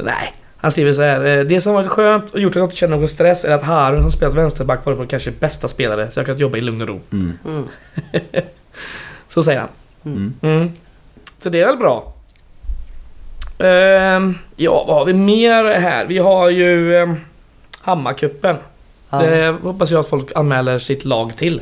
nej, 0.03 0.33
han 0.57 0.71
skriver 0.71 0.93
så 0.93 1.01
här. 1.01 1.25
eh, 1.25 1.43
Det 1.43 1.61
som 1.61 1.73
varit 1.73 1.87
skönt 1.87 2.29
och 2.29 2.39
gjort 2.39 2.51
att 2.51 2.55
jag 2.55 2.65
inte 2.65 2.75
känner 2.75 2.97
någon 2.97 3.07
stress 3.07 3.45
är 3.45 3.51
att 3.55 3.63
Harun 3.63 4.01
som 4.01 4.11
spelat 4.11 4.33
vänsterback 4.35 4.85
var 4.85 4.93
vår 4.93 5.05
kanske 5.05 5.31
bästa 5.31 5.67
spelare 5.67 6.11
så 6.11 6.19
jag 6.19 6.25
kan 6.27 6.37
jobba 6.37 6.57
i 6.57 6.61
lugn 6.61 6.81
och 6.81 6.87
ro. 6.87 6.99
Mm. 7.11 7.37
Mm. 7.45 7.63
Så 9.27 9.43
säger 9.43 9.59
han. 9.59 9.69
Mm. 10.05 10.33
Mm. 10.41 10.71
Så 11.39 11.49
det 11.49 11.61
är 11.61 11.65
väl 11.65 11.77
bra. 11.77 12.13
Ehm, 13.59 14.37
ja, 14.55 14.83
vad 14.87 14.95
har 14.97 15.05
vi 15.05 15.13
mer 15.13 15.79
här? 15.79 16.05
Vi 16.05 16.17
har 16.17 16.49
ju 16.49 16.95
um, 16.95 17.15
Hammarcupen. 17.81 18.55
Ja. 19.09 19.17
Det 19.17 19.55
hoppas 19.63 19.91
jag 19.91 19.99
att 19.99 20.07
folk 20.09 20.31
anmäler 20.35 20.77
sitt 20.79 21.05
lag 21.05 21.35
till. 21.37 21.61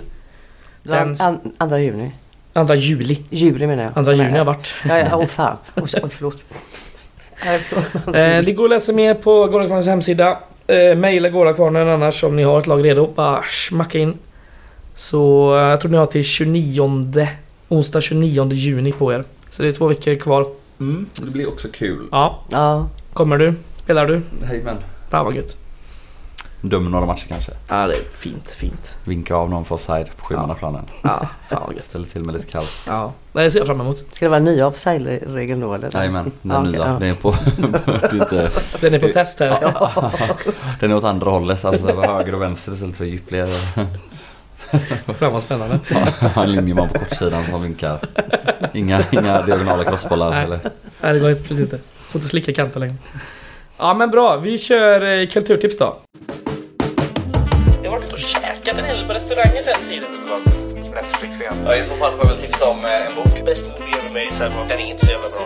Den... 0.84 1.15
An, 1.19 1.39
andra 1.58 1.80
juni. 1.80 2.12
Andra 2.54 2.76
juli. 2.76 3.21
Juli 3.30 3.67
menar 3.67 3.84
jag. 3.84 3.91
Andra 3.95 4.12
Men- 4.15 4.26
juni 4.26 4.38
har 4.38 4.45
varit. 4.45 4.76
Ja, 4.89 5.00
ja, 5.00 5.15
åh 5.15 5.26
fan. 5.26 5.58
Oj, 5.76 5.89
oj, 6.04 6.10
förlåt. 6.10 6.43
Nej, 7.45 7.60
förlåt. 7.60 8.08
Eh, 8.15 8.45
det 8.45 8.52
går 8.52 8.63
att 8.63 8.69
läsa 8.69 8.93
mer 8.93 9.13
på 9.13 9.45
Gårdakvarnens 9.45 9.88
hemsida. 9.88 10.38
Eh, 10.67 10.95
Maila 10.97 11.30
Gårdakvarnen 11.30 11.89
annars 11.89 12.23
om 12.23 12.36
ni 12.36 12.43
har 12.43 12.60
ett 12.60 12.67
lag 12.67 12.86
redo. 12.86 13.08
Bara 13.15 13.43
smacka 13.43 13.97
in. 14.00 14.17
Så 14.95 15.56
eh, 15.58 15.63
jag 15.63 15.82
tror 15.82 15.91
ni 15.91 15.97
har 15.97 16.06
till 16.06 16.23
29 16.23 17.28
Onsdag 17.70 18.02
29 18.02 18.52
juni 18.54 18.92
på 18.92 19.14
er. 19.14 19.24
Så 19.50 19.64
det 19.64 19.70
är 19.70 19.74
två 19.74 19.88
veckor 19.88 20.16
kvar. 20.16 20.48
Mm. 20.80 21.06
Det 21.22 21.32
blir 21.32 21.48
också 21.50 21.68
kul. 21.74 22.08
Ja, 22.12 22.40
Ja, 22.50 22.88
kommer 23.14 23.38
du? 23.38 23.54
Spelar 23.84 24.08
du? 24.08 24.22
Jajamän. 24.50 24.78
Fan 25.10 25.26
vad 25.26 25.36
gött. 25.36 25.58
Dömer 26.62 26.90
några 26.90 27.06
matcher 27.06 27.28
kanske. 27.28 27.52
Ja, 27.68 27.88
det 27.88 27.94
är 27.94 28.02
fint, 28.14 28.50
fint. 28.50 28.98
Vinka 29.04 29.36
av 29.36 29.50
någon 29.50 29.66
för 29.66 29.76
offside 29.76 30.08
på 30.18 30.26
sjumannaplanen. 30.26 30.86
Ja, 31.04 31.28
fan 31.50 31.62
vad 31.68 31.76
gött. 31.76 31.84
Ställer 31.86 32.06
till 32.08 32.24
med 32.24 32.36
lite 32.36 32.52
kaos. 32.52 32.84
Ja, 32.88 33.14
det 33.34 33.52
ser 33.52 33.60
jag 33.60 33.68
fram 33.68 33.82
emot. 33.82 33.98
ska 34.12 34.26
det 34.26 34.30
vara 34.30 34.40
nya 34.40 34.68
offside-regeln 34.68 35.60
då 35.60 35.74
eller? 35.74 35.90
Jajamän, 35.94 36.32
den 36.42 36.52
Ja, 36.52 36.60
okej, 36.60 36.72
nya. 36.72 36.88
ja. 36.88 36.98
Det 37.00 37.08
är 37.08 37.14
på... 37.14 37.32
det 38.02 38.08
är 38.08 38.14
inte, 38.22 38.52
Den 38.82 38.94
är 38.94 39.00
på 39.00 39.08
test 39.08 39.40
här. 39.40 39.74
den 40.80 40.92
är 40.92 40.96
åt 40.96 41.04
andra 41.04 41.32
hållet. 41.32 41.66
Alltså 41.66 42.02
höger 42.02 42.36
och 42.36 42.42
vänster 42.42 42.72
istället 42.74 42.96
för 42.96 43.06
djupled. 43.06 43.50
Fan 45.20 45.34
vad 45.34 45.44
spännande. 45.44 45.80
En 46.36 46.52
linjeman 46.52 46.90
på 46.90 47.00
kortsidan 47.00 47.46
som 47.46 47.62
vinkar. 47.62 48.00
Inga, 48.74 49.04
inga 49.12 49.42
diagonala 49.42 49.84
crossbollar 49.84 50.30
Nej. 50.30 50.44
eller? 50.44 50.60
Nej, 51.02 51.14
det 51.14 51.20
går 51.20 51.30
inte 51.30 51.42
precis 51.42 51.60
inte. 51.60 51.80
Får 51.98 52.20
inte 52.20 52.30
slicka 52.30 52.54
kanter 52.54 52.80
längre. 52.80 52.96
Ja, 53.78 53.94
men 53.94 54.12
bra. 54.12 54.38
Vi 54.38 54.58
kör 54.58 55.22
eh, 55.22 55.28
kulturtips 55.28 55.78
då. 55.78 55.98
Jag 57.84 57.92
har 57.92 57.98
varit 57.98 58.14
och 58.14 58.20
käkat 58.20 58.78
en 58.78 58.86
hel 58.86 58.98
del 58.98 59.08
på 59.08 59.14
restauranger 59.14 59.62
sen 59.62 59.90
tiden. 59.90 60.10
Netflix 60.94 61.42
igen. 61.42 61.54
Ja, 61.66 61.76
i 61.76 61.84
så 61.84 61.98
fall 61.98 62.12
får 62.12 62.26
jag 62.26 62.32
väl 62.32 62.42
tipsa 62.42 62.70
om 62.70 62.86
en 62.86 63.16
bok. 63.16 63.46
Bäst 63.46 63.72
movie 63.80 63.96
ever 63.98 64.10
made, 64.10 64.34
så 64.34 64.44
den 64.70 64.80
är 64.80 64.86
inte 64.92 65.06
så 65.06 65.12
jävla 65.12 65.30
bra. 65.30 65.40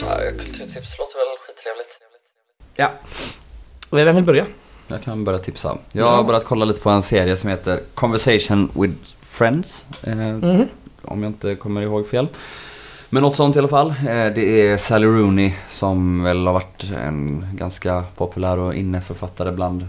Ja, 0.00 0.16
kulturtips 0.38 0.98
låter 0.98 1.16
väl 1.18 1.36
skittrevligt. 1.46 1.98
Ja. 2.76 2.92
Vem 3.90 4.14
vill 4.16 4.24
börja? 4.24 4.46
Jag 4.88 5.02
kan 5.02 5.24
börja 5.24 5.38
tipsa. 5.38 5.76
Jag 5.92 6.04
har 6.06 6.16
Ja. 6.16 6.22
börjat 6.22 6.44
kolla 6.44 6.64
lite 6.64 6.80
på 6.80 6.90
en 6.90 7.02
serie 7.02 7.36
som 7.36 7.50
heter 7.50 7.80
Conversation 7.94 8.68
with 8.74 8.94
Friends. 9.20 9.86
Eh, 10.02 10.16
Mhm. 10.16 10.68
Om 11.02 11.22
jag 11.22 11.30
inte 11.30 11.54
kommer 11.54 11.80
ihåg 11.82 12.08
fel. 12.08 12.28
Men 13.10 13.22
något 13.22 13.34
sånt 13.36 13.56
i 13.56 13.58
alla 13.58 13.68
fall. 13.68 13.88
Eh, 13.88 14.04
det 14.34 14.40
är 14.70 14.76
Sally 14.76 15.06
Rooney 15.06 15.52
som 15.70 16.22
väl 16.22 16.46
har 16.46 16.54
varit 16.54 16.84
en 16.96 17.46
ganska 17.52 18.04
populär 18.16 18.58
och 18.58 18.74
inne 18.74 19.00
författare 19.00 19.52
bland 19.52 19.88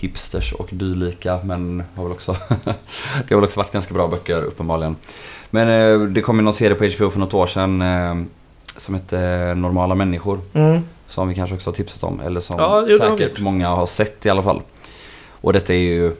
hipsters 0.00 0.52
och 0.52 0.68
dylika. 0.72 1.38
Men 1.44 1.82
har 1.96 2.02
väl 2.04 2.12
också 2.12 2.32
det 3.28 3.34
har 3.34 3.36
väl 3.36 3.44
också 3.44 3.60
varit 3.60 3.72
ganska 3.72 3.94
bra 3.94 4.08
böcker 4.08 4.42
uppenbarligen. 4.42 4.96
Men 5.50 5.68
eh, 5.68 6.00
det 6.08 6.20
kom 6.22 6.36
ju 6.36 6.42
någon 6.42 6.54
serie 6.54 6.74
på 6.74 6.84
HBO 6.84 7.10
för 7.10 7.20
något 7.20 7.34
år 7.34 7.46
sedan 7.46 7.82
eh, 7.82 8.14
som 8.76 8.94
hette 8.94 9.18
Normala 9.56 9.94
människor. 9.94 10.40
Mm. 10.52 10.82
Som 11.10 11.28
vi 11.28 11.34
kanske 11.34 11.56
också 11.56 11.70
har 11.70 11.74
tipsat 11.74 12.04
om. 12.04 12.20
Eller 12.20 12.40
som 12.40 12.58
Ja, 12.58 12.84
jo, 12.88 12.98
har 12.98 13.16
säkert 13.16 13.40
många 13.40 13.68
har 13.68 13.86
sett 13.86 14.26
i 14.26 14.30
alla 14.30 14.42
fall. 14.42 14.62
Och 15.30 15.52
detta 15.52 15.74
är 15.74 15.78
ju 15.78 16.12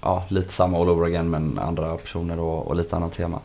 ja, 0.00 0.24
lite 0.28 0.52
samma 0.52 0.80
all 0.80 0.88
over 0.88 1.06
again 1.06 1.30
men 1.30 1.58
andra 1.58 1.96
personer 1.96 2.40
och, 2.40 2.66
och 2.66 2.76
lite 2.76 2.96
annat 2.96 3.12
tema. 3.12 3.40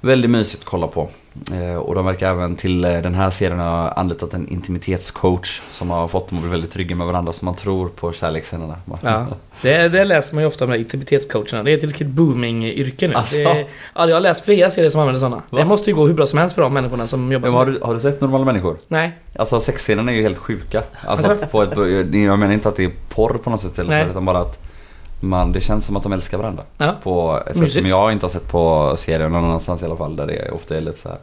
Väldigt 0.00 0.30
mysigt 0.30 0.62
att 0.62 0.68
kolla 0.68 0.86
på. 0.86 1.08
Eh, 1.52 1.76
och 1.76 1.94
de 1.94 2.06
verkar 2.06 2.30
även 2.30 2.56
till 2.56 2.84
eh, 2.84 2.90
den 2.90 3.14
här 3.14 3.30
serien 3.30 3.58
ha 3.58 3.88
anlitat 3.90 4.34
en 4.34 4.48
intimitetscoach 4.48 5.62
som 5.70 5.90
har 5.90 6.08
fått 6.08 6.28
dem 6.28 6.38
att 6.38 6.42
bli 6.42 6.50
väldigt 6.50 6.70
trygga 6.70 6.96
med 6.96 7.06
varandra 7.06 7.32
så 7.32 7.44
man 7.44 7.54
tror 7.56 7.88
på 7.88 8.12
kärleksscenerna. 8.12 8.76
Ja, 9.02 9.26
det, 9.62 9.88
det 9.88 10.04
läser 10.04 10.34
man 10.34 10.42
ju 10.44 10.48
ofta 10.48 10.64
om 10.64 10.70
de 10.70 10.76
intimitetscoacherna. 10.78 11.62
Det 11.62 11.72
är 11.72 11.76
ett 11.76 11.84
riktigt 11.84 12.06
booming-yrke 12.06 13.08
nu. 13.08 13.14
Asså? 13.14 13.36
Det, 13.36 13.66
ja, 13.94 14.08
jag 14.08 14.16
har 14.16 14.20
läst 14.20 14.44
flera 14.44 14.70
serier 14.70 14.90
som 14.90 15.00
använder 15.00 15.20
sådana. 15.20 15.36
Va? 15.50 15.58
Det 15.58 15.64
måste 15.64 15.90
ju 15.90 15.96
gå 15.96 16.06
hur 16.06 16.14
bra 16.14 16.26
som 16.26 16.38
helst 16.38 16.54
för 16.54 16.62
de 16.62 16.74
människorna 16.74 17.06
som 17.08 17.32
jobbar 17.32 17.48
Men 17.48 17.56
har, 17.56 17.66
du, 17.66 17.80
har 17.82 17.94
du 17.94 18.00
sett 18.00 18.20
Normala 18.20 18.44
Människor? 18.44 18.76
Nej. 18.88 19.12
Alltså 19.36 19.60
sexscenerna 19.60 20.12
är 20.12 20.16
ju 20.16 20.22
helt 20.22 20.38
sjuka. 20.38 20.82
Alltså, 21.06 21.30
Alltså? 21.30 21.88
ett, 21.88 22.14
jag 22.14 22.38
menar 22.38 22.52
inte 22.52 22.68
att 22.68 22.76
det 22.76 22.84
är 22.84 22.92
porr 23.08 23.38
på 23.44 23.50
något 23.50 23.60
sätt 23.60 23.78
eller 23.78 24.04
så, 24.04 24.10
utan 24.10 24.24
bara 24.24 24.38
att 24.38 24.65
man, 25.20 25.52
det 25.52 25.60
känns 25.60 25.86
som 25.86 25.96
att 25.96 26.02
de 26.02 26.12
älskar 26.12 26.38
varandra. 26.38 26.62
Ja. 26.78 26.94
På 27.02 27.38
ett 27.46 27.52
sätt 27.52 27.56
Mysigt. 27.56 27.78
som 27.82 27.86
jag 27.86 28.12
inte 28.12 28.24
har 28.26 28.30
sett 28.30 28.48
på 28.48 28.94
serier 28.98 29.28
någon 29.28 29.44
annanstans 29.44 29.82
i 29.82 29.84
alla 29.84 29.96
fall. 29.96 30.16
Där 30.16 30.26
det 30.26 30.50
ofta 30.50 30.76
är 30.76 30.80
lite 30.80 30.98
så 30.98 31.08
här 31.08 31.18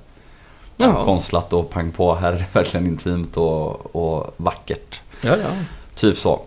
Ja. 0.77 1.05
konstlat 1.05 1.53
och 1.53 1.69
pang 1.69 1.91
på. 1.91 2.15
Här 2.15 2.33
är 2.33 2.37
det 2.37 2.45
verkligen 2.53 2.87
intimt 2.87 3.37
och, 3.37 3.95
och 3.95 4.33
vackert. 4.37 5.01
Ja, 5.21 5.29
ja. 5.29 5.49
Typ 5.95 6.17
så. 6.17 6.41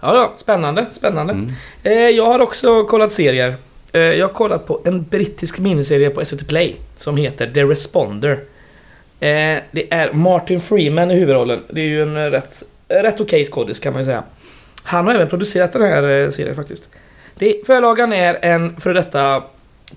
Ja, 0.00 0.14
ja. 0.16 0.32
Spännande, 0.36 0.86
spännande. 0.92 1.32
Mm. 1.32 1.50
Eh, 1.82 1.92
jag 1.92 2.26
har 2.26 2.38
också 2.38 2.84
kollat 2.84 3.12
serier. 3.12 3.56
Eh, 3.92 4.00
jag 4.00 4.28
har 4.28 4.34
kollat 4.34 4.66
på 4.66 4.80
en 4.84 5.02
brittisk 5.02 5.58
miniserie 5.58 6.10
på 6.10 6.24
SVT 6.24 6.48
Play 6.48 6.76
som 6.96 7.16
heter 7.16 7.50
The 7.54 7.64
Responder. 7.64 8.32
Eh, 9.20 9.58
det 9.70 9.92
är 9.92 10.12
Martin 10.12 10.60
Freeman 10.60 11.10
i 11.10 11.14
huvudrollen. 11.14 11.60
Det 11.70 11.80
är 11.80 11.84
ju 11.84 12.02
en 12.02 12.30
rätt, 12.30 12.62
rätt 12.88 13.20
okej 13.20 13.44
skådis 13.44 13.78
kan 13.78 13.92
man 13.92 14.02
ju 14.02 14.06
säga. 14.06 14.22
Han 14.88 15.06
har 15.06 15.14
även 15.14 15.28
producerat 15.28 15.72
den 15.72 15.82
här 15.82 16.02
eh, 16.02 16.30
serien 16.30 16.56
faktiskt. 16.56 16.88
Det, 17.34 17.66
förlagan 17.66 18.12
är 18.12 18.38
en 18.42 18.80
före 18.80 18.94
detta 18.94 19.42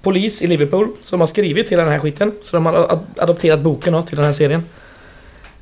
polis 0.02 0.42
i 0.42 0.48
Liverpool 0.48 0.90
som 1.02 1.20
har 1.20 1.28
skrivit 1.28 1.68
till 1.68 1.78
den 1.78 1.88
här 1.88 2.00
skiten. 2.00 2.32
Så 2.42 2.56
de 2.56 2.66
har 2.66 3.00
adopterat 3.18 3.60
boken 3.60 3.94
då, 3.94 4.02
till 4.02 4.16
den 4.16 4.26
här 4.26 4.32
serien. 4.32 4.64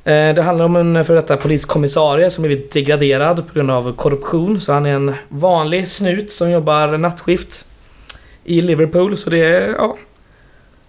Eh, 0.04 0.34
det 0.34 0.42
handlar 0.42 0.64
om 0.64 0.76
en 0.76 1.04
före 1.04 1.16
detta 1.16 1.36
poliskommissarie 1.36 2.30
som 2.30 2.42
blivit 2.42 2.72
degraderad 2.72 3.46
på 3.46 3.54
grund 3.54 3.70
av 3.70 3.96
korruption. 3.96 4.60
Så 4.60 4.72
han 4.72 4.86
är 4.86 4.94
en 4.94 5.14
vanlig 5.28 5.88
snut 5.88 6.32
som 6.32 6.50
jobbar 6.50 6.98
nattskift 6.98 7.66
i 8.44 8.60
Liverpool. 8.60 9.16
Så 9.16 9.30
det 9.30 9.38
är 9.38 9.68
ja, 9.68 9.96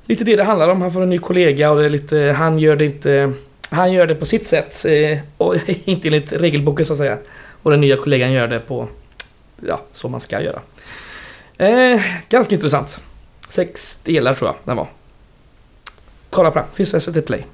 lite 0.06 0.24
det 0.24 0.36
det 0.36 0.44
handlar 0.44 0.70
om. 0.70 0.82
Han 0.82 0.94
får 0.94 1.04
en 1.04 1.10
ny 1.10 1.18
kollega 1.18 1.72
och 1.72 1.80
det 1.80 1.86
är 1.86 1.90
lite, 1.90 2.36
han 2.38 2.60
gör 2.60 2.76
det 2.76 2.86
inte... 2.86 3.34
Han 3.74 3.94
gör 3.94 4.08
det 4.08 4.16
på 4.16 4.26
sitt 4.26 4.46
sätt 4.46 4.86
eh, 4.86 5.20
och 5.38 5.56
inte 5.86 6.08
enligt 6.08 6.34
regelboken 6.34 6.86
så 6.86 6.94
att 6.94 7.00
säga. 7.00 7.18
Och 7.64 7.72
den 7.72 7.82
nya 7.82 7.98
kollegan 7.98 8.32
gör 8.32 8.48
det 8.48 8.60
på 8.60 8.88
ja, 9.68 9.82
så 9.94 10.10
man 10.10 10.20
ska 10.22 10.42
göra. 10.42 10.62
Eh, 11.58 12.02
ganska 12.30 12.56
intressant. 12.56 13.02
Sex 13.50 14.00
delar 14.04 14.34
tror 14.34 14.48
jag 14.50 14.56
den 14.64 14.78
var. 14.78 14.88
Kolla 16.30 16.52
på 16.52 16.60
den. 16.60 16.68
Finns 16.74 16.92
på 16.92 17.00
SVT 17.00 17.26
Play. 17.26 17.46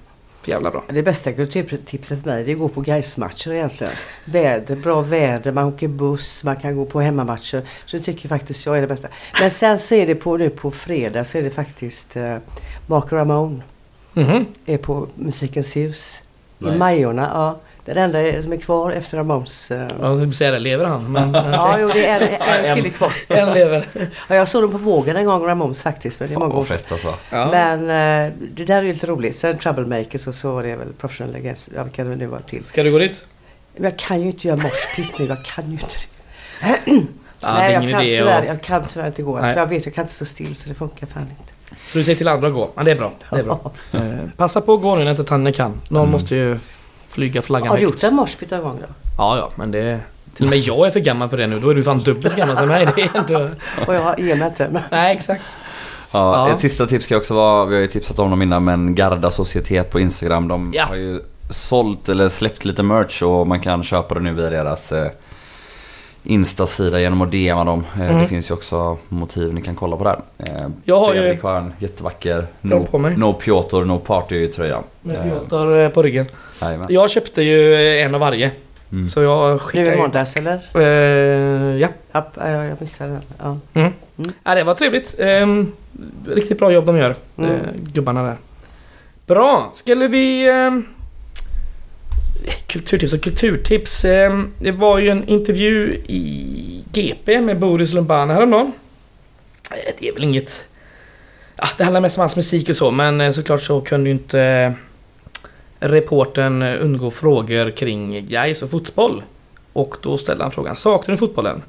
Jävla 0.45 0.71
bra. 0.71 0.83
Det 0.89 1.03
bästa 1.03 1.31
kulturtipset 1.33 2.21
för 2.23 2.29
mig 2.29 2.43
det 2.43 2.51
är 2.51 2.53
att 2.53 2.59
gå 2.59 2.69
på 2.69 2.81
Gais-matcher 2.81 3.51
egentligen. 3.53 3.93
Väder, 4.25 4.75
bra 4.75 5.01
väder, 5.01 5.51
man 5.51 5.63
åker 5.65 5.87
buss, 5.87 6.43
man 6.43 6.55
kan 6.55 6.75
gå 6.75 6.85
på 6.85 7.01
hemmamatcher. 7.01 7.61
Så 7.85 7.97
det 7.97 8.03
tycker 8.03 8.29
faktiskt 8.29 8.65
jag 8.65 8.77
är 8.77 8.81
det 8.81 8.87
bästa. 8.87 9.07
Men 9.41 9.51
sen 9.51 9.79
så 9.79 9.95
är 9.95 10.07
det 10.07 10.15
på, 10.15 10.37
nu 10.37 10.49
på 10.49 10.71
fredag 10.71 11.25
så 11.25 11.37
är 11.37 11.41
det 11.43 11.49
faktiskt 11.51 12.15
eh, 12.15 12.37
Mark 12.87 13.11
Ramone 13.11 13.61
Mhm. 14.13 14.45
är 14.65 14.77
på 14.77 15.07
Musikens 15.15 15.75
hus. 15.75 16.19
Nice. 16.57 16.75
I 16.75 16.77
Majorna, 16.77 17.29
ja. 17.33 17.59
Det 17.87 17.91
är 17.91 17.95
det 17.95 18.01
enda 18.01 18.43
som 18.43 18.53
är 18.53 18.57
kvar 18.57 18.91
efter 18.91 19.17
Ramones. 19.17 19.71
Eh. 19.71 19.87
Ja, 20.01 20.19
jag 20.19 20.35
säga 20.35 20.51
det. 20.51 20.59
Lever 20.59 20.85
han? 20.85 21.11
Men, 21.11 21.33
Ja, 21.53 21.69
okej. 21.71 21.81
jo, 21.81 21.89
det 21.93 22.05
är 22.07 22.19
en, 22.59 22.65
en 22.65 22.75
kille 22.75 22.89
kvar. 22.89 23.13
En 23.27 23.53
lever. 23.53 23.85
Ja, 24.27 24.35
jag 24.35 24.47
såg 24.47 24.63
dem 24.63 24.71
på 24.71 24.77
vågen 24.77 25.15
en 25.17 25.25
gång, 25.25 25.47
Ramones 25.47 25.81
faktiskt. 25.81 26.19
Men 26.19 26.29
det 26.29 26.35
är 26.35 26.39
många 26.39 26.55
år 26.55 26.63
fett 26.63 26.91
alltså. 26.91 27.13
Ja. 27.29 27.47
Men 27.51 27.79
eh, 27.83 28.33
det 28.53 28.65
där 28.65 28.77
är 28.77 28.83
ju 28.83 28.93
lite 28.93 29.07
roligt. 29.07 29.37
Sen 29.37 29.57
Troublemakers 29.57 30.27
och 30.27 30.35
så 30.35 30.51
var 30.53 30.63
det 30.63 30.75
väl 30.75 30.93
Professional 30.93 31.35
Against, 31.35 31.69
ja, 31.75 31.83
vilka 31.83 32.03
det 32.03 32.15
nu 32.15 32.27
var 32.27 32.39
till. 32.39 32.63
Ska 32.65 32.83
du 32.83 32.91
gå 32.91 32.97
dit? 32.97 33.23
Men 33.75 33.83
jag 33.83 33.99
kan 33.99 34.21
ju 34.21 34.27
inte 34.27 34.47
göra 34.47 34.57
morspit 34.57 35.19
nu, 35.19 35.25
jag 35.25 35.45
kan 35.45 35.65
ju 35.65 35.71
inte 35.71 35.85
det. 36.85 37.01
Ja, 37.39 37.47
det 37.47 37.53
Nej, 37.59 37.73
jag 37.73 37.89
kan, 37.91 38.01
tyvärr, 38.01 38.39
att- 38.41 38.47
jag 38.47 38.61
kan 38.61 38.83
tyvärr 38.93 39.07
inte 39.07 39.21
gå. 39.21 39.39
Nej. 39.39 39.53
För 39.53 39.59
jag 39.59 39.67
vet 39.67 39.85
jag 39.85 39.95
kan 39.95 40.01
inte 40.03 40.13
stå 40.13 40.25
still 40.25 40.55
så 40.55 40.69
det 40.69 40.75
funkar 40.75 41.07
fan 41.07 41.23
inte. 41.39 41.53
Så 41.91 41.97
du 41.97 42.03
säger 42.03 42.17
till 42.17 42.27
andra 42.27 42.47
att 42.47 42.53
gå. 42.53 42.69
Men 42.75 42.85
det 42.85 42.91
är 42.91 42.95
bra. 42.95 43.11
Det 43.29 43.39
är 43.39 43.43
bra. 43.43 43.71
Eh, 43.91 44.01
passa 44.37 44.61
på 44.61 44.73
att 44.73 44.81
gå 44.81 44.95
nu 44.95 45.03
när 45.03 45.11
inte 45.11 45.23
Tanja 45.23 45.51
kan. 45.51 45.81
Någon 45.89 46.01
Mm. 46.01 46.11
måste 46.11 46.35
ju 46.35 46.59
flyga 47.09 47.41
flaggan 47.41 47.67
Har 47.67 47.77
du 47.77 47.83
gjort 47.83 48.03
en 48.03 48.15
moshpit 48.15 48.51
någon 48.51 48.61
gång 48.63 48.77
då? 48.81 48.87
Ja, 49.17 49.37
ja, 49.37 49.51
men 49.55 49.71
det... 49.71 49.99
Till 50.35 50.45
och 50.45 50.49
med 50.49 50.59
jag 50.59 50.87
är 50.87 50.91
för 50.91 50.99
gammal 50.99 51.29
för 51.29 51.37
det 51.37 51.47
nu. 51.47 51.59
Då 51.59 51.69
är 51.69 51.75
du 51.75 51.83
fan 51.83 51.99
dubbelt 52.03 52.31
så 52.31 52.37
gammal 52.37 52.57
som 52.57 52.67
mig. 52.67 52.87
Det 52.95 53.01
är 53.01 53.17
inte... 53.19 53.51
Och 53.87 53.95
jag 53.95 54.19
ger 54.19 54.35
mig 54.35 54.47
inte. 54.47 54.69
Men... 54.71 54.81
Nej, 54.91 55.15
exakt. 55.15 55.43
Ja, 56.11 56.47
Ja. 56.47 56.53
Ett 56.53 56.59
sista 56.59 56.85
tips 56.85 57.05
ska 57.05 57.17
också 57.17 57.33
vara, 57.33 57.65
vi 57.65 57.75
har 57.75 57.81
ju 57.81 57.87
tipsat 57.87 58.19
om 58.19 58.29
dem 58.29 58.41
innan 58.41 58.63
men 58.63 58.95
Garda 58.95 59.31
Societet 59.31 59.91
på 59.91 59.99
Instagram. 59.99 60.47
De 60.47 60.71
Ja. 60.75 60.85
har 60.85 60.95
ju 60.95 61.21
sålt 61.49 62.09
eller 62.09 62.29
släppt 62.29 62.65
lite 62.65 62.83
merch 62.83 63.21
och 63.23 63.47
man 63.47 63.59
kan 63.59 63.83
köpa 63.83 64.15
det 64.15 64.21
nu 64.21 64.33
via 64.33 64.49
deras 64.49 64.91
eh, 64.91 65.11
Insta-sida 66.27 66.99
genom 66.99 67.21
att 67.21 67.31
DMa 67.31 67.63
dem. 67.63 67.83
Eh, 67.95 68.01
Mm. 68.09 68.21
Det 68.21 68.27
finns 68.27 68.49
ju 68.49 68.53
också 68.53 68.97
motiv 69.09 69.53
ni 69.53 69.61
kan 69.61 69.75
kolla 69.75 69.97
på 69.97 70.03
där. 70.03 70.19
Eh, 70.37 70.67
Jag 70.83 70.99
har 70.99 71.13
ju- 71.13 71.19
Fredrik 71.19 71.41
har 71.43 71.55
en 71.57 71.73
jättevacker 71.79 72.45
No, 72.61 72.85
på 72.91 72.97
mig. 72.97 73.17
no 73.17 73.33
Piotr, 73.33 73.85
No 73.85 73.99
Party-tröja. 73.99 74.83
Med 75.01 75.23
Piotr 75.23 75.77
eh, 75.79 75.89
på 75.89 76.03
ryggen. 76.03 76.25
Jajamän. 76.61 76.87
Jag 76.89 77.09
köpte 77.09 77.41
ju 77.41 77.75
en 77.99 78.13
av 78.15 78.19
varje. 78.21 78.51
Mm. 78.91 79.07
Så 79.07 79.21
jag 79.21 79.49
Nu 79.49 79.55
i 79.55 79.59
skickade... 79.59 79.97
måndags 79.97 80.35
eller? 80.35 80.59
Eh, 80.73 81.77
ja. 81.81 81.87
Ja, 82.11 82.23
jag, 82.35 82.81
missade 82.81 83.11
den. 83.11 83.21
Ja. 83.43 83.57
Mm. 83.73 83.93
Mm. 84.17 84.31
Ja, 84.43 84.55
det 84.55 84.63
var 84.63 84.73
trevligt. 84.73 85.15
Ehm, 85.19 85.71
riktigt 86.27 86.59
bra 86.59 86.71
jobb 86.71 86.85
de 86.85 86.97
gör, 86.97 87.15
Mm. 87.37 87.51
eh, 87.51 87.57
gubbarna 87.75 88.23
där. 88.23 88.35
Bra, 89.27 89.71
skulle 89.73 90.07
vi... 90.07 90.49
ehm, 90.49 90.85
kulturtips 92.67 93.13
och 93.13 93.21
kulturtips. 93.21 94.05
Eh, 94.05 94.43
det 94.59 94.71
var 94.71 94.99
ju 94.99 95.09
en 95.09 95.27
intervju 95.27 95.93
i 96.07 96.83
GP 96.91 97.41
med 97.41 97.59
Boris 97.59 97.93
Lumbana 97.93 98.33
häromdagen. 98.33 98.71
Eh, 99.71 99.93
det 99.99 100.07
är 100.07 100.13
väl 100.13 100.23
inget... 100.23 100.65
Ja, 101.55 101.67
det 101.77 101.83
handlar 101.83 102.01
mest 102.01 102.17
om 102.17 102.21
hans 102.21 102.35
musik 102.35 102.69
och 102.69 102.75
så, 102.75 102.91
men 102.91 103.21
eh, 103.21 103.31
såklart 103.31 103.61
så 103.61 103.81
kunde 103.81 104.09
ju 104.09 104.15
inte 104.15 104.73
reporten 105.79 106.63
undgå 106.63 107.11
frågor 107.11 107.71
kring 107.71 108.27
Gais 108.29 108.61
och 108.61 108.71
fotboll. 108.71 109.23
Och 109.73 109.95
då 110.01 110.17
ställde 110.17 110.43
han 110.43 110.51
frågan, 110.51 110.75
saknar 110.75 111.13
du 111.15 111.17
fotbollen? 111.17 111.63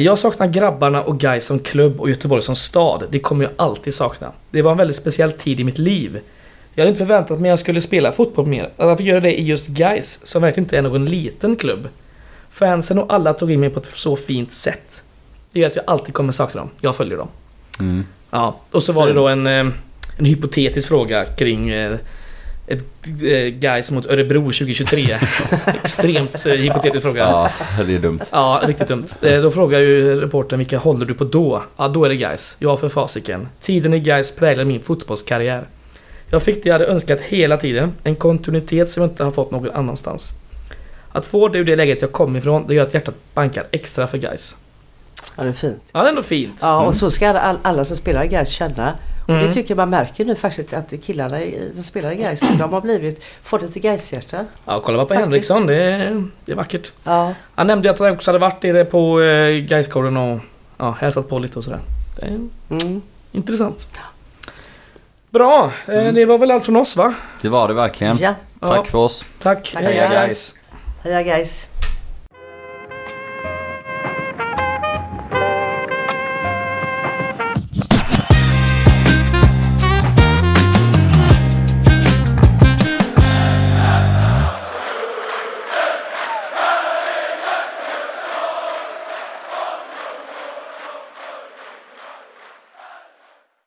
Jag 0.00 0.18
saknar 0.18 0.46
grabbarna 0.46 1.02
och 1.02 1.20
Gais 1.20 1.46
som 1.46 1.58
klubb 1.58 2.00
och 2.00 2.10
Göteborg 2.10 2.42
som 2.42 2.56
stad. 2.56 3.04
Det 3.10 3.18
kommer 3.18 3.44
jag 3.44 3.52
alltid 3.56 3.94
sakna. 3.94 4.32
Det 4.50 4.62
var 4.62 4.70
en 4.70 4.76
väldigt 4.76 4.96
speciell 4.96 5.32
tid 5.32 5.60
i 5.60 5.64
mitt 5.64 5.78
liv. 5.78 6.20
Jag 6.74 6.82
hade 6.82 6.90
inte 6.90 6.98
förväntat 6.98 7.40
mig 7.40 7.50
att 7.50 7.52
jag 7.52 7.58
skulle 7.58 7.80
spela 7.80 8.12
fotboll 8.12 8.46
mer. 8.46 8.64
Att 8.64 8.88
jag 8.88 8.98
fick 8.98 9.06
göra 9.06 9.20
det 9.20 9.40
i 9.40 9.44
just 9.44 9.66
Gais, 9.66 10.20
som 10.22 10.42
verkligen 10.42 10.64
inte 10.64 10.78
är 10.78 10.82
någon 10.82 11.06
liten 11.06 11.56
klubb. 11.56 11.88
Fansen 12.50 12.98
och 12.98 13.12
alla 13.12 13.32
tog 13.32 13.50
in 13.52 13.60
mig 13.60 13.70
på 13.70 13.80
ett 13.80 13.86
så 13.86 14.16
fint 14.16 14.52
sätt. 14.52 15.02
Det 15.52 15.60
gör 15.60 15.66
att 15.66 15.76
jag 15.76 15.84
alltid 15.86 16.14
kommer 16.14 16.32
sakna 16.32 16.60
dem. 16.60 16.70
Jag 16.80 16.96
följer 16.96 17.18
dem. 17.18 17.28
Mm. 17.80 18.04
Ja, 18.30 18.60
och 18.70 18.82
så 18.82 18.92
var 18.92 19.06
det 19.06 19.12
då 19.12 19.28
en, 19.28 19.46
eh, 19.46 19.66
en 20.18 20.24
hypotetisk 20.24 20.88
fråga 20.88 21.24
kring 21.24 21.70
eh, 21.70 21.98
ett 22.66 23.06
eh, 23.22 23.48
Gais 23.48 23.90
mot 23.90 24.06
Örebro 24.06 24.40
2023. 24.40 25.18
Extremt 25.82 26.46
hypotetisk 26.46 27.02
fråga. 27.02 27.20
Ja, 27.20 27.50
det 27.86 27.94
är 27.94 27.98
dumt. 27.98 28.20
Ja, 28.30 28.62
riktigt 28.66 28.88
dumt. 28.88 29.06
Då 29.20 29.50
frågar 29.50 29.78
ju 29.78 30.20
reportern 30.20 30.58
vilka 30.58 30.78
håller 30.78 31.06
du 31.06 31.14
på 31.14 31.24
då? 31.24 31.62
Ja, 31.76 31.88
då 31.88 32.04
är 32.04 32.08
det 32.08 32.16
guys. 32.16 32.56
Ja, 32.58 32.76
för 32.76 32.88
fasiken. 32.88 33.48
Tiden 33.60 33.94
i 33.94 34.00
guys 34.00 34.30
präglar 34.30 34.64
min 34.64 34.80
fotbollskarriär. 34.80 35.64
Jag 36.30 36.42
fick 36.42 36.62
det 36.62 36.68
jag 36.68 36.74
hade 36.74 36.86
önskat 36.86 37.20
hela 37.20 37.56
tiden. 37.56 37.92
En 38.02 38.16
kontinuitet 38.16 38.90
som 38.90 39.02
jag 39.02 39.10
inte 39.10 39.24
har 39.24 39.30
fått 39.30 39.50
någon 39.50 39.70
annanstans. 39.70 40.30
Att 41.12 41.26
få 41.26 41.48
det 41.48 41.58
ur 41.58 41.64
det 41.64 41.76
läget 41.76 42.02
jag 42.02 42.12
kom 42.12 42.36
ifrån, 42.36 42.64
det 42.68 42.74
gör 42.74 42.82
att 42.86 42.94
hjärtat 42.94 43.14
bankar 43.34 43.64
extra 43.70 44.06
för 44.06 44.18
guys. 44.18 44.56
ja, 45.36 45.42
det 45.42 45.48
är 45.48 45.52
fint. 45.52 45.82
Ja, 45.92 46.00
det 46.00 46.06
är 46.06 46.08
ändå 46.08 46.22
fint. 46.22 46.58
Ja, 46.62 46.86
och 46.86 46.94
så 46.94 47.10
ska 47.10 47.28
alla, 47.28 47.40
all- 47.40 47.58
alla 47.62 47.84
som 47.84 47.96
spelar 47.96 48.24
Gais 48.24 48.48
känna. 48.48 48.94
Och 49.24 49.30
Mm. 49.34 49.46
det 49.46 49.54
tycker 49.54 49.70
jag 49.70 49.76
man 49.76 49.90
märker 49.90 50.24
nu 50.24 50.34
faktiskt 50.34 50.72
att 50.72 50.92
killarna 51.04 51.40
som 51.74 51.82
spelar 51.82 52.12
Gais, 52.12 52.40
de 52.40 52.72
har 52.72 52.80
blivit, 52.80 53.22
fått 53.42 53.62
ett 53.62 53.74
Gais-hjärta. 53.74 54.44
Ja, 54.64 54.80
kolla 54.84 54.98
bara 54.98 55.06
på 55.06 55.14
Faktiskt. 55.14 55.26
Henriksson. 55.26 55.66
Det 55.66 55.74
är, 55.74 56.24
det 56.44 56.52
är 56.52 56.56
vackert. 56.56 56.92
Ja, 57.04 57.34
Han 57.54 57.66
nämnde 57.66 57.88
ju 57.88 57.92
att 57.94 57.98
han 58.00 58.10
också 58.12 58.28
hade 58.30 58.38
varit 58.38 58.62
nere 58.62 58.84
på 58.84 59.20
eh, 59.22 59.50
Gaisgården 59.56 60.16
och 60.16 60.40
ja, 60.76 60.90
hälsat 61.00 61.28
på 61.28 61.38
lite 61.38 61.58
och 61.58 61.64
sådär. 61.64 61.80
Det 62.16 62.22
är 62.22 62.28
mm. 62.80 63.02
intressant. 63.32 63.88
Bra, 65.30 65.72
eh, 65.88 66.12
det 66.12 66.24
var 66.24 66.38
väl 66.38 66.50
allt 66.50 66.64
från 66.64 66.76
oss 66.76 66.96
va? 66.96 67.14
Det 67.42 67.48
var 67.48 67.68
det 67.68 67.74
verkligen. 67.74 68.16
ja. 68.20 68.34
Tack 68.60 68.76
Ja. 68.78 68.84
för 68.84 68.98
oss. 68.98 69.24
Tack. 69.42 69.70
Tack, 69.72 69.82
Heja 69.82 70.08
heja. 70.08 70.26
guys. 70.26 70.54
Heja 71.04 71.22
Gais. 71.22 71.66